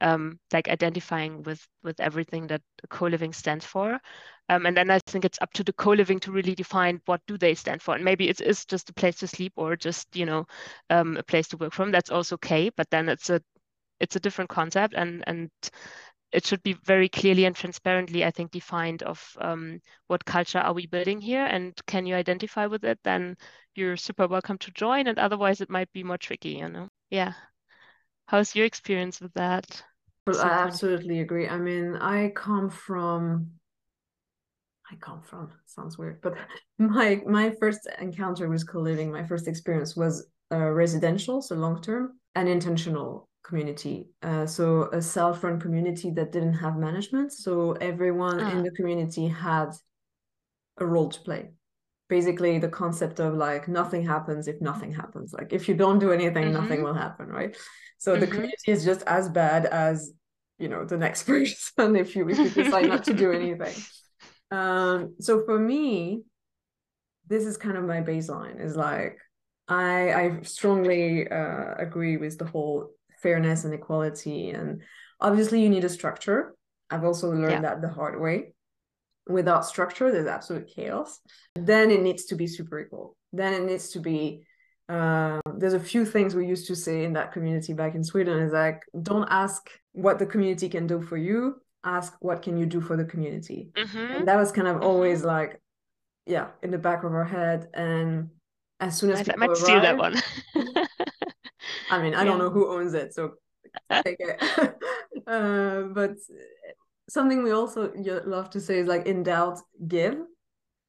um, 0.00 0.38
like 0.52 0.68
identifying 0.68 1.42
with 1.42 1.66
with 1.82 2.00
everything 2.00 2.48
that 2.48 2.62
co-living 2.90 3.32
stands 3.32 3.64
for. 3.64 4.00
Um, 4.48 4.66
and 4.66 4.76
then 4.76 4.90
I 4.90 5.00
think 5.00 5.24
it's 5.24 5.38
up 5.42 5.52
to 5.54 5.64
the 5.64 5.72
co-living 5.72 6.20
to 6.20 6.32
really 6.32 6.54
define 6.54 7.00
what 7.06 7.20
do 7.26 7.38
they 7.38 7.54
stand 7.54 7.82
for. 7.82 7.94
And 7.96 8.04
maybe 8.04 8.28
it 8.28 8.40
is 8.40 8.64
just 8.66 8.90
a 8.90 8.94
place 8.94 9.16
to 9.18 9.28
sleep 9.28 9.54
or 9.56 9.76
just, 9.76 10.14
you 10.16 10.26
know, 10.26 10.46
um, 10.90 11.16
a 11.16 11.22
place 11.24 11.48
to 11.48 11.56
work 11.56 11.72
from. 11.72 11.90
That's 11.92 12.10
also 12.10 12.36
okay. 12.36 12.70
But 12.76 12.90
then 12.90 13.08
it's 13.08 13.30
a 13.30 13.42
it's 14.00 14.16
a 14.16 14.20
different 14.20 14.50
concept 14.50 14.94
and 14.94 15.24
and 15.26 15.50
it 16.36 16.44
should 16.44 16.62
be 16.62 16.74
very 16.84 17.08
clearly 17.08 17.46
and 17.46 17.56
transparently, 17.56 18.22
I 18.22 18.30
think, 18.30 18.50
defined 18.50 19.02
of 19.02 19.36
um, 19.40 19.80
what 20.06 20.26
culture 20.26 20.58
are 20.58 20.74
we 20.74 20.86
building 20.86 21.18
here 21.18 21.46
and 21.46 21.72
can 21.86 22.04
you 22.04 22.14
identify 22.14 22.66
with 22.66 22.84
it, 22.84 22.98
then 23.04 23.38
you're 23.74 23.96
super 23.96 24.28
welcome 24.28 24.58
to 24.58 24.70
join. 24.72 25.06
And 25.06 25.18
otherwise 25.18 25.62
it 25.62 25.70
might 25.70 25.90
be 25.92 26.02
more 26.04 26.18
tricky, 26.18 26.50
you 26.50 26.68
know? 26.68 26.88
Yeah. 27.08 27.32
How's 28.26 28.54
your 28.54 28.66
experience 28.66 29.18
with 29.18 29.32
that? 29.32 29.64
Well, 30.26 30.36
I 30.36 30.40
Some 30.40 30.48
point 30.50 30.60
of- 30.60 30.68
absolutely 30.68 31.20
agree. 31.20 31.48
I 31.48 31.56
mean, 31.56 31.96
I 31.96 32.32
come 32.36 32.68
from 32.68 33.52
I 34.92 34.96
come 34.96 35.22
from 35.22 35.50
sounds 35.64 35.96
weird, 35.96 36.20
but 36.20 36.34
my 36.78 37.22
my 37.26 37.50
first 37.58 37.88
encounter 37.98 38.46
with 38.50 38.68
co-living, 38.68 39.10
my 39.10 39.24
first 39.24 39.48
experience 39.48 39.96
was 39.96 40.28
uh, 40.52 40.58
residential, 40.58 41.40
so 41.40 41.54
long 41.54 41.80
term, 41.80 42.20
and 42.34 42.46
intentional 42.46 43.26
community. 43.46 44.08
Uh, 44.22 44.46
so 44.46 44.64
a 44.92 45.00
self-run 45.00 45.60
community 45.60 46.10
that 46.10 46.32
didn't 46.32 46.54
have 46.64 46.76
management, 46.76 47.32
so 47.32 47.72
everyone 47.90 48.40
Ah. 48.40 48.50
in 48.52 48.62
the 48.62 48.70
community 48.72 49.26
had 49.28 49.70
a 50.78 50.86
role 50.86 51.08
to 51.08 51.20
play. 51.20 51.50
Basically, 52.08 52.58
the 52.58 52.68
concept 52.68 53.18
of 53.20 53.34
like 53.34 53.66
nothing 53.68 54.04
happens 54.04 54.46
if 54.48 54.60
nothing 54.60 54.92
happens. 54.92 55.32
Like 55.32 55.52
if 55.52 55.68
you 55.68 55.74
don't 55.74 55.98
do 55.98 56.12
anything, 56.12 56.52
nothing 56.52 56.80
Mhm. 56.80 56.84
will 56.84 56.94
happen, 56.94 57.26
right? 57.28 57.56
So 57.98 58.16
the 58.16 58.26
Mhm. 58.26 58.30
community 58.34 58.70
is 58.76 58.84
just 58.84 59.02
as 59.06 59.28
bad 59.28 59.66
as 59.66 60.12
you 60.58 60.68
know 60.68 60.84
the 60.84 60.96
next 61.06 61.22
person 61.30 61.96
if 61.96 62.14
you 62.16 62.28
if 62.28 62.38
you 62.44 62.50
decide 62.50 62.86
not 62.88 63.04
to 63.04 63.14
do 63.14 63.32
anything. 63.40 63.76
Um, 64.50 65.14
so 65.20 65.44
for 65.44 65.58
me, 65.58 66.22
this 67.26 67.44
is 67.44 67.56
kind 67.56 67.76
of 67.76 67.84
my 67.84 68.00
baseline 68.00 68.60
is 68.60 68.76
like 68.76 69.18
i 69.68 70.12
i 70.20 70.40
strongly 70.42 71.28
uh, 71.28 71.74
agree 71.86 72.16
with 72.16 72.38
the 72.38 72.44
whole 72.44 72.90
fairness 73.26 73.64
and 73.64 73.74
equality 73.74 74.40
and 74.58 74.68
obviously 75.20 75.58
you 75.62 75.68
need 75.74 75.84
a 75.84 75.88
structure 76.00 76.40
i've 76.90 77.04
also 77.08 77.26
learned 77.30 77.50
Yeah. 77.50 77.66
that 77.66 77.80
the 77.84 77.88
hard 77.98 78.16
way 78.24 78.36
without 79.38 79.62
structure 79.66 80.08
there's 80.12 80.28
absolute 80.38 80.66
chaos 80.76 81.10
then 81.72 81.86
it 81.90 82.02
needs 82.08 82.22
to 82.30 82.34
be 82.36 82.46
super 82.56 82.76
equal 82.84 83.06
then 83.40 83.52
it 83.58 83.64
needs 83.70 83.86
to 83.94 84.00
be 84.10 84.20
um, 84.88 85.40
there's 85.58 85.78
a 85.82 85.86
few 85.92 86.04
things 86.14 86.28
we 86.36 86.46
used 86.54 86.68
to 86.68 86.76
say 86.76 86.96
in 87.06 87.12
that 87.14 87.32
community 87.32 87.72
back 87.72 87.92
in 87.96 88.04
sweden 88.04 88.38
is 88.46 88.52
like 88.52 88.78
don't 89.10 89.28
ask 89.44 89.62
what 90.04 90.16
the 90.20 90.26
community 90.34 90.68
can 90.76 90.86
do 90.86 90.98
for 91.08 91.16
you 91.28 91.38
ask 91.96 92.10
what 92.20 92.38
can 92.46 92.54
you 92.60 92.66
do 92.76 92.80
for 92.88 92.96
the 93.00 93.04
community 93.12 93.60
Mhm. 93.76 94.14
and 94.14 94.22
that 94.28 94.36
was 94.42 94.50
kind 94.58 94.68
of 94.72 94.76
Mhm. 94.76 94.84
always 94.90 95.24
like 95.34 95.52
yeah 96.34 96.48
in 96.64 96.70
the 96.70 96.82
back 96.88 97.00
of 97.06 97.12
our 97.18 97.28
head 97.38 97.60
and 97.74 98.30
as 98.86 98.92
soon 98.98 99.10
as 99.10 99.20
I 99.20 99.24
people 99.24 99.40
might 99.48 99.56
steal 99.56 99.80
that 99.88 99.98
one. 100.06 100.14
i 101.90 102.02
mean 102.02 102.14
i 102.14 102.24
don't 102.24 102.38
know 102.38 102.50
who 102.50 102.68
owns 102.76 102.94
it 102.94 103.14
so 103.14 103.34
take 104.04 104.16
it 104.18 104.36
uh, 105.26 105.82
but 105.98 106.12
something 107.08 107.42
we 107.42 107.52
also 107.52 107.92
love 108.26 108.50
to 108.50 108.60
say 108.60 108.78
is 108.78 108.86
like 108.86 109.06
in 109.06 109.22
doubt 109.22 109.58
give 109.86 110.16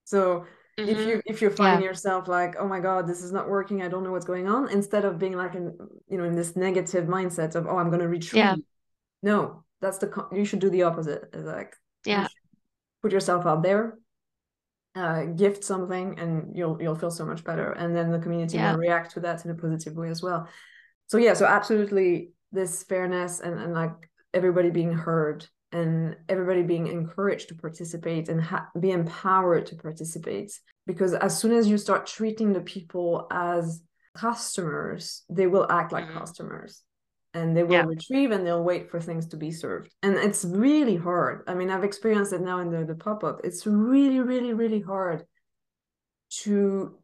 so 0.04 0.46
if 0.78 0.98
Mhm. 1.00 1.08
you 1.08 1.22
if 1.26 1.42
you're 1.42 1.52
finding 1.64 1.86
yourself 1.86 2.28
like 2.28 2.56
oh 2.60 2.68
my 2.68 2.80
god 2.80 3.08
this 3.08 3.22
is 3.24 3.32
not 3.32 3.50
working 3.50 3.82
i 3.82 3.88
don't 3.88 4.04
know 4.04 4.12
what's 4.12 4.26
going 4.34 4.48
on 4.48 4.70
instead 4.70 5.06
of 5.06 5.18
being 5.18 5.36
like 5.44 5.56
in 5.56 5.66
you 6.08 6.18
know 6.18 6.24
in 6.24 6.36
this 6.36 6.56
negative 6.56 7.06
mindset 7.08 7.56
of 7.56 7.66
oh 7.68 7.78
i'm 7.78 7.90
going 7.90 8.02
to 8.02 8.08
retreat 8.08 8.42
Yeah. 8.44 8.56
no 9.24 9.64
that's 9.82 9.98
the 9.98 10.08
you 10.32 10.46
should 10.46 10.60
do 10.60 10.70
the 10.70 10.84
opposite 10.84 11.22
it's 11.34 11.46
like 11.58 11.76
Yeah. 12.06 12.24
should 12.24 12.32
put 13.02 13.12
yourself 13.12 13.46
out 13.46 13.62
there 13.64 13.98
uh, 14.96 15.26
gift 15.44 15.64
something 15.64 16.18
and 16.20 16.56
you'll 16.58 16.78
you'll 16.82 16.96
feel 17.04 17.12
so 17.12 17.26
much 17.26 17.44
better 17.44 17.72
and 17.74 17.96
then 17.96 18.12
the 18.12 18.20
community 18.20 18.58
Yeah. 18.58 18.72
will 18.72 18.80
react 18.80 19.12
to 19.14 19.20
that 19.22 19.46
in 19.46 19.52
a 19.52 19.56
positive 19.56 19.96
way 19.96 20.10
as 20.10 20.22
well 20.24 20.48
so 21.08 21.18
yeah 21.18 21.34
so 21.34 21.46
absolutely 21.46 22.32
this 22.52 22.84
fairness 22.84 23.40
and, 23.40 23.60
and 23.60 23.74
like 23.74 24.10
everybody 24.34 24.70
being 24.70 24.94
heard 24.94 25.46
and 25.72 26.16
everybody 26.30 26.62
being 26.64 26.88
encouraged 26.88 27.50
to 27.50 27.56
participate 27.56 28.30
and 28.30 28.42
ha- 28.42 28.70
be 28.80 28.92
empowered 28.92 29.66
to 29.66 29.76
participate 29.76 30.52
because 30.86 31.14
as 31.14 31.38
soon 31.38 31.52
as 31.52 31.68
you 31.68 31.78
start 31.78 32.06
treating 32.06 32.54
the 32.54 32.62
people 32.62 33.28
as 33.32 33.82
customers 34.16 35.24
they 35.30 35.48
will 35.48 35.70
act 35.70 35.92
like 35.92 36.06
Mhm. 36.06 36.14
customers 36.20 36.84
and 37.34 37.56
they 37.56 37.64
will 37.64 37.74
Yeah. 37.74 37.86
retrieve 37.86 38.32
and 38.32 38.46
they'll 38.48 38.64
wait 38.64 38.90
for 38.90 39.00
things 39.00 39.28
to 39.28 39.38
be 39.38 39.52
served 39.52 39.94
and 40.02 40.16
it's 40.16 40.44
really 40.46 40.96
hard 40.96 41.44
i 41.48 41.54
mean 41.54 41.70
i've 41.70 41.84
experienced 41.84 42.34
it 42.34 42.42
now 42.42 42.60
in 42.60 42.72
the, 42.72 42.84
the 42.86 42.96
pop-up 42.96 43.42
it's 43.44 43.68
really 43.68 44.20
really 44.22 44.54
really 44.54 44.82
hard 44.82 45.26
to 46.30 46.98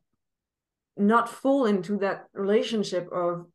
not 0.97 1.29
fall 1.29 1.65
into 1.65 1.97
that 1.97 2.25
relationship 2.33 3.09
of 3.11 3.45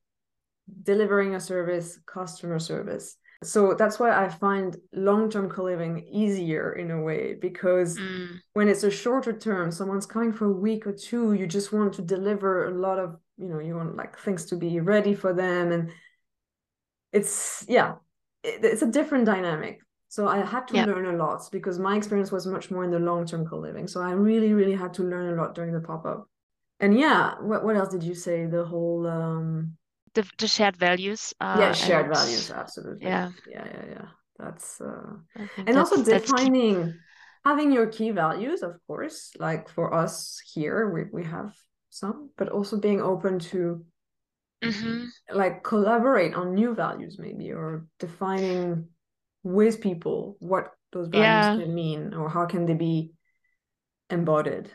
delivering 0.83 1.35
a 1.35 1.41
service 1.41 1.99
customer 2.07 2.59
service. 2.59 3.17
So 3.45 3.75
that's 3.75 4.01
why 4.01 4.11
i 4.25 4.29
find 4.29 4.77
long-term 4.93 5.49
co-living 5.51 6.05
easier 6.11 6.73
in 6.73 6.91
a 6.91 7.01
way 7.01 7.35
because 7.35 7.99
Mm. 8.01 8.41
when 8.55 8.69
it's 8.69 8.83
a 8.83 8.91
shorter 8.91 9.33
term 9.33 9.71
someone's 9.71 10.07
coming 10.07 10.33
for 10.33 10.47
a 10.47 10.53
week 10.53 10.87
or 10.87 10.93
two 10.93 11.35
you 11.35 11.47
just 11.47 11.73
want 11.73 11.93
to 11.95 12.03
deliver 12.03 12.67
a 12.69 12.75
lot 12.87 12.99
of 12.99 13.17
you 13.37 13.49
know 13.49 13.61
you 13.61 13.77
want 13.77 13.95
like 13.97 14.19
things 14.19 14.47
to 14.47 14.57
be 14.57 14.81
ready 14.81 15.15
for 15.15 15.33
them 15.33 15.71
and 15.71 15.93
it's 17.13 17.65
yeah 17.69 17.95
it, 18.43 18.65
it's 18.65 18.83
a 18.83 18.87
different 18.91 19.25
dynamic. 19.27 19.81
So 20.09 20.27
i 20.27 20.39
had 20.45 20.67
to 20.69 20.75
Yeah. 20.77 20.87
learn 20.87 21.07
a 21.07 21.17
lot 21.25 21.43
because 21.53 21.79
my 21.79 21.97
experience 21.97 22.33
was 22.33 22.47
much 22.47 22.71
more 22.71 22.85
in 22.85 22.91
the 22.91 22.99
long-term 22.99 23.47
co-living. 23.47 23.87
So 23.89 24.01
i 24.01 24.11
really 24.13 24.53
really 24.53 24.75
had 24.75 24.95
to 24.95 25.03
learn 25.03 25.33
a 25.33 25.41
lot 25.41 25.55
during 25.55 25.73
the 25.73 25.81
pop-up. 25.81 26.29
And 26.81 26.99
yeah 26.99 27.35
what, 27.41 27.65
what 27.65 27.77
else 27.77 27.91
did 27.91 28.03
you 28.03 28.15
say? 28.15 28.47
The 28.47 28.65
whole 28.65 29.07
um 29.07 29.77
The, 30.19 30.29
the 30.39 30.49
shared 30.49 30.77
values. 30.77 31.33
Uh, 31.41 31.61
yeah 31.61 31.73
shared 31.73 32.07
and 32.07 32.15
values 32.15 32.51
absolutely 32.51 33.07
yeah. 33.07 33.31
yeah 33.49 33.65
yeah 33.75 33.85
yeah 33.91 34.09
that's 34.37 34.81
uh 34.81 35.15
and 35.57 35.79
also 35.79 35.97
that's 35.97 36.09
key. 36.09 36.19
defining 36.19 36.99
having 37.45 37.71
your 37.71 37.87
key 37.87 38.11
values 38.11 38.63
of 38.65 38.75
course 38.89 39.31
like 39.39 39.69
for 39.69 39.95
us 39.95 40.43
here 40.55 40.91
we, 40.91 41.05
we 41.13 41.23
have 41.23 41.55
some 41.91 42.31
but 42.37 42.49
also 42.49 42.81
being 42.81 43.01
open 43.01 43.39
to 43.39 43.85
Mhm. 44.65 45.07
like 45.31 45.63
collaborate 45.63 46.35
on 46.35 46.55
new 46.55 46.75
values 46.75 47.17
maybe 47.17 47.53
or 47.53 47.87
defining 48.01 48.89
with 49.45 49.81
people 49.81 50.37
what 50.41 50.75
those 50.91 51.07
values 51.07 51.47
Yeah. 51.47 51.55
can 51.63 51.75
mean 51.75 52.13
or 52.13 52.29
how 52.29 52.45
can 52.45 52.67
they 52.67 52.75
be 52.75 53.13
embodied 54.11 54.67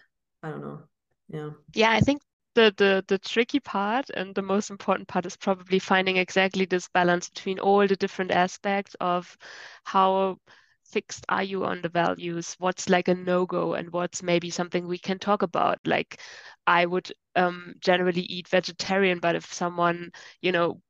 i 0.42 0.50
don't 0.50 0.62
know 0.62 0.80
yeah 1.28 1.50
Yeah, 1.74 1.92
I 1.92 2.00
think 2.00 2.22
the, 2.56 2.74
the 2.78 3.04
the 3.08 3.18
tricky 3.18 3.60
part 3.60 4.10
and 4.12 4.36
the 4.36 4.42
most 4.42 4.70
important 4.70 5.08
part 5.08 5.26
is 5.26 5.36
probably 5.38 5.80
finding 5.80 6.18
exactly 6.18 6.66
this 6.66 6.88
balance 6.90 7.30
between 7.30 7.60
all 7.60 7.88
the 7.88 7.96
different 7.96 8.32
aspects 8.32 8.96
of 9.00 9.38
how 9.86 10.38
fixed 10.86 11.26
are 11.30 11.44
you 11.44 11.66
on 11.66 11.82
the 11.82 11.90
values, 11.90 12.56
what's 12.60 12.90
like 12.90 13.08
a 13.08 13.16
no-go, 13.16 13.74
and 13.74 13.92
what's 13.92 14.22
maybe 14.24 14.50
something 14.52 14.88
we 14.88 15.00
can 15.00 15.18
talk 15.20 15.42
about. 15.42 15.80
Like 15.86 16.20
I 16.68 16.86
would 16.86 17.12
um 17.36 17.74
generally 17.80 18.22
eat 18.22 18.48
vegetarian, 18.48 19.20
but 19.20 19.36
if 19.36 19.52
someone, 19.54 20.12
you 20.42 20.52
know, 20.52 20.82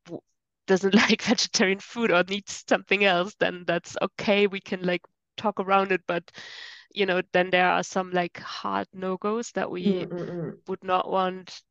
doesn't 0.67 0.93
like 0.95 1.21
vegetarian 1.21 1.79
food 1.79 2.11
or 2.11 2.23
needs 2.23 2.63
something 2.67 3.03
else, 3.03 3.35
then 3.39 3.63
that's 3.67 3.95
okay. 4.01 4.47
We 4.47 4.59
can 4.61 4.81
like 4.83 5.01
talk 5.37 5.59
around 5.59 5.91
it, 5.91 6.01
but 6.07 6.31
you 6.93 7.05
know, 7.05 7.21
then 7.33 7.49
there 7.51 7.69
are 7.69 7.83
some 7.83 8.11
like 8.11 8.39
hard 8.39 8.87
no-goes 8.93 9.51
that 9.53 9.69
we 9.71 10.05
Mm, 10.05 10.11
mm, 10.11 10.27
mm. 10.29 10.61
would 10.67 10.83
not 10.83 11.09
want 11.09 11.61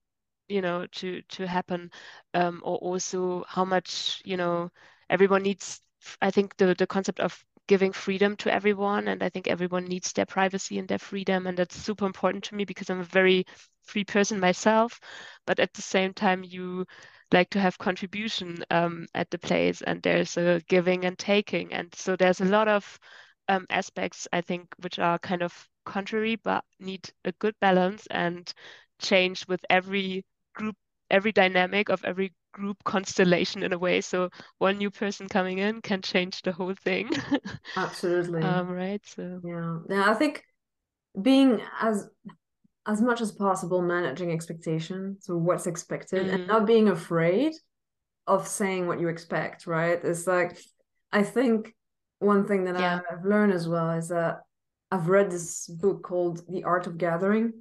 you 0.49 0.61
know 0.63 0.87
to 0.87 1.23
to 1.23 1.47
happen. 1.47 1.91
Um 2.35 2.61
or 2.65 2.77
also 2.79 3.45
how 3.49 3.65
much 3.65 4.23
you 4.25 4.37
know 4.37 4.71
everyone 5.11 5.43
needs 5.43 5.81
I 6.21 6.31
think 6.31 6.57
the 6.57 6.75
the 6.75 6.87
concept 6.87 7.21
of 7.21 7.45
giving 7.69 7.93
freedom 7.93 8.37
to 8.37 8.53
everyone 8.53 9.09
and 9.09 9.23
I 9.23 9.29
think 9.31 9.47
everyone 9.49 9.85
needs 9.85 10.13
their 10.13 10.27
privacy 10.27 10.79
and 10.79 10.89
their 10.89 10.99
freedom 10.99 11.47
and 11.47 11.57
that's 11.57 11.77
super 11.77 12.07
important 12.07 12.45
to 12.45 12.55
me 12.55 12.65
because 12.65 12.91
I'm 12.91 13.01
a 13.01 13.05
very 13.05 13.45
free 13.83 14.05
person 14.05 14.41
myself. 14.41 15.01
But 15.47 15.61
at 15.61 15.73
the 15.75 15.83
same 15.83 16.13
time 16.15 16.43
you 16.45 16.87
like 17.33 17.51
to 17.51 17.61
have 17.61 17.79
contribution 17.79 18.65
um 18.71 19.07
at 19.15 19.31
the 19.31 19.39
place 19.39 19.83
and 19.83 20.03
there's 20.03 20.37
a 20.37 20.61
giving 20.69 21.05
and 21.05 21.19
taking. 21.19 21.73
And 21.73 21.95
so 21.95 22.17
there's 22.17 22.41
a 22.41 22.45
lot 22.45 22.69
of 22.69 22.99
um 23.53 23.67
aspects 23.71 24.29
I 24.33 24.41
think 24.41 24.69
which 24.83 24.99
are 24.99 25.19
kind 25.19 25.43
of 25.43 25.53
contrary 25.85 26.37
but 26.37 26.65
need 26.81 27.11
a 27.25 27.33
good 27.33 27.55
balance 27.61 28.07
and 28.11 28.53
change 29.01 29.47
with 29.49 29.61
every 29.71 30.25
group, 30.55 30.77
every 31.11 31.33
dynamic 31.33 31.89
of 31.89 32.05
every 32.05 32.33
group 32.53 32.83
constellation 32.85 33.63
in 33.63 33.73
a 33.73 33.79
way. 33.79 34.01
So 34.01 34.29
one 34.59 34.79
new 34.79 34.91
person 34.91 35.29
coming 35.29 35.59
in 35.59 35.81
can 35.83 36.03
change 36.03 36.43
the 36.43 36.53
whole 36.53 36.75
thing. 36.75 37.11
absolutely 37.77 38.43
Um, 38.43 38.71
right? 38.71 39.03
So 39.07 39.43
yeah 39.45 39.79
yeah 39.89 40.11
i 40.11 40.15
think 40.15 40.45
being 41.21 41.61
as 41.81 42.09
as 42.87 43.01
much 43.01 43.21
as 43.21 43.33
possible 43.33 43.83
managing 43.83 44.33
expectation 44.33 45.17
so 45.21 45.37
what's 45.37 45.67
expected 45.67 46.29
and 46.29 46.39
Mhm. 46.39 46.47
not 46.47 46.67
being 46.67 46.89
afraid 46.89 47.53
of 48.27 48.47
saying 48.49 48.87
what 48.87 49.01
you 49.01 49.09
expect 49.09 49.67
right 49.67 50.05
it's 50.05 50.27
like 50.27 50.59
i 51.13 51.23
think 51.23 51.75
one 52.23 52.47
thing 52.47 52.65
that 52.65 52.79
Yeah. 52.79 53.01
i've 53.11 53.25
learned 53.25 53.53
as 53.53 53.69
well 53.69 53.91
is 53.91 54.09
that 54.09 54.41
i've 54.91 55.09
read 55.09 55.31
this 55.31 55.67
book 55.67 56.03
called 56.03 56.43
the 56.49 56.65
art 56.65 56.87
of 56.87 56.97
gathering 56.99 57.53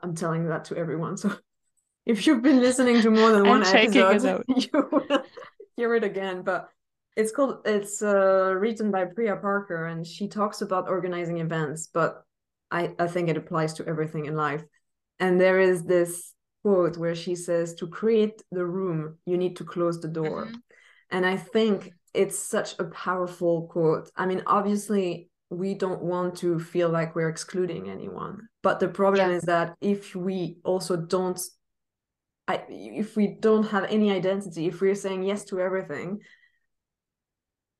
i'm 0.00 0.14
telling 0.14 0.48
that 0.48 0.64
to 0.66 0.76
everyone 0.76 1.16
so 1.16 1.28
if 2.06 2.26
you've 2.26 2.42
been 2.42 2.60
listening 2.60 3.00
to 3.02 3.10
more 3.10 3.32
than 3.32 3.46
one 3.46 3.62
episode 3.62 4.44
you 4.56 4.88
will 4.92 5.22
hear 5.76 5.94
it 5.94 6.04
again 6.04 6.42
but 6.42 6.68
it's 7.16 7.32
called 7.32 7.58
it's 7.64 8.02
uh, 8.02 8.52
written 8.62 8.90
by 8.90 9.04
priya 9.04 9.36
parker 9.36 9.86
and 9.86 10.06
she 10.06 10.28
talks 10.28 10.60
about 10.62 10.88
organizing 10.88 11.38
events 11.38 11.88
but 11.92 12.22
I, 12.70 12.94
I 12.98 13.06
think 13.06 13.28
it 13.28 13.36
applies 13.36 13.72
to 13.74 13.86
everything 13.86 14.26
in 14.26 14.34
life 14.34 14.62
and 15.20 15.40
there 15.40 15.60
is 15.60 15.84
this 15.84 16.34
quote 16.62 16.96
where 16.98 17.14
she 17.14 17.34
says 17.36 17.74
to 17.76 17.86
create 17.86 18.42
the 18.50 18.66
room 18.66 19.18
you 19.24 19.36
need 19.38 19.54
to 19.56 19.64
close 19.64 20.00
the 20.00 20.08
door 20.20 20.46
Mhm. 20.46 20.54
and 21.14 21.24
i 21.24 21.36
think 21.36 21.92
it's 22.16 22.38
such 22.38 22.78
a 22.78 22.84
powerful 22.84 23.66
quote 23.68 24.10
i 24.16 24.24
mean 24.26 24.42
obviously 24.46 25.28
we 25.50 25.74
don't 25.74 26.02
want 26.02 26.36
to 26.36 26.58
feel 26.58 26.88
like 26.88 27.14
we're 27.14 27.28
excluding 27.28 27.88
anyone 27.88 28.48
but 28.62 28.80
the 28.80 28.88
problem 28.88 29.30
Yeah. 29.30 29.36
is 29.36 29.42
that 29.44 29.74
if 29.80 30.14
we 30.16 30.56
also 30.64 30.96
don't 30.96 31.40
I, 32.48 32.62
if 32.68 33.16
we 33.16 33.26
don't 33.40 33.64
have 33.68 33.84
any 33.84 34.10
identity 34.10 34.66
if 34.66 34.80
we're 34.80 34.94
saying 34.94 35.22
yes 35.24 35.44
to 35.46 35.60
everything 35.60 36.20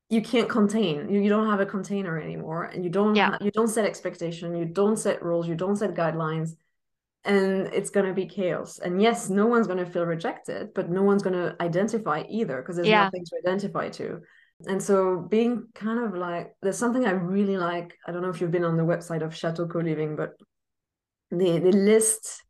you 0.08 0.22
can't 0.22 0.48
contain 0.48 1.08
you, 1.08 1.20
you 1.20 1.28
don't 1.28 1.48
have 1.50 1.60
a 1.60 1.66
container 1.66 2.20
anymore 2.20 2.64
and 2.64 2.84
you 2.84 2.90
don't 2.90 3.14
Yeah. 3.16 3.30
ha- 3.32 3.38
you 3.40 3.50
don't 3.50 3.68
set 3.68 3.84
expectation 3.84 4.54
you 4.56 4.64
don't 4.64 4.96
set 4.96 5.22
rules 5.22 5.48
you 5.48 5.54
don't 5.54 5.76
set 5.76 5.94
guidelines 5.94 6.50
and 7.26 7.66
it's 7.72 7.90
going 7.90 8.06
to 8.06 8.12
be 8.14 8.26
chaos 8.26 8.78
and 8.78 9.02
yes 9.02 9.28
no 9.28 9.46
one's 9.46 9.66
going 9.66 9.84
to 9.84 9.90
feel 9.90 10.04
rejected 10.06 10.68
but 10.74 10.88
no 10.90 11.02
one's 11.02 11.22
going 11.22 11.34
to 11.34 11.54
identify 11.60 12.22
either 12.30 12.58
because 12.62 12.76
there's 12.76 12.88
Yeah. 12.88 13.04
nothing 13.04 13.24
to 13.24 13.36
identify 13.44 13.88
to 13.90 14.20
and 14.68 14.82
so 14.82 15.26
being 15.28 15.66
kind 15.74 15.98
of 16.04 16.14
like 16.14 16.54
there's 16.62 16.78
something 16.78 17.04
i 17.04 17.10
really 17.10 17.56
like 17.56 17.94
i 18.06 18.12
don't 18.12 18.22
know 18.22 18.30
if 18.30 18.40
you've 18.40 18.50
been 18.50 18.64
on 18.64 18.76
the 18.76 18.82
website 18.82 19.22
of 19.22 19.34
chateau 19.36 19.66
co-living 19.66 20.16
but 20.16 20.34
they 21.30 21.58
they 21.58 21.72
list 21.72 22.42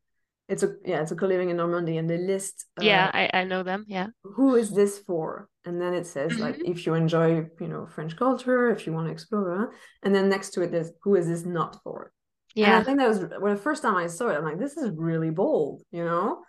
it's 0.48 0.62
a 0.62 0.74
yeah 0.84 1.00
it's 1.02 1.10
a 1.10 1.16
co-living 1.16 1.50
in 1.50 1.56
Normandy 1.56 1.96
and 1.96 2.08
they 2.08 2.18
list 2.18 2.66
uh, 2.78 2.84
Yeah, 2.84 3.10
I, 3.12 3.30
I 3.32 3.44
know 3.44 3.62
them. 3.64 3.84
Yeah. 3.88 4.08
who 4.22 4.54
is 4.54 4.70
this 4.70 4.98
for 4.98 5.48
and 5.64 5.80
then 5.80 5.94
it 5.94 6.06
says 6.06 6.38
like 6.38 6.54
Mm-hmm. 6.56 6.72
if 6.72 6.86
you 6.86 6.94
enjoy 6.94 7.46
you 7.60 7.68
know 7.68 7.86
French 7.86 8.16
culture 8.16 8.70
if 8.70 8.86
you 8.86 8.92
want 8.92 9.06
to 9.08 9.12
explore 9.12 9.72
and 10.04 10.14
then 10.14 10.28
next 10.28 10.50
to 10.50 10.62
it 10.62 10.70
there's 10.70 10.92
who 11.02 11.16
is 11.16 11.26
this 11.26 11.44
not 11.44 11.80
for 11.82 12.12
and 12.64 12.74
I 12.76 12.82
think 12.82 12.98
that 12.98 13.08
was 13.08 13.20
well, 13.40 13.54
the 13.54 13.60
first 13.60 13.82
time 13.82 13.96
I 13.96 14.06
saw 14.06 14.28
it, 14.28 14.36
I'm 14.36 14.44
like, 14.44 14.58
this 14.58 14.76
is 14.76 14.90
really 14.96 15.30
bold, 15.30 15.82
you 15.90 16.04
know? 16.04 16.42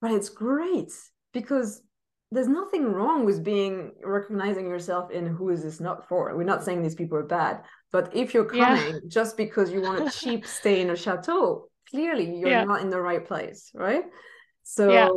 But 0.00 0.10
it's 0.12 0.28
great 0.28 0.90
because 1.32 1.82
there's 2.30 2.48
nothing 2.48 2.84
wrong 2.84 3.26
with 3.26 3.44
being 3.44 3.92
recognizing 4.02 4.66
yourself 4.66 5.10
in 5.10 5.26
who 5.26 5.50
is 5.50 5.62
this 5.62 5.80
not 5.80 6.08
for. 6.08 6.34
We're 6.34 6.44
not 6.44 6.64
saying 6.64 6.82
these 6.82 6.94
people 6.94 7.18
are 7.18 7.24
bad, 7.26 7.62
but 7.92 8.16
if 8.16 8.32
you're 8.32 8.52
Yeah. 8.54 8.66
coming 8.66 9.00
just 9.08 9.36
because 9.36 9.70
you 9.70 9.82
want 9.82 10.00
a 10.06 10.10
cheap 10.18 10.46
stay 10.46 10.80
in 10.80 10.90
a 10.90 10.96
chateau, 10.96 11.68
clearly 11.90 12.38
you're 12.38 12.50
Yeah. 12.50 12.64
not 12.64 12.80
in 12.80 12.88
the 12.90 13.00
right 13.00 13.24
place, 13.24 13.70
right? 13.74 14.04
So 14.62 14.88
Yeah. 14.92 15.10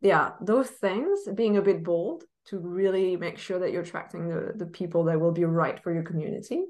yeah, 0.00 0.30
those 0.40 0.70
things, 0.70 1.28
being 1.34 1.56
a 1.56 1.62
bit 1.62 1.82
bold 1.82 2.24
to 2.46 2.58
really 2.58 3.16
make 3.16 3.38
sure 3.38 3.58
that 3.58 3.72
you're 3.72 3.82
attracting 3.82 4.28
the, 4.28 4.52
the 4.56 4.66
people 4.66 5.04
that 5.04 5.20
will 5.20 5.32
be 5.32 5.44
right 5.44 5.82
for 5.82 5.92
your 5.92 6.02
community 6.02 6.64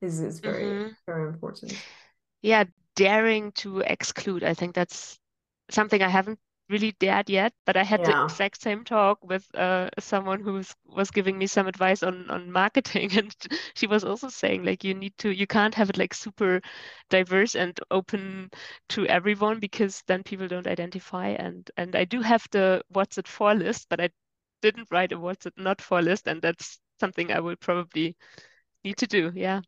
is, 0.00 0.20
is 0.20 0.40
very, 0.40 0.64
Mhm. 0.64 0.90
very 1.06 1.28
important. 1.28 1.72
Yeah, 2.46 2.64
daring 2.96 3.52
to 3.54 3.80
exclude. 3.80 4.44
I 4.44 4.54
think 4.54 4.74
that's 4.74 5.18
something 5.70 6.02
I 6.02 6.08
haven't 6.08 6.38
really 6.70 6.92
dared 6.92 7.28
yet, 7.30 7.52
but 7.66 7.76
I 7.76 7.84
had 7.84 8.04
the 8.04 8.18
exact 8.20 8.60
same 8.62 8.84
talk 8.84 9.22
with 9.24 9.46
uh, 9.54 9.90
someone 9.98 10.40
who 10.42 10.54
was, 10.54 10.74
was 10.86 11.10
giving 11.10 11.38
me 11.38 11.46
some 11.48 11.66
advice 11.68 12.02
on 12.04 12.30
on 12.30 12.50
marketing, 12.52 13.10
and 13.18 13.34
she 13.74 13.86
was 13.88 14.04
also 14.04 14.28
saying 14.30 14.64
like 14.64 14.84
you 14.84 14.94
need 14.94 15.16
to 15.18 15.30
you 15.30 15.46
can't 15.46 15.74
have 15.74 15.90
it 15.90 15.98
like 15.98 16.14
super 16.14 16.62
diverse 17.10 17.56
and 17.56 17.78
open 17.90 18.50
to 18.90 19.06
everyone 19.08 19.60
because 19.60 20.02
then 20.06 20.22
people 20.24 20.48
don't 20.48 20.68
identify. 20.68 21.28
And 21.30 21.70
and 21.76 21.96
I 21.96 22.04
do 22.06 22.22
have 22.22 22.46
the 22.52 22.82
what's 22.90 23.18
it 23.18 23.28
for 23.28 23.54
list, 23.54 23.88
but 23.90 24.00
I 24.00 24.10
didn't 24.62 24.88
write 24.92 25.12
a 25.12 25.18
what's 25.20 25.46
it 25.46 25.54
not 25.58 25.82
for 25.82 26.02
list, 26.02 26.28
and 26.28 26.42
that's 26.42 26.80
something 27.00 27.32
I 27.32 27.40
will 27.40 27.56
probably 27.56 28.16
need 28.84 28.98
to 28.98 29.06
do. 29.08 29.32
Yeah. 29.34 29.62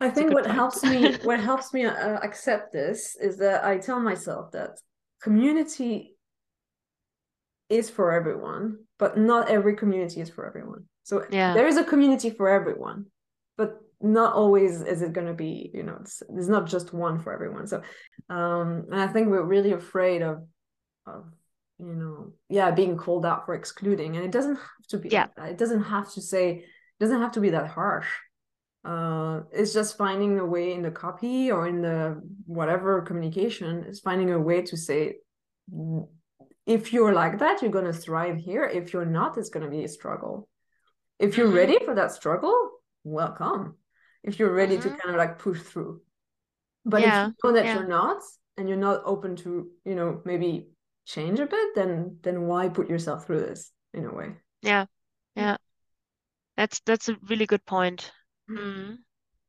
I 0.00 0.10
think 0.10 0.32
what 0.32 0.44
point. 0.44 0.56
helps 0.56 0.82
me 0.82 1.14
what 1.24 1.40
helps 1.40 1.72
me 1.72 1.84
uh, 1.86 2.18
accept 2.22 2.72
this 2.72 3.16
is 3.16 3.38
that 3.38 3.64
I 3.64 3.78
tell 3.78 4.00
myself 4.00 4.52
that 4.52 4.78
community 5.22 6.16
is 7.68 7.88
for 7.90 8.12
everyone, 8.12 8.78
but 8.98 9.16
not 9.16 9.48
every 9.48 9.76
community 9.76 10.20
is 10.20 10.30
for 10.30 10.46
everyone. 10.46 10.84
So 11.04 11.24
Yeah. 11.30 11.54
there 11.54 11.66
is 11.66 11.76
a 11.76 11.84
community 11.84 12.30
for 12.30 12.48
everyone, 12.48 13.06
but 13.56 13.80
not 14.00 14.34
always 14.34 14.82
is 14.82 15.00
it 15.02 15.12
going 15.12 15.26
to 15.26 15.34
be, 15.34 15.70
you 15.72 15.82
know, 15.82 15.96
it's, 16.00 16.22
there's 16.28 16.48
not 16.48 16.66
just 16.66 16.92
one 16.92 17.20
for 17.20 17.32
everyone. 17.32 17.66
So, 17.66 17.82
um, 18.28 18.86
and 18.90 19.00
I 19.00 19.06
think 19.06 19.28
we're 19.28 19.42
really 19.42 19.72
afraid 19.72 20.22
of, 20.22 20.46
of, 21.06 21.24
you 21.78 21.94
know, 21.94 22.32
yeah, 22.48 22.70
being 22.70 22.96
called 22.96 23.24
out 23.26 23.46
for 23.46 23.54
excluding, 23.54 24.16
and 24.16 24.24
it 24.24 24.30
doesn't 24.30 24.56
have 24.56 24.86
to 24.90 24.98
be. 24.98 25.08
Yeah. 25.08 25.26
like. 25.36 25.52
It 25.52 25.58
doesn't 25.58 25.82
have 25.84 26.12
to 26.12 26.20
say. 26.20 26.50
It 26.58 27.00
doesn't 27.00 27.20
have 27.20 27.32
to 27.32 27.40
be 27.40 27.50
that 27.50 27.66
harsh 27.68 28.06
uh 28.84 29.40
it's 29.52 29.72
just 29.72 29.96
finding 29.96 30.38
a 30.38 30.44
way 30.44 30.72
in 30.72 30.82
the 30.82 30.90
copy 30.90 31.50
or 31.50 31.66
in 31.66 31.80
the 31.80 32.20
whatever 32.46 33.00
communication 33.02 33.84
is 33.84 34.00
finding 34.00 34.30
a 34.30 34.38
way 34.38 34.60
to 34.62 34.76
say 34.76 35.16
"Mm, 35.72 36.08
if 36.66 36.92
you're 36.92 37.14
like 37.14 37.38
that 37.38 37.62
you're 37.62 37.70
going 37.78 37.84
to 37.92 37.92
thrive 38.06 38.36
here 38.36 38.64
if 38.64 38.92
you're 38.92 39.06
not 39.18 39.38
it's 39.38 39.50
going 39.50 39.64
to 39.64 39.70
be 39.70 39.84
a 39.84 39.88
struggle 39.88 40.48
if 41.18 41.36
you're 41.36 41.48
Mhm. 41.50 41.60
ready 41.60 41.78
for 41.84 41.94
that 41.94 42.12
struggle 42.12 42.56
welcome 43.04 43.76
if 44.22 44.38
you're 44.38 44.52
ready 44.52 44.76
to 44.76 44.88
Mhm. 44.88 44.98
kind 44.98 45.10
of 45.14 45.16
like 45.16 45.38
push 45.38 45.60
through 45.62 46.02
but 46.84 47.00
Yeah, 47.00 47.26
if 47.28 47.28
you 47.28 47.34
know 47.44 47.52
that 47.56 47.64
yeah. 47.64 47.74
you're 47.74 47.88
not 47.88 48.22
and 48.56 48.68
you're 48.68 48.84
not 48.88 49.02
open 49.04 49.36
to 49.36 49.50
you 49.84 49.94
know 49.94 50.20
maybe 50.24 50.68
change 51.06 51.40
a 51.40 51.46
bit 51.46 51.74
then 51.74 52.18
then 52.22 52.46
why 52.48 52.68
put 52.68 52.88
yourself 52.88 53.24
through 53.24 53.40
this 53.40 53.72
in 53.92 54.04
a 54.04 54.12
way 54.14 54.28
Yeah. 54.62 54.86
Yeah. 55.36 55.56
That's 56.56 56.80
that's 56.86 57.08
a 57.08 57.16
really 57.28 57.46
good 57.46 57.64
point. 57.64 58.12
Mm. 58.50 58.98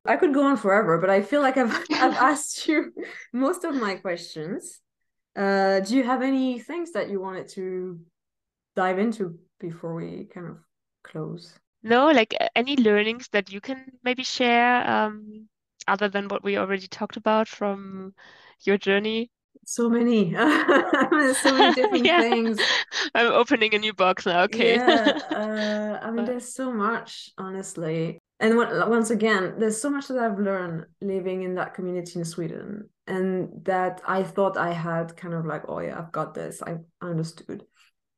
I 0.06 0.18
could 0.18 0.34
go 0.34 0.44
on 0.44 0.58
forever, 0.58 1.00
but 1.00 1.10
I 1.10 1.22
feel 1.22 1.42
like 1.42 1.58
I've 1.58 1.72
I've 1.92 2.14
asked 2.14 2.68
you 2.68 2.94
most 3.34 3.64
of 3.64 3.76
my 3.76 3.96
questions. 3.96 4.82
Uh, 5.36 5.82
do 5.82 5.96
you 5.96 6.04
have 6.04 6.22
any 6.22 6.60
things 6.60 6.92
that 6.94 7.10
you 7.10 7.20
wanted 7.20 7.50
to 7.50 8.00
dive 8.76 9.00
into 9.00 9.38
before 9.60 9.96
we 9.96 10.30
kind 10.34 10.48
of 10.48 10.58
close? 11.04 11.54
No, 11.84 12.08
like 12.08 12.34
any 12.56 12.78
learnings 12.78 13.28
that 13.32 13.52
you 13.52 13.62
can 13.62 13.86
maybe 14.04 14.24
share, 14.24 14.90
um, 14.90 15.48
other 15.88 16.10
than 16.10 16.28
what 16.30 16.44
we 16.44 16.58
already 16.58 16.88
talked 16.88 17.18
about 17.18 17.48
from 17.48 18.14
your 18.62 18.78
journey? 18.78 19.30
So 19.64 19.90
many, 19.90 20.32
so 21.34 21.54
many 21.54 21.72
different 21.74 22.06
Yeah. 22.06 22.22
things. 22.22 22.62
I'm 23.16 23.28
opening 23.32 23.74
a 23.74 23.80
new 23.80 23.94
box 23.94 24.26
now. 24.26 24.44
Okay. 24.44 24.80
Yeah, 24.80 25.20
uh, 25.34 26.00
I 26.06 26.12
mean, 26.12 26.26
there's 26.26 26.54
so 26.54 26.72
much, 26.72 27.32
honestly. 27.38 28.20
And 28.40 28.58
what, 28.58 28.90
once 28.90 29.10
again, 29.10 29.56
there's 29.60 29.82
so 29.82 29.90
much 29.90 30.08
that 30.08 30.20
I've 30.20 30.40
learned 30.40 30.86
living 31.02 31.44
in 31.44 31.56
that 31.56 31.74
community 31.74 32.20
in 32.20 32.26
Sweden, 32.26 32.90
and 33.08 33.64
that 33.66 34.02
I 34.08 34.24
thought 34.24 34.58
I 34.58 34.72
had 34.74 35.16
kind 35.18 35.34
of 35.34 35.46
like, 35.46 35.64
oh 35.68 35.80
yeah, 35.80 35.98
I've 35.98 36.12
got 36.12 36.34
this. 36.34 36.62
I 36.62 36.78
understood. 37.02 37.66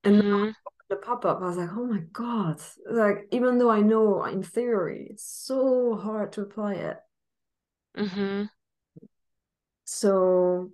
And 0.04 0.24
Mhm. 0.24 0.56
the 0.90 0.98
pop-up, 0.98 1.42
I 1.42 1.48
was 1.48 1.58
like, 1.58 1.72
oh 1.74 1.86
my 1.88 2.00
God. 2.14 2.62
Like, 2.90 3.28
even 3.32 3.58
though 3.60 3.72
I 3.72 3.82
know 3.82 4.26
in 4.26 4.44
theory, 4.44 5.08
it's 5.12 5.26
so 5.26 5.96
hard 5.98 6.34
to 6.34 6.42
apply 6.44 6.76
it. 6.76 6.98
Mm-hmm. 7.98 8.46
So 9.86 10.72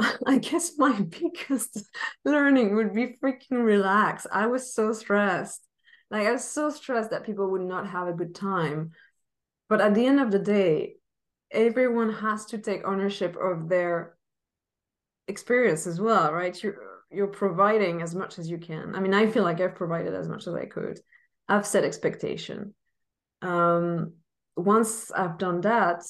I 0.26 0.38
guess 0.38 0.72
my 0.78 1.00
biggest 1.00 1.82
learning 2.24 2.76
would 2.76 2.94
be 2.94 3.18
freaking 3.22 3.64
relax. 3.64 4.26
I 4.30 4.46
was 4.46 4.74
so 4.74 4.92
stressed. 4.92 5.66
Like 6.10 6.26
I 6.26 6.32
was 6.32 6.44
so 6.44 6.70
stressed 6.70 7.10
that 7.10 7.24
people 7.24 7.50
would 7.50 7.62
not 7.62 7.88
have 7.88 8.08
a 8.08 8.12
good 8.12 8.34
time. 8.34 8.92
But 9.68 9.80
at 9.80 9.94
the 9.94 10.06
end 10.06 10.20
of 10.20 10.30
the 10.30 10.38
day, 10.38 10.96
everyone 11.50 12.12
has 12.14 12.46
to 12.46 12.58
take 12.58 12.84
ownership 12.84 13.36
of 13.36 13.68
their 13.68 14.16
experience 15.28 15.86
as 15.86 16.00
well, 16.00 16.32
right? 16.32 16.60
You're 16.62 16.78
you're 17.12 17.26
providing 17.26 18.02
as 18.02 18.14
much 18.14 18.38
as 18.38 18.48
you 18.48 18.58
can. 18.58 18.94
I 18.94 19.00
mean, 19.00 19.14
I 19.14 19.26
feel 19.26 19.42
like 19.42 19.60
I've 19.60 19.74
provided 19.74 20.14
as 20.14 20.28
much 20.28 20.46
as 20.46 20.54
I 20.54 20.66
could. 20.66 21.00
I've 21.48 21.66
set 21.66 21.84
expectation. 21.84 22.74
Um, 23.42 24.14
once 24.56 25.10
I've 25.10 25.38
done 25.38 25.62
that, 25.62 26.04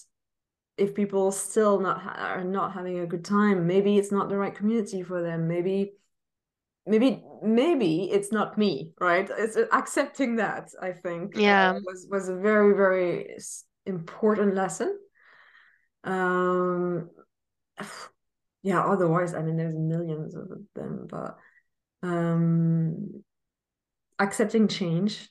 if 0.81 0.95
people 0.95 1.31
still 1.31 1.79
not 1.79 2.01
ha- 2.01 2.17
are 2.35 2.45
not 2.45 2.73
having 2.73 2.99
a 3.01 3.07
good 3.07 3.25
time 3.25 3.67
maybe 3.67 3.99
it's 3.99 4.11
not 4.13 4.29
the 4.29 4.37
right 4.37 4.55
community 4.55 5.03
for 5.03 5.23
them 5.23 5.47
maybe 5.47 5.93
maybe 6.87 7.23
maybe 7.43 8.11
it's 8.11 8.33
not 8.33 8.57
me 8.59 8.93
right 9.01 9.31
it's 9.39 9.57
accepting 9.73 10.37
that 10.37 10.71
i 10.83 10.91
think 10.93 11.37
uh, 11.37 11.41
Yeah. 11.41 11.73
was 11.85 12.07
was 12.11 12.29
a 12.29 12.37
very 12.37 12.75
very 12.75 13.37
important 13.87 14.55
lesson 14.55 14.99
um 16.05 17.11
yeah 18.63 18.83
otherwise 18.85 19.35
i 19.35 19.43
mean 19.43 19.57
there's 19.57 19.75
millions 19.75 20.35
of 20.35 20.49
them 20.75 21.07
but 21.09 21.37
um 22.03 23.23
accepting 24.19 24.69
change 24.69 25.31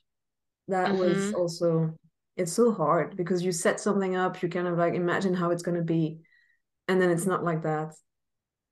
that 0.68 0.95
was 0.95 1.32
Mhm. 1.32 1.34
also 1.36 1.99
it's 2.39 2.53
so 2.53 2.71
hard 2.71 3.17
because 3.17 3.43
you 3.43 3.51
set 3.51 3.79
something 3.79 4.15
up 4.15 4.41
you 4.41 4.49
kind 4.49 4.67
of 4.67 4.77
like 4.77 4.93
imagine 4.93 5.33
how 5.33 5.51
it's 5.51 5.61
going 5.63 5.77
to 5.77 5.83
be 5.83 6.19
and 6.87 7.01
then 7.01 7.11
it's 7.11 7.25
not 7.25 7.43
like 7.43 7.63
that 7.63 7.93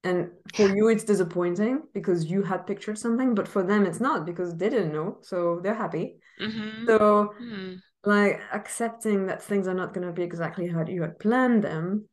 and 0.04 0.30
for 0.56 0.74
you 0.76 0.88
it's 0.88 1.04
disappointing 1.04 1.82
because 1.94 2.26
you 2.26 2.42
had 2.42 2.66
pictured 2.66 2.98
something 2.98 3.36
but 3.36 3.48
for 3.48 3.64
them 3.64 3.86
it's 3.86 4.00
not 4.00 4.26
because 4.26 4.56
they 4.56 4.70
didn't 4.70 4.94
know 4.94 5.18
so 5.22 5.60
they're 5.62 5.76
happy 5.76 6.18
Mhm. 6.42 6.88
so 6.88 7.34
Mm. 7.42 7.82
like 8.06 8.40
accepting 8.54 9.26
that 9.28 9.44
things 9.44 9.68
are 9.68 9.74
not 9.74 9.94
going 9.94 10.08
to 10.08 10.14
be 10.14 10.24
exactly 10.24 10.68
how 10.68 10.86
you 10.86 11.02
had 11.02 11.20
planned 11.20 11.64
them 11.64 12.08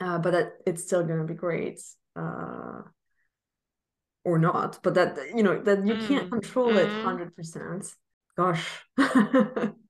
uh, 0.00 0.18
but 0.18 0.32
that 0.32 0.52
it's 0.66 0.84
still 0.84 1.02
going 1.04 1.20
to 1.20 1.24
be 1.24 1.34
great 1.34 1.80
uh, 2.16 2.82
or 4.24 4.38
not 4.38 4.78
but 4.82 4.94
that 4.94 5.16
you 5.34 5.42
know 5.42 5.60
that 5.62 5.84
you 5.86 5.96
can't 5.96 6.28
Mm. 6.28 6.30
control 6.30 6.76
it 6.76 6.90
Mm. 6.90 7.04
100% 7.04 7.94
gosh 8.36 8.84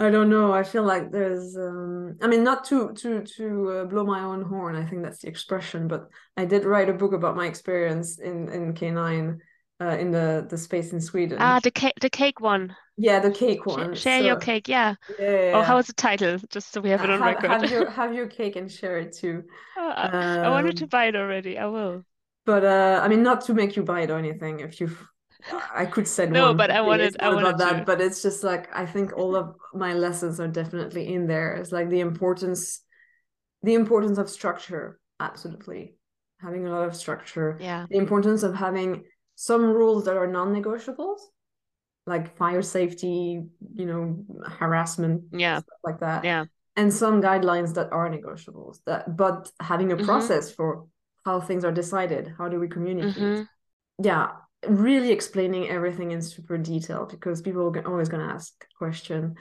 I 0.00 0.10
don't 0.10 0.30
know. 0.30 0.52
I 0.52 0.62
feel 0.62 0.82
like 0.84 1.10
there's 1.12 1.56
um 1.56 2.16
I 2.22 2.26
mean 2.26 2.42
not 2.42 2.64
to 2.66 2.92
to 2.94 3.22
to 3.36 3.70
uh, 3.70 3.84
blow 3.84 4.04
my 4.04 4.20
own 4.20 4.42
horn. 4.42 4.74
I 4.76 4.86
think 4.86 5.02
that's 5.02 5.20
the 5.20 5.28
expression, 5.28 5.88
but 5.88 6.08
I 6.36 6.46
did 6.46 6.64
write 6.64 6.88
a 6.88 6.94
book 6.94 7.12
about 7.12 7.36
my 7.36 7.46
experience 7.46 8.18
in 8.18 8.48
in 8.48 8.72
K9 8.74 9.40
uh, 9.80 9.96
in 9.98 10.10
the 10.10 10.46
the 10.48 10.58
space 10.58 10.92
in 10.92 11.00
Sweden. 11.00 11.38
Ah, 11.38 11.58
the 11.60 11.70
cake, 11.72 11.94
the 12.00 12.10
cake 12.10 12.40
one. 12.40 12.76
yeah, 12.96 13.20
the 13.20 13.30
cake 13.30 13.66
Sh- 13.66 13.76
one. 13.76 13.94
Share 13.94 14.20
your 14.20 14.36
cake. 14.36 14.68
Yeah. 14.68 14.94
Yeah, 15.08 15.30
yeah, 15.30 15.40
Or 15.52 15.60
yeah. 15.60 15.64
how's 15.64 15.86
the 15.88 15.92
title? 15.94 16.38
Just 16.50 16.72
so 16.72 16.80
we 16.80 16.90
have 16.90 17.04
it 17.04 17.10
on 17.10 17.20
have, 17.20 17.34
record. 17.34 17.50
have 17.50 17.70
your 17.70 17.90
have 17.90 18.14
your 18.14 18.26
cake 18.26 18.56
and 18.56 18.70
share 18.70 18.98
it 18.98 19.12
too. 19.14 19.44
Ah, 19.76 20.10
I 20.42 20.48
wanted 20.50 20.76
to 20.76 20.86
Um, 20.86 20.88
buy 20.88 21.06
it 21.06 21.16
already. 21.16 21.58
I 21.58 21.66
will. 21.66 22.04
But 22.44 22.64
uh, 22.64 23.00
I 23.02 23.08
mean, 23.08 23.22
not 23.22 23.42
to 23.42 23.54
make 23.54 23.76
you 23.76 23.82
buy 23.82 24.02
it 24.02 24.10
or 24.10 24.18
anything. 24.18 24.60
If 24.60 24.80
you, 24.80 24.90
I 25.74 25.86
could 25.86 26.06
send 26.08 26.32
No, 26.32 26.48
one. 26.48 26.56
but 26.56 26.70
I 26.70 26.80
wanted- 26.80 27.16
I 27.20 27.24
not 27.30 27.32
about 27.32 27.44
wanted 27.44 27.58
that. 27.78 27.86
But 27.86 28.00
it's 28.00 28.22
just 28.22 28.42
like 28.44 28.68
I 28.82 28.84
think 28.86 29.12
all 29.16 29.34
of 29.36 29.54
my 29.74 29.92
lessons 29.94 30.40
are 30.40 30.48
definitely 30.48 31.12
in 31.14 31.26
there. 31.26 31.54
It's 31.54 31.72
like 31.72 31.88
the 31.90 32.00
importance 32.00 32.80
the 33.62 33.74
importance 33.74 34.16
of 34.18 34.30
structure 34.30 34.98
absolutely 35.20 35.94
having 36.40 36.66
a 36.66 36.70
lot 36.70 36.86
of 36.88 36.96
structure 36.96 37.58
Yeah. 37.60 37.84
the 37.90 37.98
importance 37.98 38.42
of 38.42 38.54
having 38.54 39.04
some 39.34 39.64
rules 39.78 40.04
that 40.06 40.16
are 40.16 40.26
non-negotiables 40.26 41.18
like 42.06 42.34
fire 42.38 42.62
safety 42.62 43.44
you 43.80 43.86
know 43.90 44.24
harassment 44.58 45.24
Yeah. 45.32 45.58
stuff 45.58 45.78
like 45.84 46.00
that 46.00 46.24
Yeah. 46.24 46.44
and 46.76 46.88
some 47.02 47.20
guidelines 47.20 47.74
that 47.74 47.92
are 47.92 48.08
negotiables 48.08 48.76
that 48.86 49.14
but 49.14 49.50
having 49.60 49.92
a 49.92 49.96
Mhm. 49.98 50.06
process 50.06 50.50
for 50.50 50.86
how 51.26 51.36
things 51.40 51.62
are 51.66 51.72
decided 51.82 52.24
how 52.38 52.48
do 52.48 52.58
we 52.58 52.68
communicate 52.68 53.22
Mhm. 53.22 53.46
yeah 54.02 54.28
really 54.68 55.10
explaining 55.12 55.68
everything 55.68 56.12
in 56.12 56.22
super 56.22 56.58
detail 56.58 57.06
because 57.06 57.42
people 57.42 57.62
are 57.62 57.88
always 57.88 58.08
going 58.08 58.26
to 58.26 58.34
ask 58.34 58.52
a 58.64 58.78
question 58.78 59.34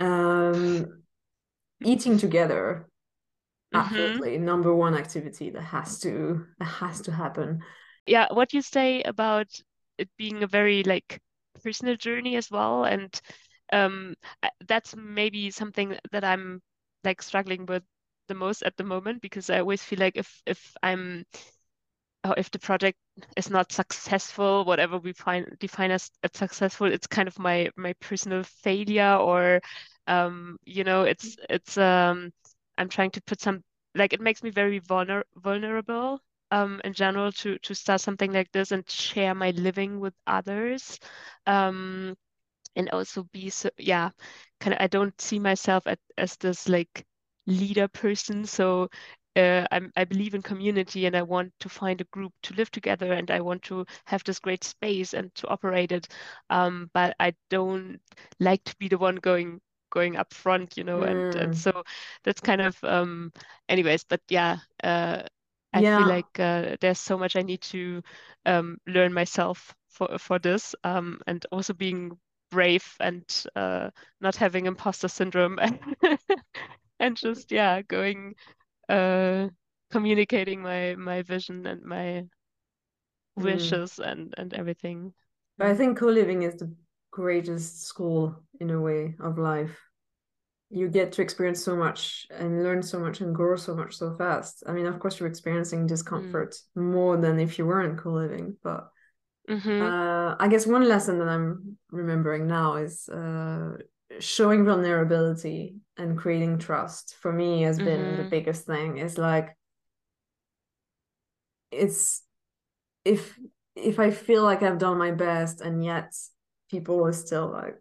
um 0.00 0.86
eating 1.84 2.18
together 2.18 2.88
Mhm. 3.72 4.20
absolutely 4.20 4.38
number 4.38 4.74
one 4.74 4.94
activity 4.94 5.50
that 5.50 5.62
has 5.62 6.00
to 6.00 6.46
that 6.58 6.66
has 6.66 7.00
to 7.02 7.12
happen 7.12 7.62
Yeah, 8.06 8.28
what 8.32 8.52
you 8.52 8.62
say 8.62 9.02
about 9.02 9.48
it 9.98 10.08
being 10.16 10.42
a 10.42 10.46
very 10.46 10.82
like 10.82 11.20
personal 11.62 11.96
journey 11.96 12.36
as 12.36 12.50
well, 12.50 12.84
and 12.84 13.20
um, 13.72 14.14
that's 14.66 14.94
maybe 14.96 15.50
something 15.50 15.98
that 16.12 16.24
I'm 16.24 16.62
like 17.04 17.22
struggling 17.22 17.66
with 17.66 17.82
the 18.28 18.34
most 18.34 18.62
at 18.62 18.76
the 18.76 18.84
moment 18.84 19.22
because 19.22 19.50
I 19.50 19.60
always 19.60 19.82
feel 19.82 19.98
like 20.00 20.16
if 20.16 20.42
if 20.46 20.74
I'm 20.82 21.24
if 22.36 22.50
the 22.50 22.58
project 22.58 22.98
is 23.36 23.50
not 23.50 23.72
successful, 23.72 24.64
whatever 24.64 24.98
we 24.98 25.12
find 25.12 25.56
define 25.58 25.90
as, 25.90 26.10
successful, 26.34 26.92
it's 26.92 27.06
kind 27.06 27.28
of 27.28 27.38
my 27.38 27.70
my 27.76 27.92
personal 27.94 28.42
failure 28.42 29.16
or 29.16 29.60
um, 30.06 30.58
you 30.64 30.84
know, 30.84 31.02
it's 31.02 31.36
it's 31.50 31.76
um 31.78 32.32
I'm 32.78 32.88
trying 32.88 33.10
to 33.12 33.22
put 33.22 33.40
some 33.40 33.62
like 33.94 34.12
it 34.12 34.20
makes 34.20 34.42
me 34.42 34.50
very 34.50 34.80
vulner 34.80 35.22
vulnerable 35.36 36.20
um 36.52 36.80
in 36.84 36.92
general 36.92 37.32
to 37.32 37.58
to 37.58 37.74
start 37.74 38.00
something 38.00 38.32
like 38.32 38.50
this 38.52 38.70
and 38.72 38.88
share 38.90 39.34
my 39.34 39.50
living 39.50 40.00
with 40.00 40.14
others. 40.26 40.98
Um 41.46 42.16
and 42.76 42.90
also 42.90 43.24
be 43.32 43.50
so 43.50 43.70
yeah 43.78 44.10
kind 44.60 44.74
of 44.74 44.80
i 44.80 44.86
don't 44.86 45.20
see 45.20 45.38
myself 45.38 45.86
at, 45.86 45.98
as 46.18 46.36
this 46.36 46.68
like 46.68 47.04
leader 47.46 47.88
person 47.88 48.44
so 48.44 48.88
uh, 49.36 49.66
I'm, 49.70 49.92
i 49.96 50.04
believe 50.04 50.34
in 50.34 50.42
community 50.42 51.06
and 51.06 51.16
i 51.16 51.22
want 51.22 51.52
to 51.60 51.68
find 51.68 52.00
a 52.00 52.04
group 52.04 52.32
to 52.42 52.54
live 52.54 52.70
together 52.70 53.12
and 53.12 53.30
i 53.30 53.40
want 53.40 53.62
to 53.64 53.86
have 54.06 54.24
this 54.24 54.40
great 54.40 54.64
space 54.64 55.14
and 55.14 55.34
to 55.36 55.48
operate 55.48 55.92
it 55.92 56.08
um, 56.50 56.90
but 56.94 57.14
i 57.20 57.34
don't 57.50 58.00
like 58.40 58.64
to 58.64 58.76
be 58.78 58.88
the 58.88 58.98
one 58.98 59.16
going 59.16 59.60
going 59.90 60.16
up 60.16 60.32
front 60.34 60.76
you 60.76 60.84
know 60.84 61.02
and 61.02 61.24
and 61.36 61.54
Mm. 61.54 61.56
so 61.56 61.84
that's 62.24 62.40
kind 62.40 62.60
of 62.62 62.82
um 62.84 63.32
anyways 63.68 64.04
but 64.04 64.20
yeah 64.28 64.58
uh 64.82 65.22
I 65.72 65.82
Yeah. 65.82 66.04
feel 66.04 66.06
like 66.06 66.38
uh, 66.38 66.76
there's 66.80 66.98
so 66.98 67.18
much 67.18 67.36
I 67.36 67.42
need 67.42 67.60
to 67.62 68.02
um, 68.46 68.78
learn 68.86 69.12
myself 69.12 69.74
for 69.88 70.18
for 70.18 70.38
this, 70.38 70.74
um, 70.84 71.20
and 71.26 71.44
also 71.52 71.74
being 71.74 72.18
brave 72.50 72.96
and 73.00 73.24
uh, 73.54 73.90
not 74.20 74.36
having 74.36 74.66
imposter 74.66 75.08
syndrome 75.08 75.58
and 77.00 77.16
just 77.16 77.52
yeah 77.52 77.82
going 77.82 78.34
uh, 78.88 79.48
communicating 79.90 80.62
my 80.62 80.94
my 80.96 81.22
vision 81.22 81.66
and 81.66 81.82
my 81.84 82.24
Mm. 83.38 83.44
wishes 83.44 83.98
and 83.98 84.34
and 84.36 84.52
everything. 84.54 85.14
But 85.58 85.68
I 85.68 85.74
Mm. 85.74 85.76
think 85.76 85.98
co-living 85.98 86.42
is 86.42 86.56
the 86.56 86.74
greatest 87.10 87.82
school 87.84 88.36
in 88.60 88.70
a 88.70 88.80
way 88.80 89.14
of 89.20 89.38
life. 89.38 89.78
You 90.70 90.88
get 90.88 91.12
to 91.12 91.22
experience 91.22 91.62
so 91.64 91.76
much 91.76 92.26
and 92.30 92.62
learn 92.64 92.82
so 92.82 92.98
much 92.98 93.20
and 93.20 93.34
grow 93.34 93.56
so 93.56 93.74
much 93.74 93.96
so 93.96 94.16
fast. 94.16 94.64
I 94.66 94.72
mean, 94.72 94.86
of 94.86 94.98
course, 94.98 95.18
you're 95.20 95.28
experiencing 95.28 95.86
discomfort 95.86 96.56
more 96.74 97.16
than 97.16 97.38
if 97.38 97.58
you 97.58 97.66
weren't 97.66 97.98
co-living. 97.98 98.56
But 98.62 98.90
Mhm. 99.48 99.80
uh, 99.80 100.36
I 100.38 100.48
guess 100.48 100.66
one 100.66 100.88
lesson 100.88 101.18
that 101.20 101.28
I'm 101.28 101.78
remembering 101.90 102.46
now 102.46 102.76
is 102.76 103.08
uh, 103.08 103.76
showing 104.20 104.64
vulnerability 104.64 105.76
and 105.96 106.18
creating 106.18 106.58
trust. 106.58 107.16
For 107.20 107.32
me, 107.32 107.62
has 107.62 107.78
been 107.78 108.16
the 108.16 108.24
Mhm. 108.24 108.30
biggest 108.30 108.66
thing. 108.66 108.98
Is 108.98 109.18
like 109.18 109.56
it's 111.70 112.22
if 113.04 113.38
if 113.74 113.98
I 113.98 114.10
feel 114.10 114.42
like 114.42 114.62
I've 114.62 114.78
done 114.78 114.98
my 114.98 115.10
best 115.10 115.60
and 115.60 115.84
yet 115.84 116.14
people 116.70 117.04
are 117.06 117.12
still 117.12 117.50
like 117.50 117.80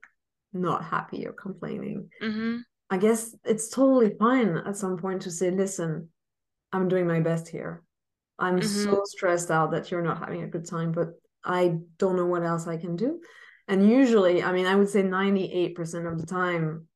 not 0.54 0.84
happy 0.84 1.26
or 1.26 1.34
complaining, 1.34 2.10
Mhm. 2.22 2.64
I 2.90 2.98
guess 2.98 3.36
it's 3.44 3.70
totally 3.70 4.16
fine 4.18 4.58
at 4.58 4.76
some 4.78 4.98
point 4.98 5.24
to 5.24 5.32
say, 5.32 5.52
listen, 5.52 6.10
I'm 6.72 6.88
doing 6.88 7.08
my 7.08 7.22
best 7.22 7.48
here. 7.48 7.84
I'm 8.38 8.60
Mhm. 8.60 8.62
so 8.62 9.02
stressed 9.06 9.50
out 9.52 9.72
that 9.72 9.90
you're 9.92 10.02
not 10.02 10.20
having 10.20 10.44
a 10.44 10.48
good 10.48 10.66
time, 10.66 10.92
but 10.92 11.10
I 11.44 11.78
don't 11.98 12.18
know 12.18 12.26
what 12.26 12.44
else 12.44 12.68
I 12.68 12.78
can 12.78 12.96
do. 12.96 13.22
And 13.68 13.90
usually, 13.90 14.44
I 14.44 14.52
mean, 14.52 14.66
I 14.68 14.76
would 14.76 14.90
say 14.90 15.02
98% 15.02 16.06
of 16.08 16.20
the 16.20 16.28
time, 16.28 16.88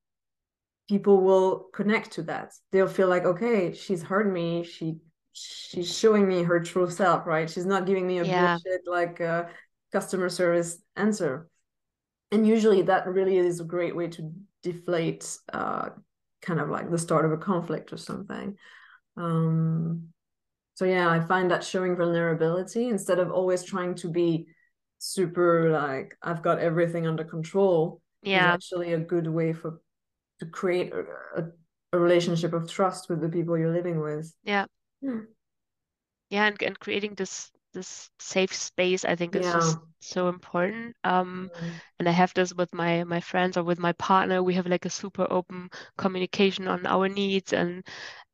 people 0.88 1.22
will 1.22 1.70
connect 1.74 2.12
to 2.12 2.24
that. 2.24 2.54
They'll 2.72 2.88
feel 2.88 3.08
like, 3.08 3.26
okay, 3.26 3.74
she's 3.74 4.04
heard 4.04 4.32
me. 4.32 4.64
She 4.64 4.98
she's 5.34 5.96
showing 5.96 6.28
me 6.28 6.44
her 6.44 6.60
true 6.60 6.90
self, 6.90 7.26
right? 7.26 7.50
She's 7.50 7.66
not 7.66 7.86
giving 7.86 8.06
me 8.08 8.20
a 8.20 8.26
Yeah. 8.26 8.58
bullshit 8.58 8.82
like 8.86 9.22
uh, 9.22 9.46
customer 9.92 10.30
service 10.30 10.82
answer. 10.96 11.48
And 12.32 12.46
usually 12.48 12.84
that 12.84 13.08
really 13.08 13.38
is 13.38 13.60
a 13.60 13.64
great 13.64 13.96
way 13.96 14.08
to 14.10 14.32
deflate 14.64 15.38
uh, 15.54 15.90
kind 16.42 16.60
of 16.60 16.70
like 16.70 16.90
the 16.92 16.98
start 16.98 17.26
of 17.26 17.32
a 17.32 17.38
conflict 17.38 17.94
or 17.94 17.98
something. 17.98 18.58
Um, 19.18 20.10
so 20.76 20.86
yeah, 20.86 21.10
I 21.10 21.20
find 21.20 21.52
that 21.52 21.64
showing 21.64 21.96
vulnerability 21.96 22.90
instead 22.90 23.20
of 23.20 23.32
always 23.32 23.64
trying 23.64 23.96
to 23.96 24.10
be 24.10 24.48
super 25.00 25.72
like 25.72 26.18
I've 26.22 26.42
got 26.44 26.60
everything 26.60 27.08
under 27.08 27.24
control 27.24 28.02
is 28.24 28.30
Yeah. 28.32 28.54
actually 28.54 28.94
a 28.94 29.00
good 29.00 29.28
way 29.28 29.54
for 29.54 29.82
to 30.40 30.46
create 30.46 30.94
a, 30.94 31.04
a, 31.38 31.44
a 31.94 32.00
relationship 32.00 32.54
of 32.54 32.70
trust 32.70 33.10
with 33.10 33.22
the 33.22 33.30
people 33.30 33.58
you're 33.58 33.74
living 33.74 34.00
with. 34.02 34.34
Yeah. 34.44 34.66
Hmm. 35.02 35.20
Yeah, 36.30 36.46
and, 36.46 36.62
and 36.62 36.80
creating 36.80 37.16
this 37.16 37.52
this 37.74 38.10
safe 38.20 38.54
space, 38.54 39.06
I 39.06 39.16
think 39.16 39.36
is 39.36 39.50
Yeah. 39.50 39.52
just 39.52 39.80
so 40.02 40.30
important. 40.30 40.96
Um, 41.04 41.52
Mm. 41.56 41.80
and 42.00 42.08
I 42.08 42.12
have 42.12 42.34
this 42.34 42.54
with 42.54 42.74
my 42.74 43.04
my 43.04 43.20
friends 43.22 43.58
or 43.58 43.64
with 43.64 43.80
my 43.80 43.94
partner. 43.94 44.42
We 44.44 44.54
have 44.56 44.68
like 44.68 44.86
a 44.86 44.90
super 44.90 45.28
open 45.30 45.70
communication 45.98 46.68
on 46.68 46.86
our 46.86 47.08
needs 47.10 47.54
and 47.54 47.86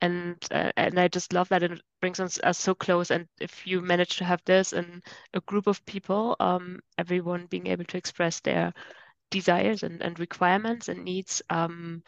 and 0.02 0.38
uh, 0.52 0.72
and 0.78 1.00
I 1.00 1.08
just 1.08 1.34
love 1.34 1.50
that 1.50 1.64
it 1.64 1.82
brings 2.02 2.20
us, 2.20 2.40
us 2.44 2.58
so 2.60 2.74
close. 2.76 3.12
And 3.12 3.28
if 3.40 3.66
you 3.68 3.82
manage 3.82 4.18
to 4.18 4.26
have 4.26 4.42
this 4.46 4.74
and 4.74 5.04
a 5.34 5.42
group 5.42 5.68
of 5.68 5.86
people, 5.86 6.36
um, 6.40 6.80
everyone 6.98 7.48
being 7.48 7.68
able 7.68 7.86
to 7.86 7.98
express 7.98 8.40
their 8.42 8.74
desires 9.32 9.84
and, 9.84 10.02
and 10.02 10.20
requirements 10.20 10.90
and 10.90 11.04
needs, 11.04 11.42
um, 11.50 12.04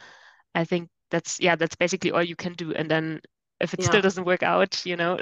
I 0.55 0.63
think 0.65 0.89
that's 1.11 1.39
yeah, 1.39 1.55
that's 1.55 1.75
basically 1.75 2.11
all 2.11 2.23
you 2.23 2.35
can 2.35 2.53
do. 2.53 2.73
And 2.73 2.89
then 2.89 3.21
if 3.59 3.73
it 3.73 3.83
still 3.83 4.01
doesn't 4.01 4.25
work 4.25 4.43
out, 4.43 4.85
you 4.85 4.95
know, 4.95 5.17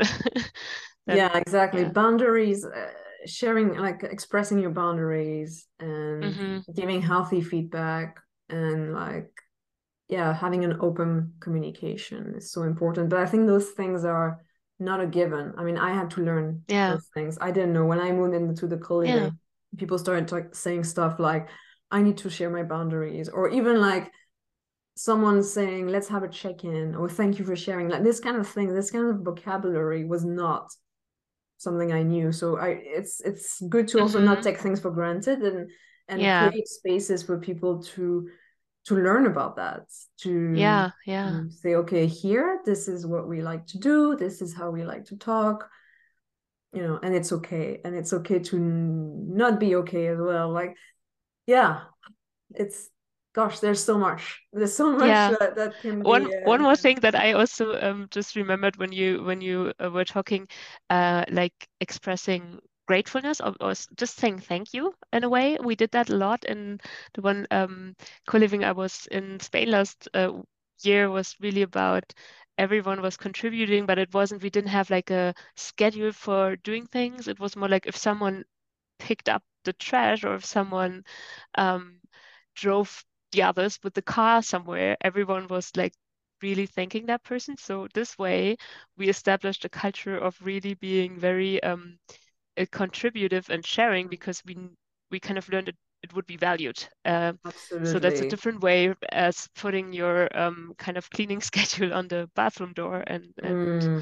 yeah, 1.07 1.37
exactly. 1.37 1.81
yeah. 1.83 1.89
Boundaries, 1.89 2.65
uh, 2.65 2.91
sharing, 3.25 3.75
like 3.77 4.03
expressing 4.03 4.59
your 4.59 4.71
boundaries 4.71 5.67
and 5.79 6.33
Mhm. 6.33 6.75
giving 6.75 7.01
healthy 7.01 7.41
feedback 7.41 8.19
and 8.49 8.93
like, 8.93 9.31
yeah, 10.07 10.33
having 10.33 10.63
an 10.63 10.77
open 10.81 11.33
communication 11.39 12.35
is 12.35 12.51
so 12.51 12.63
important. 12.63 13.09
But 13.09 13.19
I 13.19 13.25
think 13.25 13.47
those 13.47 13.71
things 13.71 14.05
are 14.05 14.41
not 14.79 15.01
a 15.01 15.07
given. 15.07 15.53
I 15.57 15.63
mean, 15.63 15.77
I 15.77 15.91
had 15.93 16.11
to 16.11 16.21
learn 16.21 16.63
Yeah. 16.67 16.91
those 16.91 17.07
things. 17.13 17.37
I 17.41 17.51
didn't 17.51 17.73
know 17.73 17.85
when 17.85 17.99
I 17.99 18.11
moved 18.11 18.35
into 18.35 18.67
the 18.67 18.77
co-living, 18.77 19.15
Yeah. 19.15 19.29
people 19.77 19.97
started 19.97 20.31
like 20.31 20.53
saying 20.53 20.83
stuff 20.83 21.19
like, 21.19 21.49
I 21.89 22.01
need 22.01 22.17
to 22.17 22.29
share 22.29 22.49
my 22.49 22.63
boundaries, 22.63 23.29
or 23.29 23.49
even 23.49 23.79
like 23.79 24.11
someone 24.95 25.43
saying, 25.43 25.87
let's 25.87 26.07
have 26.07 26.23
a 26.23 26.29
check-in, 26.29 26.95
or 26.95 27.09
thank 27.09 27.39
you 27.39 27.45
for 27.45 27.55
sharing. 27.55 27.89
Like 27.89 28.03
this 28.03 28.19
kind 28.19 28.37
of 28.37 28.47
thing, 28.47 28.73
this 28.73 28.91
kind 28.91 29.09
of 29.09 29.21
vocabulary 29.21 30.05
was 30.05 30.23
not 30.23 30.71
something 31.57 31.91
I 31.91 32.03
knew. 32.03 32.31
So 32.31 32.57
I 32.57 32.69
it's 32.69 33.21
it's 33.21 33.61
good 33.69 33.87
to 33.89 34.01
also 34.01 34.19
not 34.19 34.39
Mhm. 34.39 34.43
take 34.43 34.57
things 34.59 34.79
for 34.79 34.91
granted 34.91 35.41
and 35.43 35.69
and 36.07 36.21
Yeah. 36.21 36.49
create 36.49 36.67
spaces 36.67 37.23
for 37.23 37.37
people 37.39 37.81
to 37.95 38.29
to 38.85 38.95
learn 38.95 39.25
about 39.25 39.55
that 39.55 39.83
to 40.21 40.55
Yeah, 40.55 40.91
yeah. 41.05 41.41
say 41.49 41.75
okay 41.75 42.05
here 42.05 42.61
this 42.65 42.87
is 42.87 43.05
what 43.05 43.27
we 43.27 43.41
like 43.41 43.65
to 43.67 43.79
do 43.79 44.15
this 44.15 44.41
is 44.41 44.53
how 44.53 44.69
we 44.69 44.83
like 44.83 45.05
to 45.05 45.17
talk 45.17 45.69
you 46.73 46.81
know 46.83 46.99
and 47.01 47.15
it's 47.15 47.31
okay 47.31 47.79
and 47.83 47.95
it's 47.95 48.13
okay 48.13 48.39
to 48.39 48.57
n- 48.57 49.35
not 49.35 49.59
be 49.59 49.75
okay 49.75 50.07
as 50.07 50.19
well 50.19 50.51
like 50.51 50.75
yeah 51.47 51.81
it's 52.55 52.89
gosh 53.35 53.59
there's 53.59 53.83
so 53.83 53.97
much 53.97 54.41
there's 54.53 54.75
so 54.75 54.91
much 54.97 55.27
Yeah. 55.27 55.35
that, 55.39 55.55
that 55.55 55.79
can 55.81 56.03
be 56.03 56.13
One 56.13 56.29
one 56.43 56.61
uh, 56.61 56.63
more 56.63 56.75
thing 56.77 56.99
that 57.01 57.15
I 57.15 57.33
also 57.33 57.79
um, 57.81 58.07
just 58.11 58.35
remembered 58.35 58.77
when 58.77 58.91
you 58.93 59.23
when 59.23 59.41
you 59.41 59.73
uh, 59.83 59.91
were 59.91 60.05
talking, 60.05 60.47
uh, 60.89 61.25
like 61.31 61.69
expressing 61.81 62.59
gratefulness 62.87 63.41
or, 63.41 63.55
or 63.61 63.73
just 63.97 64.17
saying 64.17 64.39
thank 64.39 64.73
you 64.73 64.93
in 65.13 65.23
a 65.23 65.29
way. 65.29 65.57
We 65.63 65.75
did 65.75 65.91
that 65.91 66.09
a 66.09 66.15
lot 66.17 66.45
in 66.45 66.79
the 67.15 67.21
one 67.21 67.47
um, 67.51 67.95
co-living 68.27 68.63
I 68.63 68.73
was 68.73 69.07
in 69.11 69.39
Spain 69.41 69.71
last 69.71 70.09
uh, 70.15 70.31
year 70.83 71.09
was 71.11 71.35
really 71.41 71.63
about 71.63 72.13
everyone 72.57 73.01
was 73.01 73.17
contributing, 73.17 73.85
but 73.85 73.99
it 73.99 74.13
wasn't, 74.13 74.43
we 74.43 74.49
didn't 74.51 74.69
have 74.71 74.89
like 74.91 75.11
a 75.11 75.33
schedule 75.55 76.11
for 76.13 76.55
doing 76.57 76.85
things. 76.87 77.27
It 77.27 77.39
was 77.39 77.55
more 77.57 77.69
like 77.69 77.87
if 77.87 77.97
someone 77.97 78.45
picked 78.99 79.29
up 79.29 79.43
the 79.65 79.73
trash 79.73 80.23
or 80.25 80.35
if 80.35 80.45
someone 80.45 81.03
um, 81.55 81.99
drove 82.55 83.03
the 83.35 83.43
others 83.43 83.79
with 83.83 83.93
the 83.93 84.01
car 84.01 84.41
somewhere, 84.41 84.97
everyone 85.01 85.47
was 85.47 85.71
like 85.75 85.93
really 86.41 86.65
thanking 86.65 87.07
that 87.07 87.23
person. 87.23 87.57
So 87.57 87.87
this 87.93 88.17
way, 88.17 88.57
we 88.97 89.09
established 89.09 89.65
a 89.65 89.69
culture 89.69 90.17
of 90.17 90.37
really 90.41 90.75
being 90.75 91.19
very 91.19 91.61
um, 91.63 91.97
uh, 92.57 92.65
contributive 92.71 93.49
and 93.49 93.65
sharing 93.65 94.07
because 94.07 94.41
we 94.45 94.57
we 95.11 95.19
kind 95.19 95.37
of 95.37 95.49
learned 95.49 95.69
it, 95.69 95.75
it 96.03 96.13
would 96.15 96.25
be 96.27 96.37
valued. 96.37 96.77
Uh, 97.05 97.33
so 97.83 97.99
that's 97.99 98.21
a 98.21 98.25
different 98.25 98.61
way 98.61 98.93
as 99.11 99.47
putting 99.55 99.93
your 99.93 100.29
um, 100.37 100.73
kind 100.77 100.97
of 100.97 101.09
cleaning 101.11 101.41
schedule 101.51 101.93
on 101.93 102.07
the 102.07 102.29
bathroom 102.35 102.73
door 102.73 103.03
and. 103.07 103.33
and 103.43 103.53
Mm. 103.53 104.01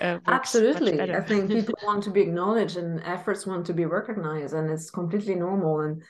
uh, 0.00 0.18
Absolutely. 0.28 1.02
I 1.12 1.20
think 1.22 1.52
people 1.52 1.74
want 1.84 2.04
to 2.04 2.10
be 2.10 2.20
acknowledged 2.20 2.76
and 2.76 3.02
efforts 3.04 3.46
want 3.46 3.66
to 3.66 3.74
be 3.74 3.84
recognized, 3.84 4.54
and 4.54 4.70
it's 4.70 4.90
completely 4.90 5.34
normal. 5.34 5.80
And 5.80 6.02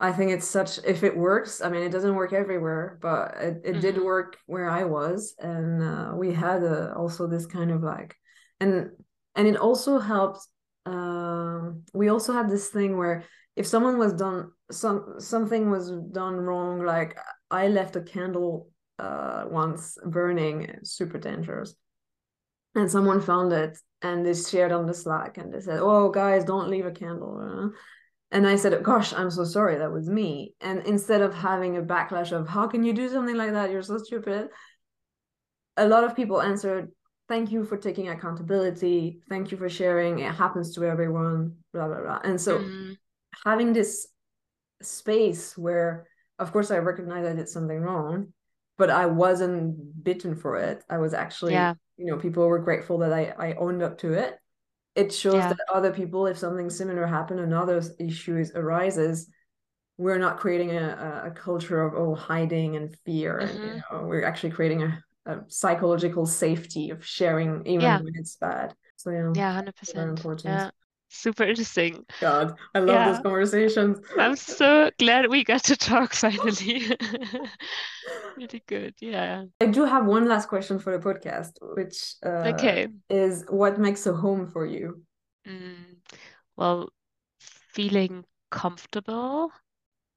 I 0.00 0.12
think 0.12 0.32
it's 0.32 0.48
such, 0.48 0.78
if 0.84 1.02
it 1.02 1.16
works, 1.16 1.62
I 1.62 1.68
mean, 1.68 1.82
it 1.82 1.92
doesn't 1.92 2.14
work 2.16 2.32
everywhere, 2.32 2.98
but 3.00 3.36
it, 3.36 3.60
it 3.64 3.80
did 3.80 3.94
Mhm. 3.96 4.04
work 4.04 4.36
where 4.46 4.68
I 4.68 4.84
was. 4.84 5.34
And 5.38 5.82
uh, 5.82 6.12
we 6.16 6.32
had 6.32 6.62
uh, 6.64 6.92
also 6.96 7.26
this 7.26 7.46
kind 7.46 7.70
of 7.70 7.82
like, 7.82 8.16
and 8.60 8.90
and 9.36 9.48
it 9.48 9.56
also 9.56 9.98
helped. 9.98 10.40
Um, 10.86 11.82
we 11.92 12.08
also 12.08 12.32
had 12.32 12.48
this 12.48 12.68
thing 12.68 12.96
where 12.98 13.24
if 13.56 13.66
someone 13.66 13.98
was 13.98 14.12
done, 14.12 14.50
some 14.70 15.14
something 15.18 15.70
was 15.70 15.90
done 16.12 16.36
wrong, 16.36 16.84
like 16.84 17.16
I 17.50 17.68
left 17.68 17.96
a 17.96 18.02
candle 18.02 18.70
uh 18.98 19.44
once 19.48 19.98
burning, 20.06 20.78
super 20.84 21.18
dangerous 21.18 21.74
and 22.74 22.90
someone 22.90 23.20
found 23.20 23.52
it 23.52 23.78
and 24.02 24.24
they 24.24 24.34
shared 24.34 24.72
on 24.72 24.86
the 24.86 24.94
slack 24.94 25.38
and 25.38 25.52
they 25.52 25.60
said 25.60 25.78
oh 25.80 26.10
guys 26.10 26.44
don't 26.44 26.70
leave 26.70 26.86
a 26.86 26.90
candle 26.90 27.38
uh." 27.40 27.68
And 28.34 28.46
i 28.46 28.56
said 28.56 28.72
gosh 28.82 29.14
i'm 29.14 29.30
so 29.30 29.44
sorry 29.44 29.76
that 29.78 29.92
was 29.92 30.08
me. 30.20 30.52
And 30.60 30.78
instead 30.86 31.22
of 31.22 31.32
having 31.32 31.76
a 31.76 31.82
backlash 31.82 32.32
of 32.32 32.46
how 32.48 32.66
can 32.72 32.82
you 32.84 32.92
do 32.92 33.08
something 33.08 33.36
like 33.42 33.52
that? 33.52 33.70
You're 33.70 33.82
so 33.82 33.98
stupid 33.98 34.48
a 35.76 35.86
lot 35.88 36.04
of 36.04 36.14
people 36.14 36.42
answered 36.42 36.90
thank 37.26 37.50
you 37.50 37.64
for 37.64 37.78
taking 37.78 38.10
accountability. 38.10 39.20
Thank 39.30 39.50
you 39.50 39.56
for 39.56 39.70
sharing. 39.70 40.18
It 40.18 40.34
happens 40.34 40.74
to 40.74 40.84
everyone 40.84 41.56
blah 41.72 41.86
blah 41.88 42.02
blah. 42.02 42.20
And 42.22 42.38
so 42.38 42.58
Mhm. 42.58 42.96
having 43.44 43.72
this 43.72 43.92
space 44.82 45.56
where 45.56 46.06
of 46.38 46.52
course 46.52 46.70
i 46.70 46.78
recognize 46.78 47.24
i 47.24 47.32
did 47.32 47.48
something 47.48 47.80
wrong 47.80 48.32
but 48.76 48.90
i 48.90 49.06
wasn't 49.06 49.64
bitten 50.04 50.34
for 50.42 50.52
it. 50.68 50.84
I 50.90 50.98
was 50.98 51.14
actually 51.14 51.54
Yeah. 51.54 51.74
you 51.96 52.06
know 52.06 52.18
people 52.18 52.46
were 52.46 52.58
grateful 52.68 52.98
that 52.98 53.12
i 53.20 53.22
i 53.46 53.48
owned 53.54 53.82
up 53.82 53.98
to 53.98 54.12
it 54.12 54.32
it 54.94 55.12
shows 55.12 55.34
Yeah. 55.34 55.48
that 55.48 55.58
other 55.72 55.92
people 55.92 56.26
if 56.26 56.38
something 56.38 56.70
similar 56.70 57.06
happened 57.06 57.40
another 57.40 57.82
issue 57.98 58.36
is, 58.38 58.52
arises 58.54 59.28
we're 59.96 60.18
not 60.18 60.38
creating 60.38 60.70
a, 60.70 61.22
a- 61.26 61.30
culture 61.30 61.82
of 61.82 61.94
oh 61.94 62.14
hiding 62.14 62.76
and 62.76 62.96
fear 63.04 63.38
and 63.38 63.50
you 63.62 63.70
mm-hmm. 63.70 63.78
know 63.96 64.06
we're 64.06 64.24
actually 64.24 64.50
creating 64.50 64.82
a, 64.82 65.04
a 65.26 65.40
psychological 65.48 66.26
safety 66.26 66.90
of 66.90 67.04
sharing 67.04 67.66
even 67.66 67.80
Yeah. 67.82 67.98
when 67.98 68.14
it's 68.16 68.36
bad 68.36 68.74
so 68.96 69.10
yeah 69.10 69.32
Yeah, 69.34 69.52
hundred 69.52 69.74
it's 69.82 69.92
very 69.92 70.06
percent. 70.06 70.18
important 70.18 70.44
Yeah, 70.44 70.70
super 71.14 71.44
interesting. 71.44 72.04
god 72.20 72.56
i 72.74 72.78
love 72.78 72.94
Yeah. 72.94 73.04
those 73.04 73.18
conversations 73.20 73.98
I'm 74.18 74.36
so 74.36 74.90
glad 74.98 75.28
we 75.28 75.44
got 75.44 75.64
to 75.64 75.76
talk 75.76 76.12
finally. 76.24 76.86
Really 78.36 78.62
good. 78.66 78.94
Yeah. 79.00 79.44
I 79.60 79.66
do 79.66 79.84
have 79.84 80.06
one 80.06 80.26
last 80.28 80.48
question 80.48 80.80
for 80.80 80.96
the 80.96 80.98
podcast, 80.98 81.52
which 81.76 82.16
uh, 82.24 82.48
Okay. 82.48 82.88
is 83.08 83.44
what 83.48 83.78
makes 83.78 84.06
a 84.06 84.12
home 84.12 84.48
for 84.48 84.66
you? 84.66 85.02
Mm, 85.46 85.98
well, 86.56 86.90
feeling 87.38 88.24
comfortable. 88.50 89.52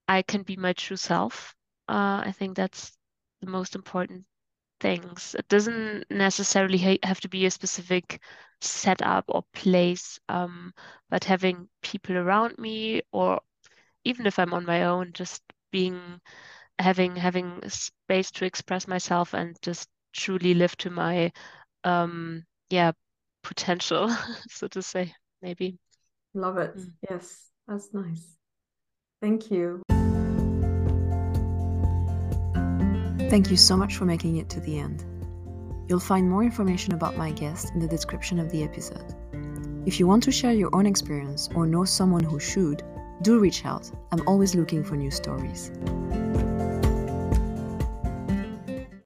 I 0.07 0.21
can 0.23 0.43
be 0.43 0.55
my 0.55 0.73
true 0.73 0.97
self. 0.97 1.55
Uh, 1.87 2.23
I 2.25 2.33
think 2.35 2.55
that's 2.55 2.91
the 3.41 3.47
most 3.47 3.75
important 3.75 4.25
things. 4.79 5.35
It 5.37 5.47
doesn't 5.47 6.05
necessarily 6.09 6.77
ha 6.77 6.97
have 7.03 7.19
to 7.21 7.29
be 7.29 7.45
a 7.45 7.51
specific 7.51 8.21
setup 8.61 9.25
or 9.27 9.43
place, 9.53 10.19
um, 10.29 10.73
but 11.09 11.23
having 11.23 11.69
people 11.81 12.17
around 12.17 12.57
me, 12.57 13.01
or 13.11 13.41
even 14.03 14.25
if 14.27 14.39
I'm 14.39 14.53
on 14.53 14.65
my 14.65 14.85
own, 14.85 15.11
just 15.13 15.41
being 15.71 16.19
having 16.79 17.15
having 17.15 17.61
space 17.69 18.31
to 18.31 18.45
express 18.45 18.87
myself 18.87 19.33
and 19.33 19.57
just 19.61 19.89
truly 20.13 20.53
live 20.53 20.75
to 20.77 20.89
my 20.89 21.31
um 21.83 22.43
yeah 22.69 22.91
potential, 23.43 24.09
so 24.49 24.67
to 24.67 24.81
say, 24.81 25.13
maybe. 25.41 25.79
Love 26.33 26.57
it. 26.57 26.77
Mm. 26.77 26.91
Yes, 27.09 27.49
that's 27.67 27.93
nice. 27.93 28.37
Thank 29.21 29.49
you. 29.51 29.81
Thank 33.29 33.51
you 33.51 33.57
so 33.57 33.75
much 33.75 33.97
for 33.97 34.05
making 34.05 34.37
it 34.37 34.49
to 34.51 34.61
the 34.61 34.79
end. 34.79 35.03
You'll 35.89 35.99
find 35.99 36.29
more 36.29 36.43
information 36.43 36.93
about 36.93 37.17
my 37.17 37.31
guest 37.31 37.73
in 37.73 37.79
the 37.81 37.87
description 37.87 38.39
of 38.39 38.49
the 38.51 38.63
episode. 38.63 39.13
If 39.85 39.99
you 39.99 40.07
want 40.07 40.23
to 40.23 40.31
share 40.31 40.53
your 40.53 40.73
own 40.73 40.85
experience 40.85 41.49
or 41.53 41.67
know 41.67 41.83
someone 41.83 42.23
who 42.23 42.39
should, 42.39 42.83
do 43.23 43.37
reach 43.37 43.65
out. 43.65 43.91
I'm 44.13 44.25
always 44.29 44.55
looking 44.55 44.81
for 44.81 44.95
new 44.95 45.11
stories. 45.11 45.71